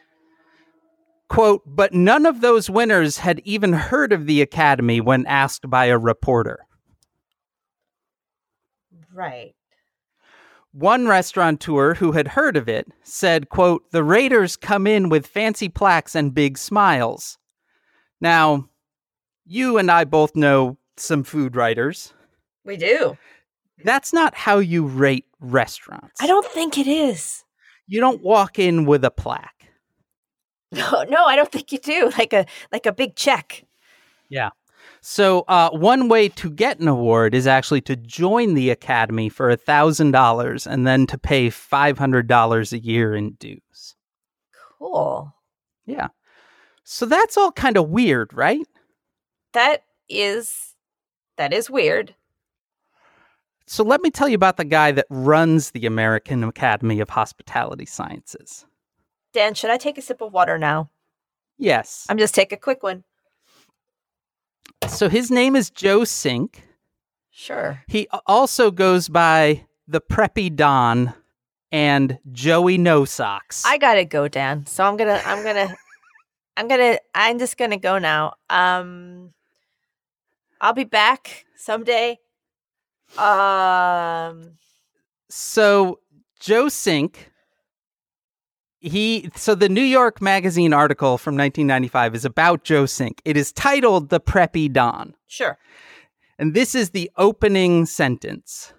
Quote, 1.28 1.62
but 1.66 1.92
none 1.92 2.24
of 2.24 2.40
those 2.40 2.70
winners 2.70 3.18
had 3.18 3.40
even 3.44 3.74
heard 3.74 4.12
of 4.14 4.24
the 4.24 4.40
Academy 4.40 4.98
when 5.00 5.26
asked 5.26 5.68
by 5.68 5.84
a 5.86 5.98
reporter. 5.98 6.60
Right. 9.12 9.54
One 10.72 11.06
restaurateur 11.08 11.94
who 11.94 12.12
had 12.12 12.28
heard 12.28 12.56
of 12.56 12.68
it 12.68 12.86
said, 13.02 13.48
quote, 13.48 13.90
the 13.90 14.04
Raiders 14.04 14.56
come 14.56 14.86
in 14.86 15.08
with 15.08 15.26
fancy 15.26 15.68
plaques 15.68 16.14
and 16.14 16.34
big 16.34 16.56
smiles. 16.56 17.38
Now, 18.20 18.67
you 19.48 19.78
and 19.78 19.90
I 19.90 20.04
both 20.04 20.36
know 20.36 20.76
some 20.96 21.24
food 21.24 21.56
writers. 21.56 22.12
We 22.64 22.76
do. 22.76 23.16
That's 23.84 24.12
not 24.12 24.34
how 24.34 24.58
you 24.58 24.86
rate 24.86 25.26
restaurants. 25.40 26.20
I 26.20 26.26
don't 26.26 26.46
think 26.46 26.78
it 26.78 26.86
is. 26.86 27.44
You 27.86 28.00
don't 28.00 28.22
walk 28.22 28.58
in 28.58 28.84
with 28.84 29.04
a 29.04 29.10
plaque. 29.10 29.70
No, 30.72 31.04
no, 31.08 31.24
I 31.24 31.36
don't 31.36 31.50
think 31.50 31.72
you 31.72 31.78
do. 31.78 32.12
Like 32.18 32.32
a 32.32 32.46
like 32.72 32.86
a 32.86 32.92
big 32.92 33.16
check. 33.16 33.64
Yeah. 34.28 34.50
So 35.00 35.44
uh, 35.48 35.70
one 35.70 36.08
way 36.08 36.28
to 36.28 36.50
get 36.50 36.80
an 36.80 36.88
award 36.88 37.34
is 37.34 37.46
actually 37.46 37.80
to 37.82 37.96
join 37.96 38.54
the 38.54 38.70
academy 38.70 39.28
for 39.28 39.48
a 39.48 39.56
thousand 39.56 40.10
dollars 40.10 40.66
and 40.66 40.86
then 40.86 41.06
to 41.06 41.16
pay 41.16 41.50
five 41.50 41.96
hundred 41.98 42.26
dollars 42.26 42.72
a 42.72 42.78
year 42.78 43.14
in 43.14 43.32
dues. 43.34 43.94
Cool. 44.78 45.32
Yeah. 45.86 46.08
So 46.84 47.06
that's 47.06 47.36
all 47.36 47.52
kind 47.52 47.76
of 47.76 47.88
weird, 47.88 48.34
right? 48.34 48.66
That 49.52 49.84
is 50.08 50.74
that 51.36 51.52
is 51.52 51.70
weird. 51.70 52.14
So 53.66 53.84
let 53.84 54.00
me 54.00 54.10
tell 54.10 54.28
you 54.28 54.34
about 54.34 54.56
the 54.56 54.64
guy 54.64 54.92
that 54.92 55.06
runs 55.10 55.72
the 55.72 55.84
American 55.86 56.42
Academy 56.42 57.00
of 57.00 57.10
Hospitality 57.10 57.84
Sciences. 57.84 58.64
Dan, 59.34 59.54
should 59.54 59.70
I 59.70 59.76
take 59.76 59.98
a 59.98 60.02
sip 60.02 60.22
of 60.22 60.32
water 60.32 60.56
now? 60.56 60.88
Yes. 61.58 62.06
I'm 62.08 62.16
just 62.18 62.34
take 62.34 62.50
a 62.52 62.56
quick 62.56 62.82
one. 62.82 63.04
So 64.88 65.08
his 65.08 65.30
name 65.30 65.54
is 65.54 65.70
Joe 65.70 66.04
Cinque. 66.04 66.62
Sure. 67.30 67.82
He 67.88 68.08
also 68.26 68.70
goes 68.70 69.08
by 69.08 69.66
the 69.86 70.00
Preppy 70.00 70.54
Don 70.54 71.12
and 71.70 72.18
Joey 72.32 72.78
No 72.78 73.04
Socks. 73.04 73.64
I 73.66 73.76
gotta 73.78 74.04
go, 74.04 74.28
Dan. 74.28 74.66
So 74.66 74.84
I'm 74.84 74.96
gonna 74.96 75.20
I'm 75.24 75.44
gonna 75.44 75.74
I'm 76.56 76.68
gonna 76.68 76.98
I'm 77.14 77.38
just 77.38 77.56
gonna 77.58 77.76
go 77.76 77.98
now. 77.98 78.34
Um 78.48 79.34
I'll 80.60 80.72
be 80.72 80.84
back 80.84 81.46
someday. 81.56 82.18
Um 83.16 84.52
so 85.28 86.00
Joe 86.40 86.68
Cinque 86.68 87.30
he 88.80 89.30
so 89.34 89.54
the 89.54 89.68
New 89.68 89.82
York 89.82 90.22
Magazine 90.22 90.72
article 90.72 91.18
from 91.18 91.36
1995 91.36 92.14
is 92.14 92.24
about 92.24 92.64
Joe 92.64 92.86
Cinque. 92.86 93.20
It 93.24 93.36
is 93.36 93.52
titled 93.52 94.08
The 94.08 94.20
Preppy 94.20 94.72
Don. 94.72 95.14
sure. 95.26 95.58
And 96.38 96.54
this 96.54 96.74
is 96.74 96.90
the 96.90 97.10
opening 97.16 97.84
sentence. 97.84 98.72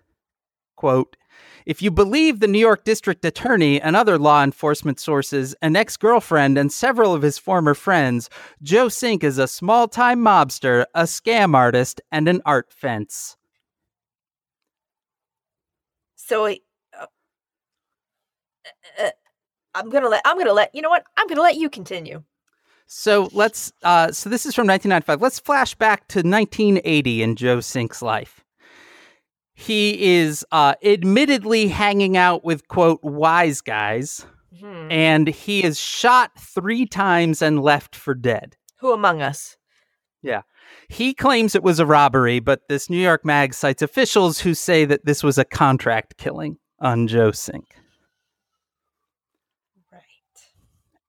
Quote, 0.77 1.17
if 1.65 1.81
you 1.81 1.91
believe 1.91 2.39
the 2.39 2.47
New 2.47 2.59
York 2.59 2.83
District 2.83 3.23
Attorney 3.25 3.81
and 3.81 3.95
other 3.95 4.17
law 4.17 4.43
enforcement 4.43 4.99
sources, 4.99 5.55
an 5.61 5.75
ex 5.75 5.97
girlfriend 5.97 6.57
and 6.57 6.71
several 6.71 7.13
of 7.13 7.21
his 7.21 7.37
former 7.37 7.73
friends, 7.73 8.29
Joe 8.61 8.89
Cinque 8.89 9.23
is 9.23 9.37
a 9.37 9.47
small 9.47 9.87
time 9.87 10.19
mobster, 10.19 10.85
a 10.95 11.03
scam 11.03 11.55
artist, 11.55 12.01
and 12.11 12.27
an 12.27 12.41
art 12.45 12.71
fence. 12.71 13.37
So 16.15 16.45
uh, 16.45 16.55
uh, 19.01 19.09
I'm 19.73 19.89
gonna 19.89 20.09
let 20.09 20.21
I'm 20.25 20.37
gonna 20.37 20.53
let 20.53 20.73
you 20.75 20.81
know 20.81 20.89
what 20.89 21.05
I'm 21.17 21.27
gonna 21.27 21.41
let 21.41 21.55
you 21.55 21.69
continue. 21.69 22.23
So 22.91 23.29
let's, 23.33 23.71
uh, 23.83 24.11
so 24.11 24.31
this 24.31 24.47
is 24.47 24.55
from 24.55 24.65
1995. 24.65 25.21
Let's 25.21 25.39
flash 25.39 25.75
back 25.75 26.07
to 26.07 26.19
1980 26.19 27.21
in 27.21 27.35
Joe 27.35 27.59
Cinque's 27.59 28.01
life. 28.01 28.43
He 29.59 30.15
is 30.19 30.45
uh, 30.53 30.75
admittedly 30.85 31.67
hanging 31.67 32.15
out 32.15 32.45
with, 32.45 32.67
quote, 32.69 33.03
wise 33.03 33.59
guys, 33.59 34.25
Hmm. 34.57 34.87
and 34.89 35.27
he 35.27 35.63
is 35.63 35.77
shot 35.79 36.31
three 36.39 36.85
times 36.85 37.41
and 37.41 37.61
left 37.61 37.93
for 37.95 38.13
dead. 38.13 38.55
Who 38.79 38.93
among 38.93 39.21
us? 39.21 39.57
Yeah. 40.21 40.41
He 40.87 41.13
claims 41.13 41.55
it 41.55 41.63
was 41.63 41.79
a 41.79 41.85
robbery, 41.85 42.39
but 42.39 42.67
this 42.69 42.89
New 42.89 42.97
York 42.97 43.25
Mag 43.25 43.53
cites 43.53 43.81
officials 43.81 44.39
who 44.39 44.53
say 44.53 44.85
that 44.85 45.05
this 45.05 45.23
was 45.23 45.37
a 45.37 45.45
contract 45.45 46.15
killing 46.17 46.57
on 46.79 47.07
Joe 47.07 47.31
Cinque. 47.31 47.75
Right. 49.91 50.01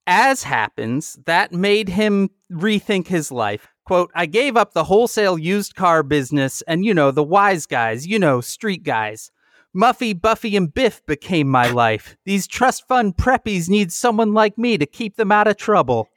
As 0.07 0.43
happens, 0.43 1.19
that 1.27 1.53
made 1.53 1.89
him 1.89 2.31
rethink 2.53 3.07
his 3.07 3.31
life. 3.31 3.69
Quote, 3.91 4.13
I 4.15 4.27
gave 4.27 4.57
up 4.57 4.73
the 4.73 4.85
wholesale 4.85 5.37
used 5.37 5.75
car 5.75 6.05
business 6.05 6.63
and, 6.69 6.85
you 6.85 6.95
know, 6.95 7.11
the 7.11 7.25
wise 7.25 7.67
guys, 7.67 8.07
you 8.07 8.21
know, 8.21 8.41
street 8.41 8.85
guys. 8.85 9.33
Muffy, 9.77 10.15
Buffy, 10.15 10.55
and 10.55 10.73
Biff 10.73 11.05
became 11.07 11.49
my 11.49 11.69
life. 11.69 12.17
These 12.25 12.47
trust 12.47 12.87
fund 12.87 13.17
preppies 13.17 13.69
need 13.69 13.91
someone 13.91 14.33
like 14.33 14.57
me 14.57 14.79
to 14.79 14.87
keep 14.87 15.17
them 15.17 15.33
out 15.33 15.49
of 15.49 15.57
trouble. 15.57 16.09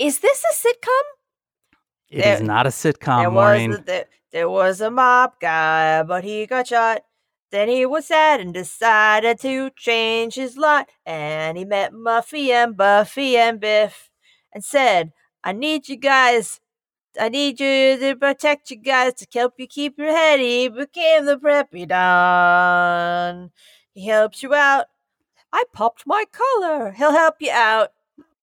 Is 0.00 0.18
this 0.18 0.42
a 0.42 0.54
sitcom? 0.66 1.02
It 2.10 2.18
is 2.18 2.24
There- 2.24 2.42
not 2.42 2.66
a 2.66 2.70
sitcom, 2.70 3.20
there 3.20 3.30
Maureen. 3.30 3.70
was 3.70 3.80
there, 3.86 4.06
there 4.32 4.50
was 4.50 4.80
a 4.80 4.90
mob 4.90 5.34
guy, 5.40 6.02
but 6.02 6.24
he 6.24 6.46
got 6.46 6.66
shot. 6.66 7.02
Then 7.52 7.68
he 7.68 7.86
was 7.86 8.06
sad 8.08 8.40
and 8.40 8.52
decided 8.52 9.38
to 9.42 9.70
change 9.76 10.34
his 10.34 10.56
lot. 10.56 10.88
And 11.06 11.56
he 11.56 11.64
met 11.64 11.92
Muffy 11.92 12.50
and 12.50 12.76
Buffy 12.76 13.36
and 13.36 13.60
Biff 13.60 14.10
and 14.52 14.64
said, 14.64 15.12
I 15.44 15.52
need 15.52 15.88
you 15.88 15.94
guys. 15.94 16.58
I 17.20 17.28
need 17.28 17.60
you 17.60 17.98
to 17.98 18.16
protect 18.16 18.70
you 18.70 18.76
guys 18.76 19.14
to 19.14 19.26
help 19.32 19.54
you 19.58 19.66
keep 19.66 19.98
your 19.98 20.10
head. 20.10 20.40
He 20.40 20.68
became 20.68 21.26
the 21.26 21.36
Preppy 21.36 21.86
Don. 21.88 23.50
He 23.92 24.06
helps 24.08 24.42
you 24.42 24.54
out. 24.54 24.86
I 25.52 25.64
popped 25.72 26.04
my 26.06 26.24
collar. 26.32 26.92
He'll 26.92 27.12
help 27.12 27.36
you 27.40 27.50
out. 27.52 27.92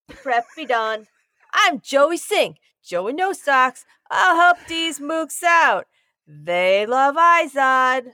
Preppy 0.09 0.67
Don. 0.67 1.07
I'm 1.53 1.82
Joey 1.82 2.17
Cinque. 2.17 2.57
Joey 2.84 3.13
No 3.13 3.34
Socks. 3.34 3.86
I'll 4.09 4.36
help 4.38 4.57
these 4.67 4.99
mooks 4.99 5.43
out. 5.43 5.88
They 6.28 6.86
love 6.86 7.15
Izod. 7.15 8.13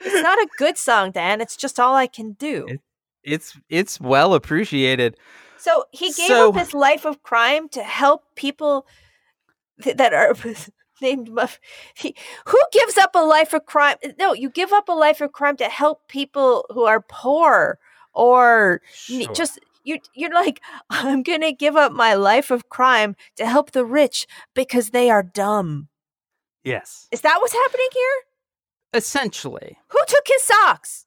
It's 0.00 0.22
not 0.22 0.38
a 0.38 0.48
good 0.56 0.78
song, 0.78 1.10
Dan. 1.10 1.40
It's 1.42 1.56
just 1.56 1.78
all 1.78 1.94
I 1.94 2.06
can 2.06 2.32
do. 2.32 2.66
It- 2.68 2.80
It's 3.22 3.54
it's 3.68 4.00
well 4.00 4.32
appreciated. 4.32 5.14
So 5.58 5.84
he 5.92 6.06
gave 6.06 6.28
So- 6.28 6.48
up 6.48 6.56
his 6.56 6.72
life 6.72 7.04
of 7.04 7.22
crime 7.22 7.68
to 7.70 7.82
help 7.82 8.24
people 8.34 8.86
that 9.84 10.12
are 10.14 10.34
named 11.00 11.30
Muff. 11.30 11.58
Who 12.02 12.58
gives 12.72 12.96
up 12.98 13.14
a 13.14 13.24
life 13.24 13.52
of 13.54 13.66
crime? 13.66 13.96
No, 14.18 14.32
you 14.34 14.50
give 14.50 14.72
up 14.72 14.88
a 14.88 14.92
life 14.92 15.20
of 15.20 15.32
crime 15.32 15.56
to 15.58 15.64
help 15.68 16.08
people 16.08 16.66
who 16.70 16.84
are 16.84 17.04
poor 17.08 17.78
or 18.12 18.82
Sure. 18.92 19.32
just 19.34 19.58
you. 19.84 19.98
You're 20.14 20.34
like, 20.34 20.60
I'm 20.90 21.22
gonna 21.22 21.52
give 21.52 21.76
up 21.76 21.92
my 21.92 22.14
life 22.14 22.50
of 22.50 22.68
crime 22.68 23.16
to 23.36 23.46
help 23.46 23.70
the 23.72 23.84
rich 23.84 24.26
because 24.54 24.90
they 24.90 25.08
are 25.10 25.22
dumb. 25.22 25.88
yes, 26.64 27.08
Is 27.10 27.22
that 27.22 27.38
what's 27.40 27.54
happening 27.54 27.88
here? 27.92 28.22
essentially. 28.92 29.78
Who 29.88 29.98
took 30.06 30.24
his 30.26 30.42
socks? 30.42 31.06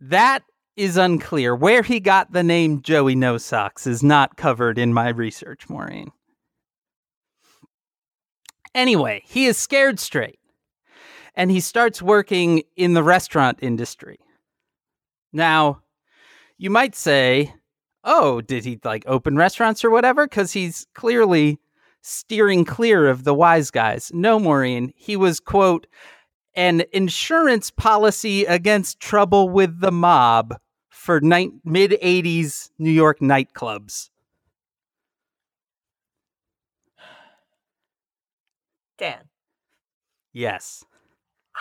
That 0.00 0.42
is 0.76 0.96
unclear. 0.96 1.54
Where 1.54 1.82
he 1.82 2.00
got 2.00 2.32
the 2.32 2.42
name 2.42 2.80
Joey 2.80 3.14
No 3.14 3.36
Socks 3.36 3.86
is 3.86 4.02
not 4.02 4.36
covered 4.38 4.78
in 4.78 4.94
my 4.94 5.10
research, 5.10 5.68
Maureen. 5.68 6.10
Anyway, 8.74 9.22
he 9.26 9.46
is 9.46 9.56
scared 9.56 9.98
straight 9.98 10.38
and 11.34 11.50
he 11.50 11.60
starts 11.60 12.02
working 12.02 12.62
in 12.76 12.94
the 12.94 13.02
restaurant 13.02 13.58
industry. 13.62 14.18
Now, 15.32 15.82
you 16.58 16.70
might 16.70 16.94
say, 16.94 17.54
oh, 18.04 18.40
did 18.40 18.64
he 18.64 18.78
like 18.84 19.04
open 19.06 19.36
restaurants 19.36 19.84
or 19.84 19.90
whatever? 19.90 20.26
Because 20.26 20.52
he's 20.52 20.86
clearly 20.94 21.58
steering 22.02 22.64
clear 22.64 23.08
of 23.08 23.24
the 23.24 23.34
wise 23.34 23.70
guys. 23.70 24.10
No, 24.14 24.38
Maureen, 24.38 24.92
he 24.96 25.16
was, 25.16 25.40
quote, 25.40 25.86
an 26.54 26.82
insurance 26.92 27.70
policy 27.70 28.44
against 28.44 29.00
trouble 29.00 29.48
with 29.48 29.80
the 29.80 29.92
mob 29.92 30.56
for 30.88 31.20
ni- 31.20 31.52
mid 31.64 31.92
80s 32.02 32.70
New 32.78 32.90
York 32.90 33.20
nightclubs. 33.20 34.09
Dan. 39.00 39.24
Yes. 40.32 40.84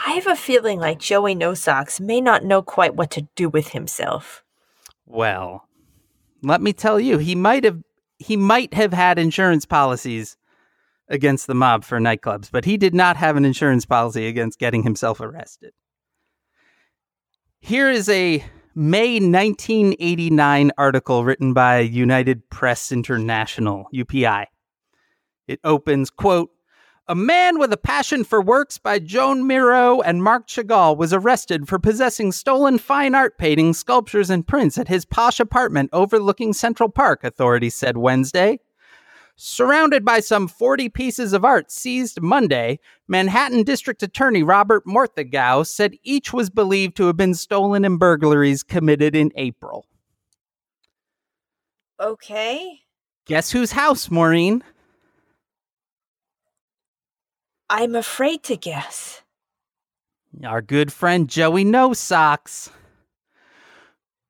I 0.06 0.12
have 0.12 0.28
a 0.28 0.36
feeling 0.36 0.80
like 0.80 1.00
Joey 1.00 1.34
No 1.34 1.54
Socks 1.54 2.00
may 2.00 2.20
not 2.22 2.44
know 2.44 2.62
quite 2.62 2.96
what 2.96 3.10
to 3.12 3.28
do 3.36 3.48
with 3.50 3.70
himself. 3.70 4.44
Well, 5.06 5.66
let 6.44 6.62
me 6.62 6.74
tell 6.74 7.00
you, 7.00 7.18
he 7.18 7.36
might 7.36 7.64
have 7.64 7.82
he 8.18 8.36
might 8.36 8.74
have 8.74 8.92
had 8.92 9.18
insurance 9.18 9.66
policies 9.66 10.36
against 11.08 11.48
the 11.48 11.56
mob 11.56 11.86
for 11.86 12.00
nightclubs, 12.00 12.52
but 12.52 12.66
he 12.66 12.76
did 12.76 12.94
not 12.94 13.16
have 13.16 13.38
an 13.38 13.46
insurance 13.46 13.86
policy 13.86 14.28
against 14.28 14.60
getting 14.60 14.84
himself 14.84 15.22
arrested. 15.22 15.72
Here 17.62 17.90
is 17.90 18.10
a 18.10 18.44
May 18.76 19.14
1989 19.20 20.72
article 20.78 21.24
written 21.24 21.54
by 21.54 21.80
United 21.80 22.50
Press 22.50 22.92
International, 22.92 23.88
UPI. 23.94 24.46
It 25.48 25.60
opens, 25.64 26.10
quote, 26.10 26.52
a 27.10 27.16
man 27.16 27.58
with 27.58 27.74
a 27.74 27.78
passion 27.78 28.24
for 28.24 28.40
works 28.40 28.78
by 28.78 29.00
Joan 29.00 29.48
Miro 29.48 30.00
and 30.00 30.24
Marc 30.24 30.48
Chagall 30.48 30.96
was 30.96 31.12
arrested 31.12 31.68
for 31.68 31.80
possessing 31.80 32.32
stolen 32.32 32.78
fine 32.78 33.16
art 33.16 33.40
paintings, 33.40 33.80
sculptures, 33.80 34.30
and 34.30 34.48
prints 34.48 34.78
at 34.78 34.88
his 34.88 35.06
posh 35.06 35.40
apartment 35.40 35.90
overlooking 35.92 36.54
Central 36.54 36.88
Park, 36.88 37.24
authorities 37.24 37.74
said 37.74 37.98
Wednesday. 37.98 38.60
Surrounded 39.36 40.06
by 40.06 40.20
some 40.20 40.48
40 40.48 40.90
pieces 40.90 41.34
of 41.34 41.44
art 41.44 41.72
seized 41.72 42.22
Monday, 42.22 42.78
Manhattan 43.08 43.64
District 43.64 44.04
Attorney 44.04 44.44
Robert 44.44 44.84
Morgenthau 44.86 45.64
said 45.64 45.96
each 46.04 46.32
was 46.32 46.52
believed 46.52 46.96
to 46.98 47.08
have 47.08 47.18
been 47.18 47.34
stolen 47.34 47.86
in 47.86 47.98
burglaries 47.98 48.62
committed 48.62 49.16
in 49.16 49.32
April. 49.36 49.88
Okay. 52.00 52.82
Guess 53.26 53.50
whose 53.50 53.72
house, 53.72 54.12
Maureen? 54.12 54.64
I'm 57.70 57.96
afraid 57.96 58.44
to 58.44 58.56
guess. 58.58 59.22
Our 60.44 60.62
good 60.62 60.92
friend 60.94 61.28
Joey 61.30 61.64
No 61.64 61.94
Socks. 61.94 62.70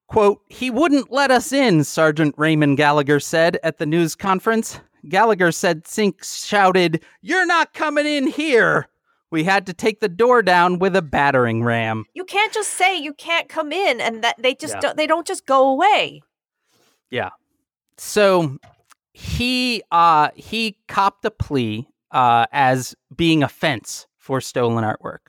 Quote, 0.07 0.41
he 0.49 0.71
wouldn't 0.71 1.11
let 1.11 1.29
us 1.29 1.51
in, 1.53 1.83
Sergeant 1.83 2.33
Raymond 2.37 2.77
Gallagher 2.77 3.19
said 3.19 3.59
at 3.63 3.77
the 3.77 3.85
news 3.85 4.15
conference. 4.15 4.79
Gallagher 5.07 5.51
said 5.51 5.85
Cinque 5.87 6.23
shouted, 6.23 7.03
You're 7.21 7.45
not 7.45 7.73
coming 7.73 8.05
in 8.07 8.27
here. 8.27 8.87
We 9.31 9.43
had 9.43 9.67
to 9.67 9.73
take 9.73 9.99
the 9.99 10.09
door 10.09 10.41
down 10.41 10.79
with 10.79 10.95
a 10.95 11.03
battering 11.03 11.63
ram. 11.63 12.05
You 12.15 12.25
can't 12.25 12.51
just 12.51 12.71
say 12.71 12.97
you 12.97 13.13
can't 13.13 13.47
come 13.47 13.71
in 13.71 14.01
and 14.01 14.23
that 14.23 14.35
they 14.41 14.55
just 14.55 14.73
Yeah. 14.75 14.79
don't 14.79 14.97
they 14.97 15.05
don't 15.05 15.27
just 15.27 15.45
go 15.45 15.69
away. 15.69 16.23
Yeah. 17.11 17.29
So 17.97 18.57
he 19.13 19.83
uh 19.91 20.29
he 20.33 20.79
copped 20.87 21.23
a 21.25 21.31
plea 21.31 21.87
uh 22.11 22.45
as 22.51 22.95
being 23.15 23.43
a 23.43 23.47
fence 23.49 24.07
for 24.17 24.41
stolen 24.41 24.83
artwork, 24.83 25.19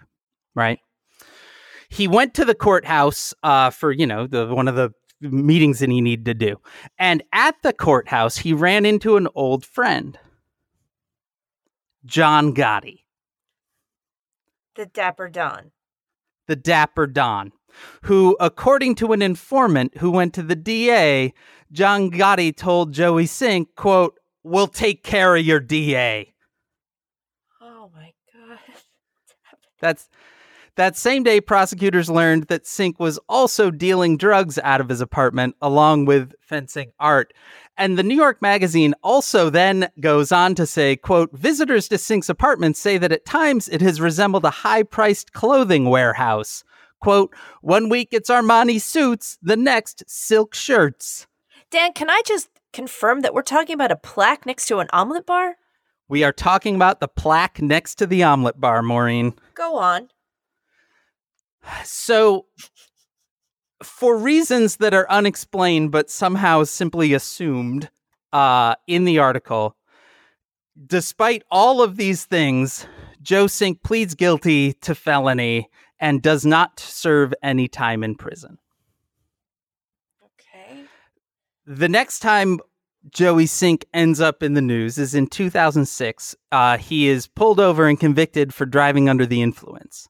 right? 0.54 0.80
He 1.88 2.06
went 2.08 2.34
to 2.34 2.44
the 2.44 2.54
courthouse 2.54 3.34
uh 3.42 3.70
for, 3.70 3.92
you 3.92 4.06
know, 4.06 4.26
the 4.26 4.46
one 4.54 4.68
of 4.68 4.76
the 4.76 4.90
meetings 5.20 5.80
that 5.80 5.90
he 5.90 6.00
needed 6.00 6.24
to 6.26 6.34
do. 6.34 6.56
And 6.98 7.22
at 7.32 7.56
the 7.62 7.72
courthouse, 7.74 8.38
he 8.38 8.52
ran 8.54 8.86
into 8.86 9.16
an 9.16 9.28
old 9.34 9.64
friend. 9.66 10.18
John 12.06 12.54
Gotti, 12.54 13.00
The 14.74 14.86
Dapper 14.86 15.28
Don. 15.28 15.72
the 16.46 16.56
dapper 16.56 17.06
Don, 17.06 17.52
who 18.04 18.36
according 18.40 18.94
to 18.96 19.12
an 19.12 19.20
informant 19.22 19.98
who 19.98 20.10
went 20.10 20.32
to 20.34 20.42
the 20.42 20.56
DA, 20.56 21.34
John 21.72 22.10
Gotti 22.10 22.56
told 22.56 22.92
Joey 22.92 23.26
Cinque, 23.26 23.74
quote, 23.76 24.18
"We'll 24.42 24.66
take 24.68 25.04
care 25.04 25.36
of 25.36 25.44
your 25.44 25.60
DA." 25.60 26.32
Oh 27.60 27.90
my 27.94 28.12
god. 28.32 28.58
That's 29.80 30.08
that 30.76 30.96
same 30.96 31.24
day 31.24 31.40
prosecutors 31.40 32.08
learned 32.08 32.44
that 32.44 32.66
Cinque 32.66 33.00
was 33.00 33.18
also 33.28 33.70
dealing 33.70 34.16
drugs 34.16 34.58
out 34.58 34.80
of 34.80 34.88
his 34.88 35.00
apartment 35.00 35.56
along 35.60 36.04
with 36.04 36.32
fencing 36.40 36.92
art. 37.00 37.34
And 37.76 37.98
the 37.98 38.02
New 38.02 38.14
York 38.14 38.40
Magazine 38.40 38.94
also 39.02 39.50
then 39.50 39.88
goes 40.00 40.32
on 40.32 40.54
to 40.54 40.66
say, 40.66 40.96
quote, 40.96 41.32
visitors 41.32 41.88
to 41.88 41.98
Cinque's 41.98 42.30
apartment 42.30 42.76
say 42.76 42.98
that 42.98 43.12
at 43.12 43.24
times 43.24 43.68
it 43.68 43.80
has 43.80 44.00
resembled 44.00 44.44
a 44.44 44.50
high-priced 44.50 45.32
clothing 45.32 45.90
warehouse. 45.90 46.62
Quote, 47.00 47.34
one 47.62 47.88
week 47.88 48.08
it's 48.12 48.30
Armani 48.30 48.80
suits, 48.80 49.38
the 49.42 49.56
next 49.56 50.04
silk 50.06 50.54
shirts. 50.54 51.26
Dan, 51.70 51.92
can 51.94 52.10
I 52.10 52.22
just 52.26 52.48
confirm 52.72 53.20
that 53.20 53.34
we're 53.34 53.42
talking 53.42 53.74
about 53.74 53.92
a 53.92 53.96
plaque 53.96 54.46
next 54.46 54.66
to 54.66 54.78
an 54.78 54.88
omelet 54.92 55.26
bar? 55.26 55.56
We 56.10 56.24
are 56.24 56.32
talking 56.32 56.74
about 56.74 56.98
the 56.98 57.06
plaque 57.06 57.62
next 57.62 57.94
to 57.96 58.06
the 58.06 58.24
omelet 58.24 58.60
bar, 58.60 58.82
Maureen. 58.82 59.32
Go 59.54 59.76
on. 59.76 60.08
So, 61.84 62.46
for 63.80 64.16
reasons 64.16 64.78
that 64.78 64.92
are 64.92 65.08
unexplained 65.08 65.92
but 65.92 66.10
somehow 66.10 66.64
simply 66.64 67.14
assumed 67.14 67.90
uh, 68.32 68.74
in 68.88 69.04
the 69.04 69.20
article, 69.20 69.76
despite 70.84 71.44
all 71.48 71.80
of 71.80 71.96
these 71.96 72.24
things, 72.24 72.86
Joe 73.22 73.46
Cinque 73.46 73.84
pleads 73.84 74.16
guilty 74.16 74.72
to 74.72 74.96
felony 74.96 75.68
and 76.00 76.20
does 76.20 76.44
not 76.44 76.80
serve 76.80 77.32
any 77.40 77.68
time 77.68 78.02
in 78.02 78.16
prison. 78.16 78.58
Okay. 80.24 80.82
The 81.66 81.88
next 81.88 82.18
time 82.18 82.58
Joey 83.08 83.46
Cinque 83.46 83.86
ends 83.94 84.20
up 84.20 84.42
in 84.42 84.54
the 84.54 84.60
news 84.60 84.98
is 84.98 85.14
in 85.14 85.26
2006. 85.26 86.36
Uh, 86.52 86.76
he 86.76 87.08
is 87.08 87.26
pulled 87.26 87.58
over 87.58 87.86
and 87.86 87.98
convicted 87.98 88.52
for 88.52 88.66
driving 88.66 89.08
under 89.08 89.24
the 89.24 89.40
influence. 89.40 90.08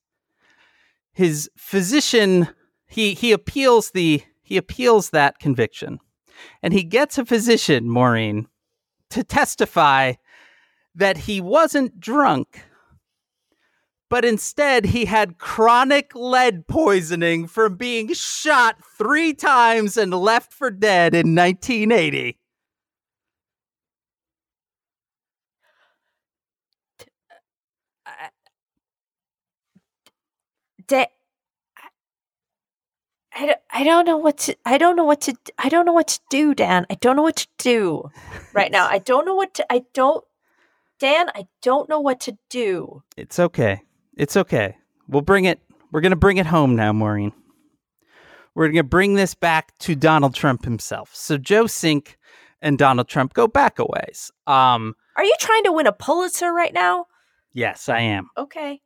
His 1.12 1.48
physician 1.56 2.48
he 2.90 3.14
he 3.14 3.30
appeals 3.32 3.92
the 3.92 4.22
he 4.42 4.56
appeals 4.56 5.10
that 5.10 5.38
conviction, 5.38 6.00
and 6.60 6.74
he 6.74 6.82
gets 6.82 7.16
a 7.18 7.24
physician, 7.24 7.88
Maureen, 7.88 8.48
to 9.10 9.22
testify 9.22 10.14
that 10.96 11.16
he 11.16 11.40
wasn't 11.40 12.00
drunk, 12.00 12.64
but 14.08 14.24
instead 14.24 14.86
he 14.86 15.04
had 15.04 15.38
chronic 15.38 16.12
lead 16.16 16.66
poisoning 16.66 17.46
from 17.46 17.76
being 17.76 18.12
shot 18.12 18.78
three 18.98 19.32
times 19.34 19.96
and 19.96 20.12
left 20.12 20.52
for 20.52 20.72
dead 20.72 21.14
in 21.14 21.32
1980. 21.36 22.39
I, 33.32 33.46
don't- 33.46 33.58
I 33.70 33.84
don't 33.84 34.06
know 34.06 34.16
what 34.16 34.38
to 34.38 34.56
I 34.66 34.76
don't 34.78 34.96
know 34.96 35.04
what 35.04 35.20
to 35.22 35.34
I 35.58 35.68
don't 35.68 35.86
know 35.86 35.92
what 35.92 36.08
to 36.08 36.20
do, 36.30 36.54
Dan. 36.54 36.86
I 36.90 36.94
don't 36.94 37.16
know 37.16 37.22
what 37.22 37.36
to 37.36 37.48
do 37.58 38.10
right 38.54 38.70
now. 38.72 38.86
I 38.88 38.98
don't 38.98 39.24
know 39.24 39.34
what 39.34 39.54
to 39.54 39.72
I 39.72 39.82
don't 39.94 40.24
Dan, 40.98 41.30
I 41.34 41.46
don't 41.62 41.88
know 41.88 42.00
what 42.00 42.20
to 42.20 42.36
do. 42.50 43.02
It's 43.16 43.38
okay. 43.38 43.80
It's 44.18 44.36
okay. 44.36 44.76
We'll 45.08 45.22
bring 45.22 45.46
it. 45.46 45.58
We're 45.92 46.02
going 46.02 46.10
to 46.10 46.16
bring 46.16 46.36
it 46.36 46.44
home 46.46 46.76
now, 46.76 46.92
Maureen. 46.92 47.32
We're 48.54 48.66
going 48.66 48.76
to 48.76 48.82
bring 48.84 49.14
this 49.14 49.34
back 49.34 49.76
to 49.78 49.94
Donald 49.94 50.34
Trump 50.34 50.62
himself. 50.64 51.10
So 51.14 51.38
Joe 51.38 51.66
Cinque 51.66 52.18
and 52.60 52.76
Donald 52.76 53.08
Trump 53.08 53.32
go 53.32 53.46
back 53.48 53.78
a 53.78 53.86
ways. 53.86 54.30
Um, 54.46 54.94
Are 55.16 55.24
you 55.24 55.34
trying 55.40 55.64
to 55.64 55.72
win 55.72 55.86
a 55.86 55.92
Pulitzer 55.92 56.52
right 56.52 56.74
now? 56.74 57.06
yes, 57.54 57.88
I 57.88 58.00
am. 58.00 58.28
Okay. 58.36 58.82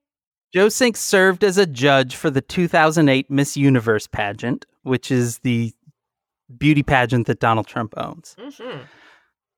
Joe 0.55 0.69
Cinque 0.69 0.97
served 0.97 1.43
as 1.43 1.59
a 1.59 1.67
judge 1.67 2.15
for 2.15 2.31
the 2.31 2.41
2008 2.41 3.29
Miss 3.29 3.57
Universe 3.57 4.07
pageant, 4.07 4.67
which 4.85 5.11
is 5.11 5.39
the 5.39 5.75
beauty 6.57 6.85
pageant 6.85 7.27
that 7.27 7.41
Donald 7.41 7.67
Trump 7.67 7.93
owns. 7.97 8.37
Mm-hmm. 8.39 8.83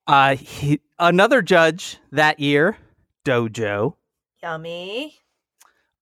Uh, 0.07 0.37
he, 0.37 0.81
another 0.99 1.43
judge 1.43 1.99
that 2.13 2.41
year, 2.41 2.79
Dojo, 3.27 3.97
Yummy. 4.43 5.15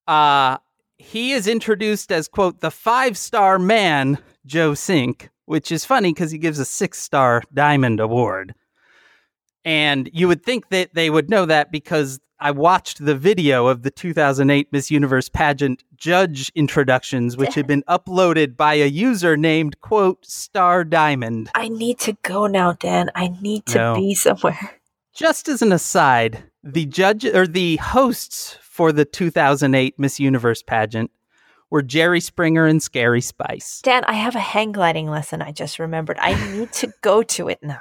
uh, 0.07 0.59
he 0.97 1.33
is 1.33 1.49
introduced 1.49 2.13
as 2.13 2.29
quote 2.29 2.61
the 2.61 2.71
five 2.71 3.19
star 3.19 3.59
man 3.59 4.19
Joe 4.47 4.75
Cinque, 4.75 5.29
which 5.47 5.73
is 5.73 5.85
funny 5.85 6.13
because 6.13 6.31
he 6.31 6.39
gives 6.39 6.61
a 6.61 6.65
six 6.65 7.01
star 7.01 7.43
diamond 7.53 7.99
award. 7.99 8.55
And 9.65 10.09
you 10.13 10.29
would 10.29 10.45
think 10.45 10.69
that 10.69 10.95
they 10.95 11.11
would 11.11 11.31
know 11.31 11.47
that 11.47 11.73
because 11.73 12.21
I 12.45 12.51
watched 12.51 13.03
the 13.03 13.15
video 13.15 13.69
of 13.69 13.85
the 13.85 13.91
2008 13.91 14.69
Miss 14.71 14.91
Universe 14.91 15.31
pageant 15.31 15.83
judge 15.97 16.53
introductions, 16.55 17.39
which 17.39 17.55
had 17.55 17.67
been 17.67 17.83
uploaded 17.85 18.55
by 18.55 18.75
a 18.75 18.85
user 18.85 19.35
named 19.35 19.81
quote 19.81 20.27
Star 20.27 20.85
Diamond. 20.85 21.49
I 21.55 21.69
need 21.69 21.99
to 22.01 22.19
go 22.21 22.47
now, 22.47 22.75
Dan. 22.75 23.11
I 23.15 23.29
need 23.41 23.65
to 23.69 23.79
No. 23.79 23.95
be 23.95 24.15
somewhere. 24.15 24.79
Just 25.15 25.49
as 25.49 25.63
an 25.63 25.73
aside, 25.73 26.43
the 26.63 26.85
judge 26.85 27.25
or 27.25 27.47
the 27.47 27.77
hosts 27.77 28.59
for 28.61 28.93
the 28.93 29.07
2008 29.07 29.99
Miss 29.99 30.21
Universe 30.21 30.63
pageant 30.63 31.11
were 31.71 31.81
Jerry 31.81 32.21
Springer 32.21 32.67
and 32.67 32.83
Scary 32.83 33.23
Spice. 33.23 33.81
Dan, 33.83 34.05
I 34.05 34.13
have 34.13 34.37
a 34.37 34.41
hang 34.41 34.73
gliding 34.73 35.09
lesson 35.09 35.41
I 35.41 35.51
just 35.53 35.79
remembered. 35.79 36.19
I 36.21 36.35
need 36.53 36.73
to 36.75 36.93
go 37.01 37.23
to 37.23 37.49
it 37.49 37.61
now. 37.63 37.81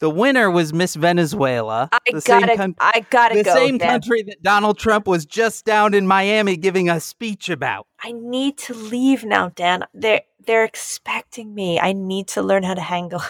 The 0.00 0.10
winner 0.10 0.48
was 0.50 0.72
Miss 0.72 0.94
Venezuela, 0.94 1.88
I 1.90 1.98
the 2.06 2.20
gotta 2.20 2.56
coun- 2.56 2.76
I 2.78 3.04
gotta 3.10 3.34
the 3.36 3.42
go. 3.42 3.54
same 3.54 3.78
Dan. 3.78 3.88
country 3.88 4.22
that 4.22 4.42
Donald 4.42 4.78
Trump 4.78 5.08
was 5.08 5.26
just 5.26 5.64
down 5.64 5.92
in 5.92 6.06
Miami 6.06 6.56
giving 6.56 6.88
a 6.88 7.00
speech 7.00 7.50
about. 7.50 7.86
I 8.02 8.12
need 8.12 8.58
to 8.58 8.74
leave 8.74 9.24
now, 9.24 9.48
Dan. 9.50 9.84
They're 9.94 10.22
they're 10.46 10.64
expecting 10.64 11.52
me. 11.54 11.80
I 11.80 11.92
need 11.92 12.28
to 12.28 12.42
learn 12.42 12.62
how 12.62 12.74
to 12.74 12.80
hang 12.80 13.08
glide. 13.08 13.22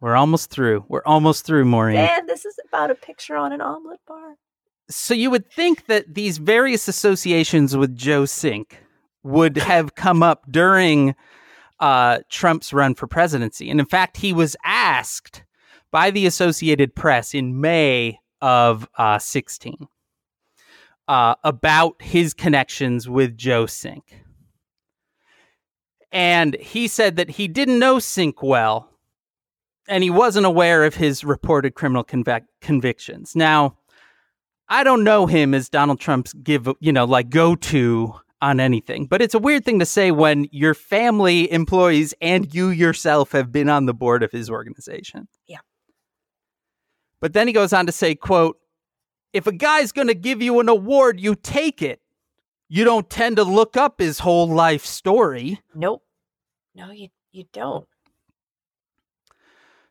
We're 0.00 0.16
almost 0.16 0.50
through. 0.50 0.84
We're 0.88 1.04
almost 1.04 1.44
through, 1.46 1.64
Maureen. 1.64 1.96
Dan, 1.96 2.26
this 2.26 2.44
is 2.44 2.56
about 2.68 2.90
a 2.90 2.94
picture 2.94 3.36
on 3.36 3.52
an 3.52 3.60
omelet 3.60 4.00
bar. 4.06 4.34
So 4.88 5.14
you 5.14 5.30
would 5.30 5.50
think 5.50 5.86
that 5.86 6.14
these 6.14 6.38
various 6.38 6.86
associations 6.88 7.76
with 7.76 7.96
Joe 7.96 8.24
Cinque 8.24 8.78
would 9.22 9.56
have 9.58 9.94
come 9.94 10.22
up 10.22 10.44
during 10.50 11.14
uh, 11.80 12.20
Trump's 12.30 12.72
run 12.72 12.94
for 12.94 13.06
presidency. 13.06 13.70
And 13.70 13.80
in 13.80 13.86
fact, 13.86 14.18
he 14.18 14.32
was 14.32 14.54
asked 14.64 15.44
by 15.90 16.10
the 16.10 16.26
Associated 16.26 16.94
Press 16.94 17.34
in 17.34 17.60
May 17.60 18.18
of 18.40 18.88
uh, 18.98 19.18
16 19.18 19.88
uh, 21.08 21.34
about 21.44 22.00
his 22.02 22.34
connections 22.34 23.08
with 23.08 23.36
Joe 23.36 23.66
Cinque. 23.66 24.22
And 26.12 26.54
he 26.56 26.88
said 26.88 27.16
that 27.16 27.30
he 27.30 27.48
didn't 27.48 27.78
know 27.78 27.98
Cinque 27.98 28.42
well 28.42 28.90
and 29.88 30.02
he 30.02 30.10
wasn't 30.10 30.46
aware 30.46 30.84
of 30.84 30.94
his 30.94 31.24
reported 31.24 31.74
criminal 31.74 32.04
convic- 32.04 32.46
convictions. 32.60 33.36
Now, 33.36 33.76
I 34.68 34.82
don't 34.82 35.04
know 35.04 35.26
him 35.26 35.54
as 35.54 35.68
Donald 35.68 36.00
Trump's 36.00 36.32
give, 36.32 36.68
you 36.80 36.92
know, 36.92 37.04
like 37.04 37.30
go 37.30 37.54
to 37.54 38.14
on 38.42 38.60
anything. 38.60 39.06
But 39.06 39.22
it's 39.22 39.34
a 39.34 39.38
weird 39.38 39.64
thing 39.64 39.78
to 39.78 39.86
say 39.86 40.10
when 40.10 40.48
your 40.50 40.74
family, 40.74 41.50
employees, 41.50 42.14
and 42.20 42.52
you 42.52 42.68
yourself 42.68 43.32
have 43.32 43.52
been 43.52 43.68
on 43.68 43.86
the 43.86 43.94
board 43.94 44.22
of 44.22 44.32
his 44.32 44.50
organization. 44.50 45.28
Yeah. 45.46 45.58
But 47.20 47.32
then 47.32 47.46
he 47.46 47.52
goes 47.52 47.72
on 47.72 47.86
to 47.86 47.92
say, 47.92 48.14
quote, 48.14 48.58
if 49.32 49.46
a 49.46 49.52
guy's 49.52 49.92
going 49.92 50.08
to 50.08 50.14
give 50.14 50.42
you 50.42 50.60
an 50.60 50.68
award, 50.68 51.20
you 51.20 51.34
take 51.34 51.82
it. 51.82 52.00
You 52.68 52.84
don't 52.84 53.08
tend 53.08 53.36
to 53.36 53.44
look 53.44 53.76
up 53.76 54.00
his 54.00 54.18
whole 54.18 54.48
life 54.48 54.84
story. 54.84 55.60
Nope. 55.74 56.02
No, 56.74 56.90
you 56.90 57.08
you 57.32 57.44
don't. 57.52 57.86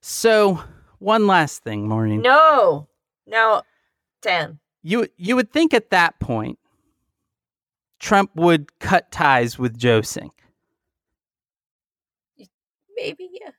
So, 0.01 0.63
one 0.99 1.25
last 1.25 1.63
thing, 1.63 1.87
Maureen. 1.87 2.21
No. 2.21 2.87
No. 3.25 3.61
Dan. 4.21 4.59
You 4.83 5.07
you 5.17 5.35
would 5.35 5.51
think 5.51 5.73
at 5.73 5.89
that 5.91 6.19
point 6.19 6.59
Trump 7.99 8.31
would 8.35 8.77
cut 8.79 9.11
ties 9.11 9.57
with 9.57 9.77
Joe 9.77 10.01
Cinque. 10.01 10.31
Maybe, 12.95 13.29
yeah. 13.31 13.51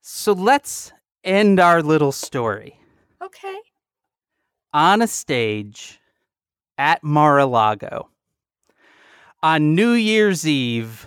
So 0.00 0.32
let's 0.32 0.92
end 1.24 1.60
our 1.60 1.82
little 1.82 2.12
story 2.12 2.78
Okay. 3.22 3.58
on 4.72 5.02
a 5.02 5.06
stage 5.06 6.00
at 6.78 7.02
Mar-a-Lago 7.04 8.08
on 9.42 9.74
New 9.74 9.92
Year's 9.92 10.46
Eve, 10.46 11.06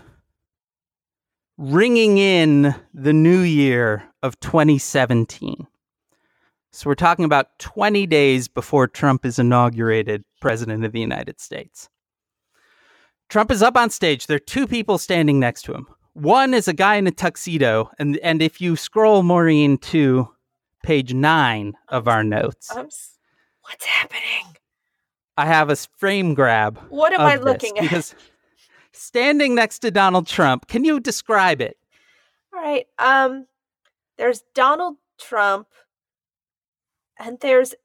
ringing 1.58 2.18
in 2.18 2.76
the 2.94 3.14
new 3.14 3.40
year 3.40 4.04
of 4.22 4.40
2017. 4.40 5.68
So 6.72 6.90
we're 6.90 6.96
talking 6.96 7.24
about 7.24 7.58
20 7.60 8.06
days 8.08 8.50
before 8.50 8.88
Trump 8.88 9.26
is 9.26 9.40
inaugurated 9.40 10.26
president 10.42 10.84
of 10.84 10.92
the 10.92 11.00
United 11.00 11.40
States. 11.40 11.88
Trump 13.30 13.50
is 13.50 13.64
up 13.64 13.78
on 13.78 13.90
stage. 13.90 14.28
There 14.28 14.36
are 14.36 14.40
two 14.40 14.68
people 14.68 14.98
standing 14.98 15.40
next 15.40 15.64
to 15.64 15.74
him. 15.74 15.88
One 16.16 16.54
is 16.54 16.70
a 16.70 16.74
guy 16.74 16.96
in 16.96 17.08
a 17.08 17.12
tuxedo, 17.12 17.92
and 18.00 18.18
and 18.20 18.42
if 18.42 18.62
you 18.62 18.78
scroll 18.78 19.22
Maureen 19.22 19.78
to 19.80 20.30
page 20.82 21.14
nine 21.14 21.74
of 21.90 22.08
our 22.08 22.24
notes, 22.24 22.72
I'm 22.74 22.88
What's 23.64 23.86
happening? 23.86 24.56
I 25.36 25.46
have 25.46 25.70
a 25.70 25.76
frame 25.76 26.34
grab. 26.34 26.80
What 26.88 27.12
am 27.12 27.20
I 27.20 27.36
looking 27.36 27.78
at? 27.78 27.82
Because 27.82 28.16
standing 28.94 29.56
next 29.56 29.80
to 29.80 29.92
Donald 29.92 30.26
Trump, 30.26 30.68
can 30.68 30.86
you 30.86 31.02
describe 31.02 31.60
it? 31.60 31.78
All 32.54 32.62
right. 32.62 32.88
Um 32.98 33.48
there's 34.18 34.44
Donald 34.54 34.96
Trump 35.20 35.68
and 37.20 37.40
there's 37.42 37.76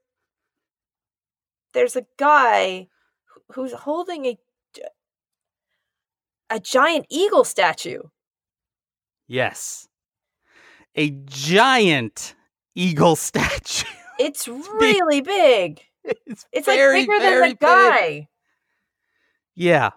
there's 1.72 1.96
a 1.96 2.06
guy 2.16 2.86
who's 3.54 3.72
holding 3.72 4.26
a 4.26 4.38
a 6.48 6.60
giant 6.60 7.06
eagle 7.08 7.44
statue. 7.44 8.02
Yes, 9.32 9.86
a 10.96 11.10
giant 11.10 12.34
eagle 12.74 13.14
statue. 13.28 13.86
It's 14.18 14.48
really 14.48 15.20
big. 15.20 15.80
it's 16.02 16.46
It's 16.50 16.66
very, 16.66 17.06
like 17.06 17.08
bigger 17.08 17.20
than 17.22 17.40
the 17.42 17.46
big. 17.50 17.58
guy. 17.60 18.28
Yeah. 19.54 19.90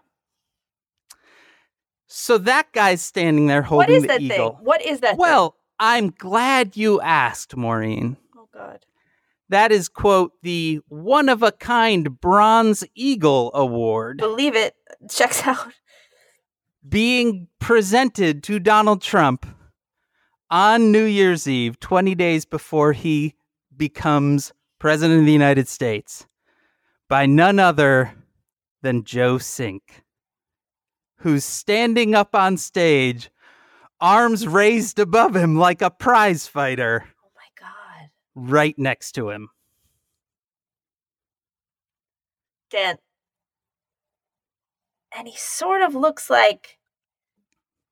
So 2.06 2.38
that 2.38 2.72
guy's 2.74 3.02
standing 3.02 3.48
there 3.48 3.64
holding 3.64 3.88
What 3.88 3.96
is 3.96 4.02
the 4.04 4.08
that 4.10 4.22
eagle. 4.22 4.52
thing? 4.58 4.66
What 4.66 4.82
is 4.84 5.00
that 5.00 5.12
thing? 5.12 5.18
Well, 5.18 5.56
I'm 5.80 6.12
glad 6.12 6.78
you 6.78 7.02
asked, 7.02 7.56
Maureen. 7.58 8.18
Oh 8.38 8.48
god. 8.54 8.86
That 9.50 9.72
is, 9.72 9.90
quote, 9.90 10.34
the 10.44 10.80
one 10.90 11.28
of 11.28 11.42
a 11.42 11.52
kind 11.52 12.20
Bronze 12.22 12.84
Eagle 12.96 13.52
Award 13.56 14.18
Believe 14.18 14.56
it. 14.56 14.76
Checks 15.10 15.42
out. 15.48 15.74
Being 16.88 17.48
presented 17.60 18.44
to 18.44 18.60
Donald 18.60 19.02
Trump 19.02 19.46
on 20.50 20.92
New 20.92 21.06
Year's 21.06 21.48
Eve, 21.48 21.80
20 21.80 22.14
days 22.16 22.46
before 22.46 22.92
he 22.94 23.36
becomes 23.76 24.52
President 24.80 25.22
of 25.22 25.26
the 25.26 25.32
United 25.32 25.68
States, 25.68 26.28
by 27.08 27.26
none 27.26 27.58
other 27.58 28.14
than 28.82 29.06
Joe 29.06 29.38
Cinque, 29.38 30.04
who's 31.20 31.46
standing 31.46 32.14
up 32.16 32.36
on 32.36 32.58
stage, 32.58 33.32
arms 34.02 34.46
raised 34.46 35.00
above 35.00 35.36
him 35.38 35.58
like 35.58 35.82
a 35.82 35.90
prize 35.90 36.48
fighter, 36.48 37.06
Oh 37.24 37.30
my 37.36 37.66
god. 37.66 38.10
right 38.36 38.78
next 38.78 39.14
to 39.14 39.30
him. 39.30 39.50
Dan. 42.70 42.98
And 45.16 45.28
he 45.28 45.36
sort 45.38 45.82
of 45.82 45.96
looks 45.96 46.30
like 46.30 46.78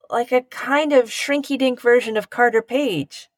like 0.09 0.31
a 0.31 0.41
kind 0.41 0.91
of 0.91 1.05
shrinky 1.05 1.57
dink 1.57 1.79
version 1.79 2.17
of 2.17 2.29
Carter 2.29 2.61
Page. 2.61 3.29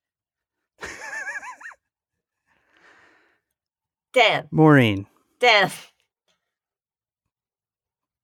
Dan, 4.14 4.48
Maureen, 4.52 5.08
Dan, 5.40 5.72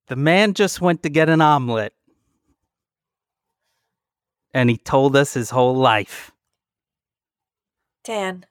the 0.09 0.15
man 0.15 0.53
just 0.55 0.81
went 0.81 1.03
to 1.03 1.09
get 1.09 1.29
an 1.29 1.41
omelet. 1.41 1.93
And 4.53 4.69
he 4.69 4.77
told 4.77 5.15
us 5.15 5.33
his 5.35 5.51
whole 5.51 5.75
life. 5.75 6.31
Dan. 8.03 8.45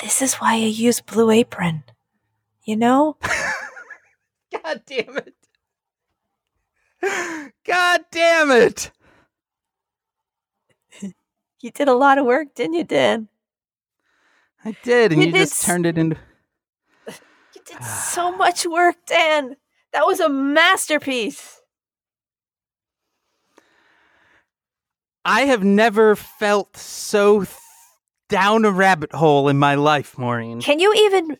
This 0.00 0.20
is 0.20 0.34
why 0.34 0.54
I 0.54 0.66
use 0.66 1.00
Blue 1.00 1.30
Apron. 1.30 1.84
You 2.64 2.76
know? 2.76 3.16
God 4.66 4.82
damn 4.86 5.16
it. 5.18 5.34
God 7.64 8.00
damn 8.10 8.50
it. 8.50 8.90
You 11.62 11.70
did 11.70 11.88
a 11.88 11.94
lot 11.94 12.18
of 12.18 12.26
work, 12.26 12.48
didn't 12.54 12.74
you, 12.74 12.84
Dan? 12.84 13.28
I 14.64 14.76
did, 14.82 15.10
and 15.12 15.20
You 15.20 15.28
you, 15.28 15.32
did 15.32 15.40
just 15.40 15.54
s- 15.54 15.66
turned 15.66 15.86
it 15.86 15.96
into. 15.96 16.16
You 17.54 17.62
did 17.64 17.82
so 17.82 18.30
much 18.36 18.66
work, 18.66 18.96
Dan. 19.06 19.56
That 19.92 20.04
was 20.06 20.20
a 20.20 20.28
masterpiece. 20.28 21.60
I 25.24 25.42
have 25.42 25.64
never 25.64 26.14
felt 26.14 26.76
so 26.76 27.40
th- 27.44 27.56
down 28.28 28.64
a 28.66 28.70
rabbit 28.70 29.12
hole 29.12 29.48
in 29.48 29.58
my 29.58 29.74
life, 29.76 30.18
Maureen. 30.18 30.60
Can 30.60 30.78
you 30.78 30.92
even? 30.94 31.38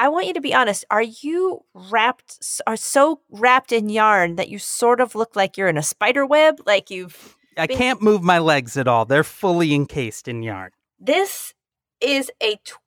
I 0.00 0.08
want 0.08 0.26
you 0.26 0.32
to 0.32 0.40
be 0.40 0.54
honest. 0.54 0.86
Are 0.90 1.02
you 1.02 1.60
wrapped? 1.74 2.60
Are 2.66 2.74
so 2.74 3.20
wrapped 3.28 3.70
in 3.70 3.90
yarn 3.90 4.36
that 4.36 4.48
you 4.48 4.58
sort 4.58 4.98
of 4.98 5.14
look 5.14 5.36
like 5.36 5.58
you're 5.58 5.68
in 5.68 5.76
a 5.76 5.82
spider 5.82 6.24
web? 6.24 6.58
Like 6.64 6.90
you've. 6.90 7.36
I 7.58 7.66
been- 7.66 7.76
can't 7.76 8.00
move 8.00 8.22
my 8.22 8.38
legs 8.38 8.78
at 8.78 8.88
all. 8.88 9.04
They're 9.04 9.22
fully 9.22 9.74
encased 9.74 10.26
in 10.26 10.42
yarn. 10.42 10.70
This 10.98 11.52
is 12.00 12.32
a 12.42 12.56
tw- 12.64 12.78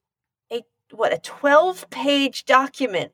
a 0.52 0.64
what 0.92 1.14
a 1.14 1.20
twelve 1.20 1.88
page 1.92 2.46
document. 2.46 3.12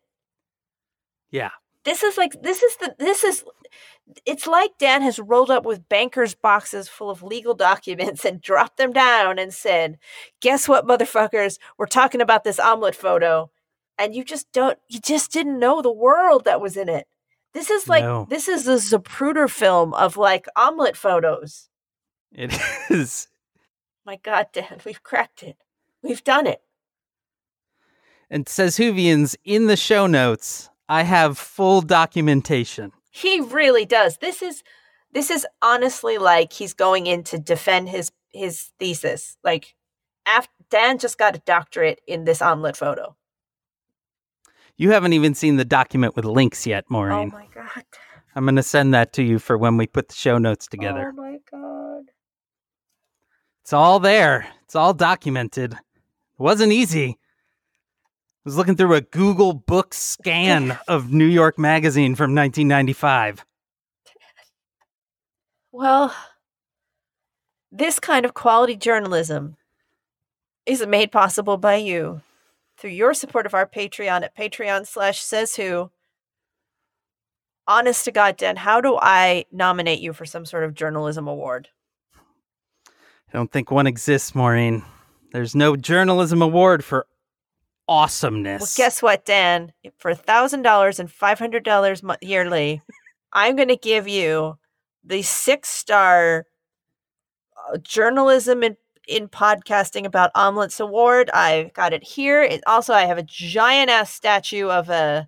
Yeah. 1.29 1.51
This 1.83 2.01
is 2.01 2.17
like 2.17 2.41
this 2.41 2.63
is 2.63 2.77
the 2.77 2.95
this 2.99 3.25
is. 3.25 3.43
It's 4.25 4.47
like 4.47 4.71
Dan 4.79 5.01
has 5.01 5.19
rolled 5.19 5.51
up 5.51 5.65
with 5.65 5.89
bankers' 5.89 6.35
boxes 6.35 6.87
full 6.87 7.09
of 7.09 7.21
legal 7.21 7.53
documents 7.53 8.23
and 8.25 8.41
dropped 8.41 8.77
them 8.77 8.93
down 8.93 9.37
and 9.37 9.53
said, 9.53 9.97
"Guess 10.39 10.69
what, 10.69 10.87
motherfuckers? 10.87 11.59
We're 11.77 11.85
talking 11.85 12.21
about 12.21 12.45
this 12.45 12.61
omelet 12.61 12.95
photo." 12.95 13.51
And 13.99 14.15
you 14.15 14.23
just 14.23 14.51
don't. 14.53 14.79
You 14.87 14.99
just 14.99 15.31
didn't 15.31 15.59
know 15.59 15.81
the 15.81 15.91
world 15.91 16.45
that 16.45 16.61
was 16.61 16.77
in 16.77 16.89
it. 16.89 17.05
This 17.53 17.69
is 17.69 17.87
like 17.89 18.03
No. 18.03 18.25
this 18.29 18.47
is 18.47 18.63
the 18.63 18.75
Zapruder 18.77 19.49
film 19.49 19.93
of 19.93 20.15
like 20.17 20.45
omelet 20.55 20.95
photos. 20.95 21.69
It 22.31 22.57
is. 22.89 23.27
My 24.05 24.15
God, 24.15 24.47
Dan, 24.53 24.79
we've 24.85 25.03
cracked 25.03 25.43
it. 25.43 25.57
We've 26.01 26.23
done 26.23 26.47
it. 26.47 26.61
And 28.29 28.47
says 28.47 28.77
Whovians 28.77 29.35
in 29.43 29.67
the 29.67 29.75
show 29.75 30.07
notes, 30.07 30.69
I 30.87 31.03
have 31.03 31.37
full 31.37 31.81
documentation. 31.81 32.91
He 33.11 33.41
really 33.41 33.85
does. 33.85 34.17
This 34.17 34.41
is 34.41 34.63
this 35.11 35.29
is 35.29 35.45
honestly 35.61 36.17
like 36.17 36.53
he's 36.53 36.73
going 36.73 37.07
in 37.07 37.23
to 37.25 37.37
defend 37.37 37.89
his 37.89 38.11
his 38.31 38.71
thesis. 38.79 39.35
Like 39.43 39.75
after 40.25 40.51
Dan 40.69 40.99
just 40.99 41.17
got 41.17 41.35
a 41.35 41.39
doctorate 41.39 41.99
in 42.07 42.25
this 42.25 42.41
omelet 42.41 42.77
photo. 42.77 43.15
You 44.79 44.91
haven't 44.91 45.11
even 45.11 45.35
seen 45.35 45.57
the 45.57 45.65
document 45.65 46.15
with 46.15 46.23
links 46.23 46.65
yet, 46.65 46.85
oh 46.85 46.93
Maureen. 46.93 47.31
Oh 47.33 47.37
my 47.37 47.47
god. 47.53 47.83
I'm 48.33 48.45
going 48.45 48.55
to 48.55 48.63
send 48.63 48.93
that 48.93 49.11
to 49.13 49.23
you 49.23 49.37
for 49.37 49.57
when 49.57 49.75
we 49.75 49.85
put 49.85 50.07
the 50.07 50.15
show 50.15 50.37
notes 50.37 50.67
together. 50.67 51.11
Oh 51.13 51.21
my 51.21 51.37
god. 51.51 52.05
It's 53.61 53.73
all 53.73 53.99
there. 53.99 54.47
It's 54.63 54.75
all 54.75 54.93
documented. 54.93 55.73
It 55.73 55.79
wasn't 56.37 56.71
easy. 56.71 57.09
I 57.09 57.17
was 58.45 58.55
looking 58.55 58.77
through 58.77 58.93
a 58.93 59.01
Google 59.01 59.51
book 59.51 59.93
scan 59.93 60.79
of 60.87 61.11
New 61.11 61.25
York 61.25 61.59
Magazine 61.59 62.15
from 62.15 62.33
1995. 62.33 63.45
Well, 65.73 66.15
this 67.69 67.99
kind 67.99 68.23
of 68.23 68.33
quality 68.33 68.77
journalism 68.77 69.57
is 70.65 70.87
made 70.87 71.11
possible 71.11 71.57
by 71.57 71.75
you. 71.75 72.21
Through 72.79 72.91
your 72.91 73.13
support 73.13 73.45
of 73.45 73.53
our 73.53 73.67
Patreon 73.67 74.23
at 74.23 74.35
Patreon 74.35 74.87
slash 74.87 75.21
says 75.21 75.55
who. 75.55 75.91
Honest 77.67 78.05
to 78.05 78.11
God, 78.11 78.37
Dan, 78.37 78.55
how 78.55 78.81
do 78.81 78.97
I 78.99 79.45
nominate 79.51 79.99
you 79.99 80.13
for 80.13 80.25
some 80.25 80.45
sort 80.45 80.63
of 80.63 80.73
journalism 80.73 81.27
award? 81.27 81.67
I 82.15 83.37
don't 83.37 83.51
think 83.51 83.69
one 83.69 83.85
exists, 83.85 84.33
Maureen. 84.33 84.83
There's 85.33 85.53
no 85.53 85.75
journalism 85.75 86.41
award 86.41 86.83
for 86.83 87.05
awesomeness. 87.87 88.61
Well, 88.61 88.85
guess 88.85 89.03
what, 89.03 89.25
Dan? 89.25 89.73
For 89.97 90.15
thousand 90.15 90.63
dollars 90.63 90.99
and 90.99 91.11
five 91.11 91.37
hundred 91.37 91.63
dollars 91.63 92.01
yearly, 92.21 92.81
I'm 93.33 93.55
going 93.55 93.67
to 93.67 93.77
give 93.77 94.07
you 94.07 94.57
the 95.03 95.21
six 95.21 95.69
star 95.69 96.45
uh, 97.71 97.77
journalism 97.77 98.63
in 98.63 98.77
in 99.09 99.27
podcasting 99.27 100.05
about 100.05 100.31
omelets 100.35 100.79
award. 100.79 101.29
I've 101.33 101.73
got 101.73 101.93
it 101.93 102.03
here. 102.03 102.43
It, 102.43 102.61
also, 102.67 102.93
I 102.93 103.05
have 103.05 103.17
a 103.17 103.23
giant 103.23 103.89
ass 103.89 104.11
statue 104.13 104.69
of 104.69 104.89
a. 104.89 105.27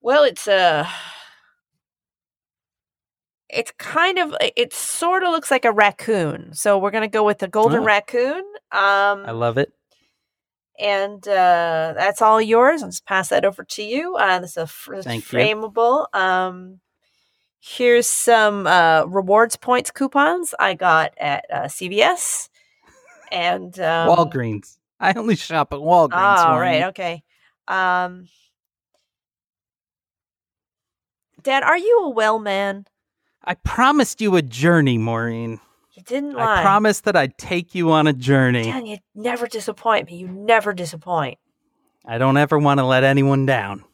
Well, 0.00 0.24
it's 0.24 0.46
a. 0.48 0.88
It's 3.48 3.72
kind 3.78 4.18
of. 4.18 4.34
It 4.56 4.72
sort 4.72 5.22
of 5.24 5.30
looks 5.30 5.50
like 5.50 5.64
a 5.64 5.72
raccoon. 5.72 6.54
So 6.54 6.78
we're 6.78 6.90
gonna 6.90 7.08
go 7.08 7.24
with 7.24 7.38
the 7.38 7.48
golden 7.48 7.80
Oh. 7.80 7.84
raccoon. 7.84 8.42
Um, 8.72 9.24
I 9.26 9.32
love 9.32 9.58
it. 9.58 9.72
and 10.78 11.26
uh, 11.28 11.92
that's 11.96 12.22
all 12.22 12.40
yours. 12.40 12.82
I'll 12.82 12.88
just 12.88 13.04
pass 13.06 13.28
that 13.28 13.44
over 13.44 13.62
to 13.62 13.82
you. 13.82 14.16
Uh, 14.16 14.38
this 14.40 14.52
is 14.52 14.56
a 14.56 14.66
fr- 14.66 15.02
Thank 15.02 15.30
you. 15.30 15.38
frameable. 15.38 16.06
Um, 16.14 16.80
here's 17.62 18.08
some 18.08 18.66
uh, 18.66 19.04
rewards 19.04 19.54
points 19.54 19.92
coupons 19.92 20.52
I 20.58 20.74
got 20.74 21.14
at 21.16 21.46
uh, 21.50 21.60
CVS 21.62 22.48
and 23.30 23.78
um, 23.78 24.08
Walgreens. 24.08 24.78
I 24.98 25.12
only 25.14 25.36
shop 25.36 25.72
at 25.72 25.78
Walgreens. 25.78 26.44
Oh, 26.44 26.58
right, 26.58 26.82
okay. 26.84 27.22
Um, 27.68 28.28
Dad, 31.42 31.62
are 31.62 31.78
you 31.78 32.00
a 32.04 32.10
well 32.10 32.38
man? 32.38 32.86
I 33.44 33.54
promised 33.54 34.20
you 34.20 34.36
a 34.36 34.42
journey, 34.42 34.98
Maureen. 34.98 35.60
You 35.92 36.02
didn't 36.02 36.34
lie. 36.34 36.60
I 36.60 36.62
promised 36.62 37.04
that 37.04 37.16
I'd 37.16 37.38
take 37.38 37.74
you 37.74 37.92
on 37.92 38.06
a 38.06 38.12
journey. 38.12 38.64
Dan, 38.64 38.86
you 38.86 38.98
never 39.14 39.46
disappoint 39.46 40.08
me. 40.08 40.16
You 40.16 40.28
never 40.28 40.72
disappoint. 40.72 41.38
I 42.04 42.18
don't 42.18 42.36
ever 42.36 42.58
want 42.58 42.78
to 42.78 42.84
let 42.84 43.04
anyone 43.04 43.46
down. 43.46 43.84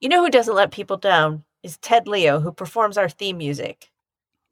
You 0.00 0.08
know 0.08 0.24
who 0.24 0.30
doesn't 0.30 0.54
let 0.54 0.70
people 0.70 0.96
down 0.96 1.44
is 1.62 1.78
Ted 1.78 2.06
Leo, 2.08 2.40
who 2.40 2.52
performs 2.52 2.98
our 2.98 3.08
theme 3.08 3.38
music. 3.38 3.90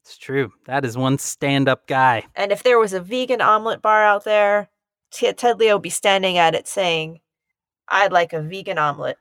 It's 0.05 0.17
true. 0.17 0.53
That 0.67 0.85
is 0.85 0.97
one 0.97 1.19
stand 1.19 1.69
up 1.69 1.87
guy. 1.87 2.25
And 2.35 2.53
if 2.53 2.63
there 2.63 2.79
was 2.79 2.93
a 2.93 3.01
vegan 3.01 3.41
omelet 3.41 3.83
bar 3.83 4.03
out 4.05 4.25
there, 4.25 4.69
T- 5.11 5.33
Ted 5.33 5.59
Leo 5.59 5.77
would 5.77 5.83
be 5.83 5.91
standing 5.91 6.39
at 6.39 6.55
it 6.55 6.67
saying, 6.67 7.21
"I'd 7.89 8.13
like 8.13 8.33
a 8.33 8.41
vegan 8.41 8.79
omelet." 8.79 9.19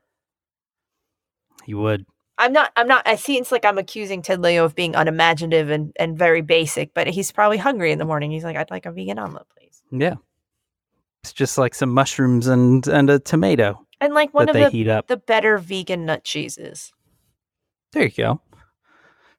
He 1.65 1.73
would. 1.73 2.05
I'm 2.37 2.53
not. 2.53 2.71
I'm 2.75 2.87
not. 2.87 3.05
I 3.05 3.15
seems 3.15 3.51
like 3.51 3.65
I'm 3.65 3.77
accusing 3.77 4.21
Ted 4.21 4.41
Leo 4.41 4.63
of 4.65 4.75
being 4.75 4.95
unimaginative 4.95 5.69
and 5.69 5.91
and 5.97 6.17
very 6.17 6.41
basic, 6.41 6.93
but 6.93 7.07
he's 7.07 7.31
probably 7.31 7.57
hungry 7.57 7.91
in 7.91 7.99
the 7.99 8.05
morning. 8.05 8.31
He's 8.31 8.43
like, 8.43 8.55
"I'd 8.55 8.71
like 8.71 8.85
a 8.85 8.91
vegan 8.91 9.19
omelet, 9.19 9.47
please." 9.57 9.81
Yeah. 9.91 10.15
It's 11.23 11.33
just 11.33 11.57
like 11.57 11.75
some 11.75 11.93
mushrooms 11.93 12.47
and, 12.47 12.87
and 12.87 13.09
a 13.09 13.19
tomato 13.19 13.85
And 13.99 14.13
like 14.13 14.33
one 14.33 14.47
of 14.47 14.55
the 14.55 15.03
the 15.07 15.17
better 15.17 15.57
vegan 15.57 16.05
nut 16.05 16.23
cheeses, 16.23 16.93
There 17.91 18.03
you 18.03 18.11
go. 18.11 18.41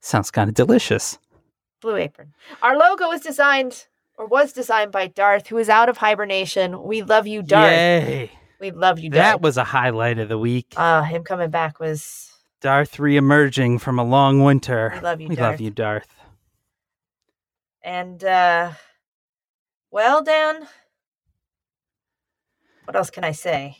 Sounds 0.00 0.30
kind 0.30 0.48
of 0.48 0.54
delicious. 0.54 1.18
Blue 1.80 1.96
Apron. 1.96 2.32
Our 2.62 2.76
logo 2.76 3.08
was 3.08 3.20
designed 3.20 3.86
or 4.18 4.26
was 4.26 4.52
designed 4.52 4.92
by 4.92 5.06
Darth, 5.06 5.46
who 5.48 5.56
is 5.58 5.68
out 5.68 5.88
of 5.88 5.98
hibernation. 5.98 6.82
We 6.82 7.02
love 7.02 7.26
you, 7.26 7.42
Darth. 7.42 7.70
Yay. 7.72 8.30
We 8.60 8.70
love 8.70 8.98
you, 8.98 9.08
Darth. 9.10 9.22
That 9.24 9.40
was 9.40 9.56
a 9.56 9.64
highlight 9.64 10.18
of 10.18 10.28
the 10.28 10.38
week. 10.38 10.74
uh, 10.76 11.02
him 11.02 11.22
coming 11.24 11.50
back 11.50 11.80
was. 11.80 12.26
Darth 12.60 12.98
re-emerging 12.98 13.78
from 13.78 13.98
a 13.98 14.04
long 14.04 14.44
winter. 14.44 14.92
We 14.94 15.00
love 15.00 15.20
you, 15.22 15.28
We 15.28 15.36
Darth. 15.36 15.52
love 15.52 15.60
you, 15.62 15.70
Darth. 15.70 16.08
And 17.82 18.22
uh 18.22 18.72
well, 19.90 20.22
Dan, 20.22 20.66
what 22.84 22.94
else 22.96 23.08
can 23.10 23.24
I 23.24 23.32
say? 23.32 23.78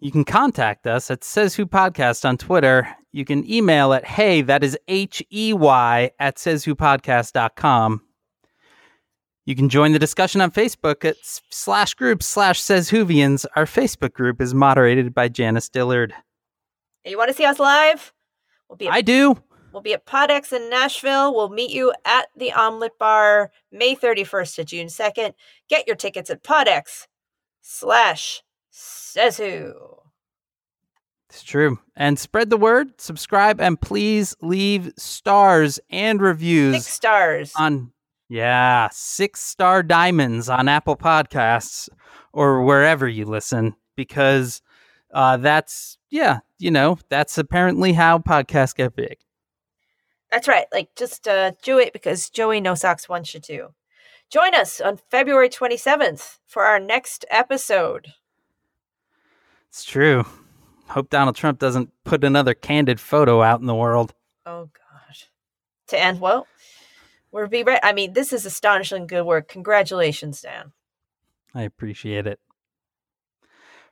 You 0.00 0.10
can 0.10 0.24
contact 0.24 0.86
us 0.86 1.10
at 1.10 1.22
Says 1.24 1.54
Who 1.56 1.66
Podcast 1.66 2.24
on 2.26 2.38
Twitter. 2.38 2.88
You 3.12 3.24
can 3.24 3.48
email 3.50 3.92
at 3.92 4.04
hey, 4.04 4.42
that 4.42 4.62
is 4.62 4.78
H 4.86 5.22
E 5.32 5.52
Y 5.52 6.10
at 6.18 6.36
sayswhopodcast.com. 6.36 8.02
You 9.46 9.56
can 9.56 9.70
join 9.70 9.92
the 9.92 9.98
discussion 9.98 10.42
on 10.42 10.50
Facebook 10.50 11.06
at 11.06 11.16
slash 11.22 11.94
group 11.94 12.22
slash 12.22 12.60
says 12.60 12.90
Whovians. 12.90 13.46
Our 13.56 13.64
Facebook 13.64 14.12
group 14.12 14.42
is 14.42 14.52
moderated 14.52 15.14
by 15.14 15.28
Janice 15.28 15.70
Dillard. 15.70 16.12
Hey, 17.02 17.12
you 17.12 17.16
want 17.18 17.28
to 17.28 17.34
see 17.34 17.46
us 17.46 17.58
live? 17.58 18.12
We'll 18.68 18.76
be 18.76 18.88
at, 18.88 18.92
I 18.92 19.00
do. 19.00 19.42
we'll 19.72 19.80
be 19.80 19.94
at 19.94 20.04
Podex 20.04 20.52
in 20.52 20.68
Nashville. 20.68 21.34
We'll 21.34 21.48
meet 21.48 21.70
you 21.70 21.94
at 22.04 22.26
the 22.36 22.52
Omelet 22.52 22.98
Bar 22.98 23.50
May 23.72 23.96
31st 23.96 24.54
to 24.56 24.64
June 24.64 24.88
2nd. 24.88 25.32
Get 25.70 25.86
your 25.86 25.96
tickets 25.96 26.28
at 26.28 26.42
Podex 26.42 27.06
slash 27.62 28.42
says 28.70 29.38
who. 29.38 29.72
It's 31.28 31.42
true. 31.42 31.78
And 31.94 32.18
spread 32.18 32.48
the 32.50 32.56
word, 32.56 33.00
subscribe, 33.00 33.60
and 33.60 33.80
please 33.80 34.34
leave 34.40 34.92
stars 34.96 35.78
and 35.90 36.20
reviews 36.22 36.76
Six 36.84 36.86
stars. 36.94 37.52
on 37.56 37.92
yeah 38.30 38.88
six 38.92 39.40
star 39.40 39.82
diamonds 39.82 40.50
on 40.50 40.68
apple 40.68 40.96
podcasts 40.96 41.88
or 42.34 42.62
wherever 42.62 43.08
you 43.08 43.24
listen 43.24 43.74
because 43.96 44.60
uh 45.14 45.38
that's 45.38 45.96
yeah 46.10 46.40
you 46.58 46.70
know 46.70 46.98
that's 47.08 47.38
apparently 47.38 47.94
how 47.94 48.18
podcasts 48.18 48.74
get 48.76 48.94
big 48.94 49.16
That's 50.30 50.46
right. 50.46 50.66
Like, 50.74 50.94
just 50.94 51.26
uh, 51.26 51.52
do 51.62 51.78
it 51.78 51.94
because 51.94 52.28
Joey 52.28 52.60
No 52.60 52.74
Socks 52.74 53.08
wants 53.08 53.32
you 53.32 53.40
to. 53.40 53.68
Join 54.28 54.54
us 54.54 54.78
on 54.78 54.98
February 55.10 55.48
27th 55.48 56.36
for 56.46 56.64
our 56.66 56.78
next 56.78 57.24
episode. 57.30 58.08
it's 59.70 59.84
true 59.84 60.26
hope 60.90 61.10
donald 61.10 61.36
trump 61.36 61.58
doesn't 61.58 61.90
put 62.04 62.24
another 62.24 62.54
candid 62.54 62.98
photo 63.00 63.42
out 63.42 63.60
in 63.60 63.66
the 63.66 63.74
world 63.74 64.14
Oh 64.46 64.70
God. 64.72 65.16
To 65.88 65.98
end 66.00 66.20
well, 66.20 66.46
we're 67.30 67.46
be 67.48 67.62
right. 67.62 67.80
I 67.82 67.92
mean, 67.92 68.14
this 68.14 68.32
is 68.32 68.46
astonishing 68.46 69.06
good 69.06 69.24
work. 69.24 69.46
Congratulations, 69.48 70.40
Dan. 70.40 70.72
i 71.54 71.62
appreciate 71.62 72.26
it 72.26 72.40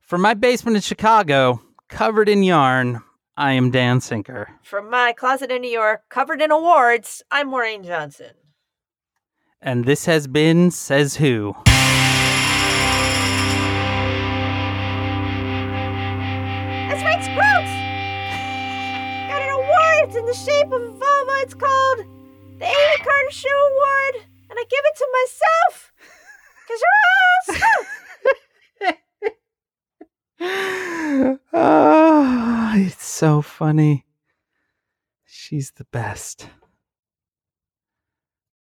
from 0.00 0.22
my 0.22 0.32
basement 0.34 0.76
in 0.76 0.80
chicago 0.82 1.60
covered 1.88 2.28
in 2.28 2.42
yarn 2.42 3.02
i 3.36 3.52
am 3.52 3.70
dan 3.70 4.00
sinker 4.00 4.48
From 4.62 4.88
my 4.90 5.12
closet 5.12 5.50
in 5.50 5.60
New 5.62 5.70
York, 5.70 6.02
covered 6.08 6.40
in 6.40 6.50
awards, 6.50 7.22
I'm 7.30 7.48
Maureen 7.48 7.82
Johnson. 7.84 8.32
and 9.60 9.84
this 9.84 10.06
has 10.06 10.26
been 10.26 10.70
says 10.70 11.16
who 11.16 11.54
Right, 17.06 17.22
Sprouts! 17.22 17.70
Got 19.30 19.40
an 19.40 19.48
award. 19.48 20.08
It's 20.08 20.16
in 20.16 20.26
the 20.26 20.34
shape 20.34 20.72
of 20.72 20.82
a 20.82 20.90
vulva. 20.90 21.38
It's 21.42 21.54
called 21.54 21.98
the 22.58 22.64
Amy 22.64 22.96
Carter 22.98 23.30
Show 23.30 23.48
Award. 23.48 24.24
And 24.50 24.58
I 24.58 24.64
give 24.68 24.84
it 24.84 24.96
to 24.96 25.06
myself. 25.12 25.92
Because 26.66 26.82
you're 26.82 27.02
all 27.12 27.16
oh, 31.52 32.72
it's 32.78 33.06
so 33.06 33.40
funny. 33.40 34.04
She's 35.24 35.70
the 35.70 35.84
best. 35.84 36.48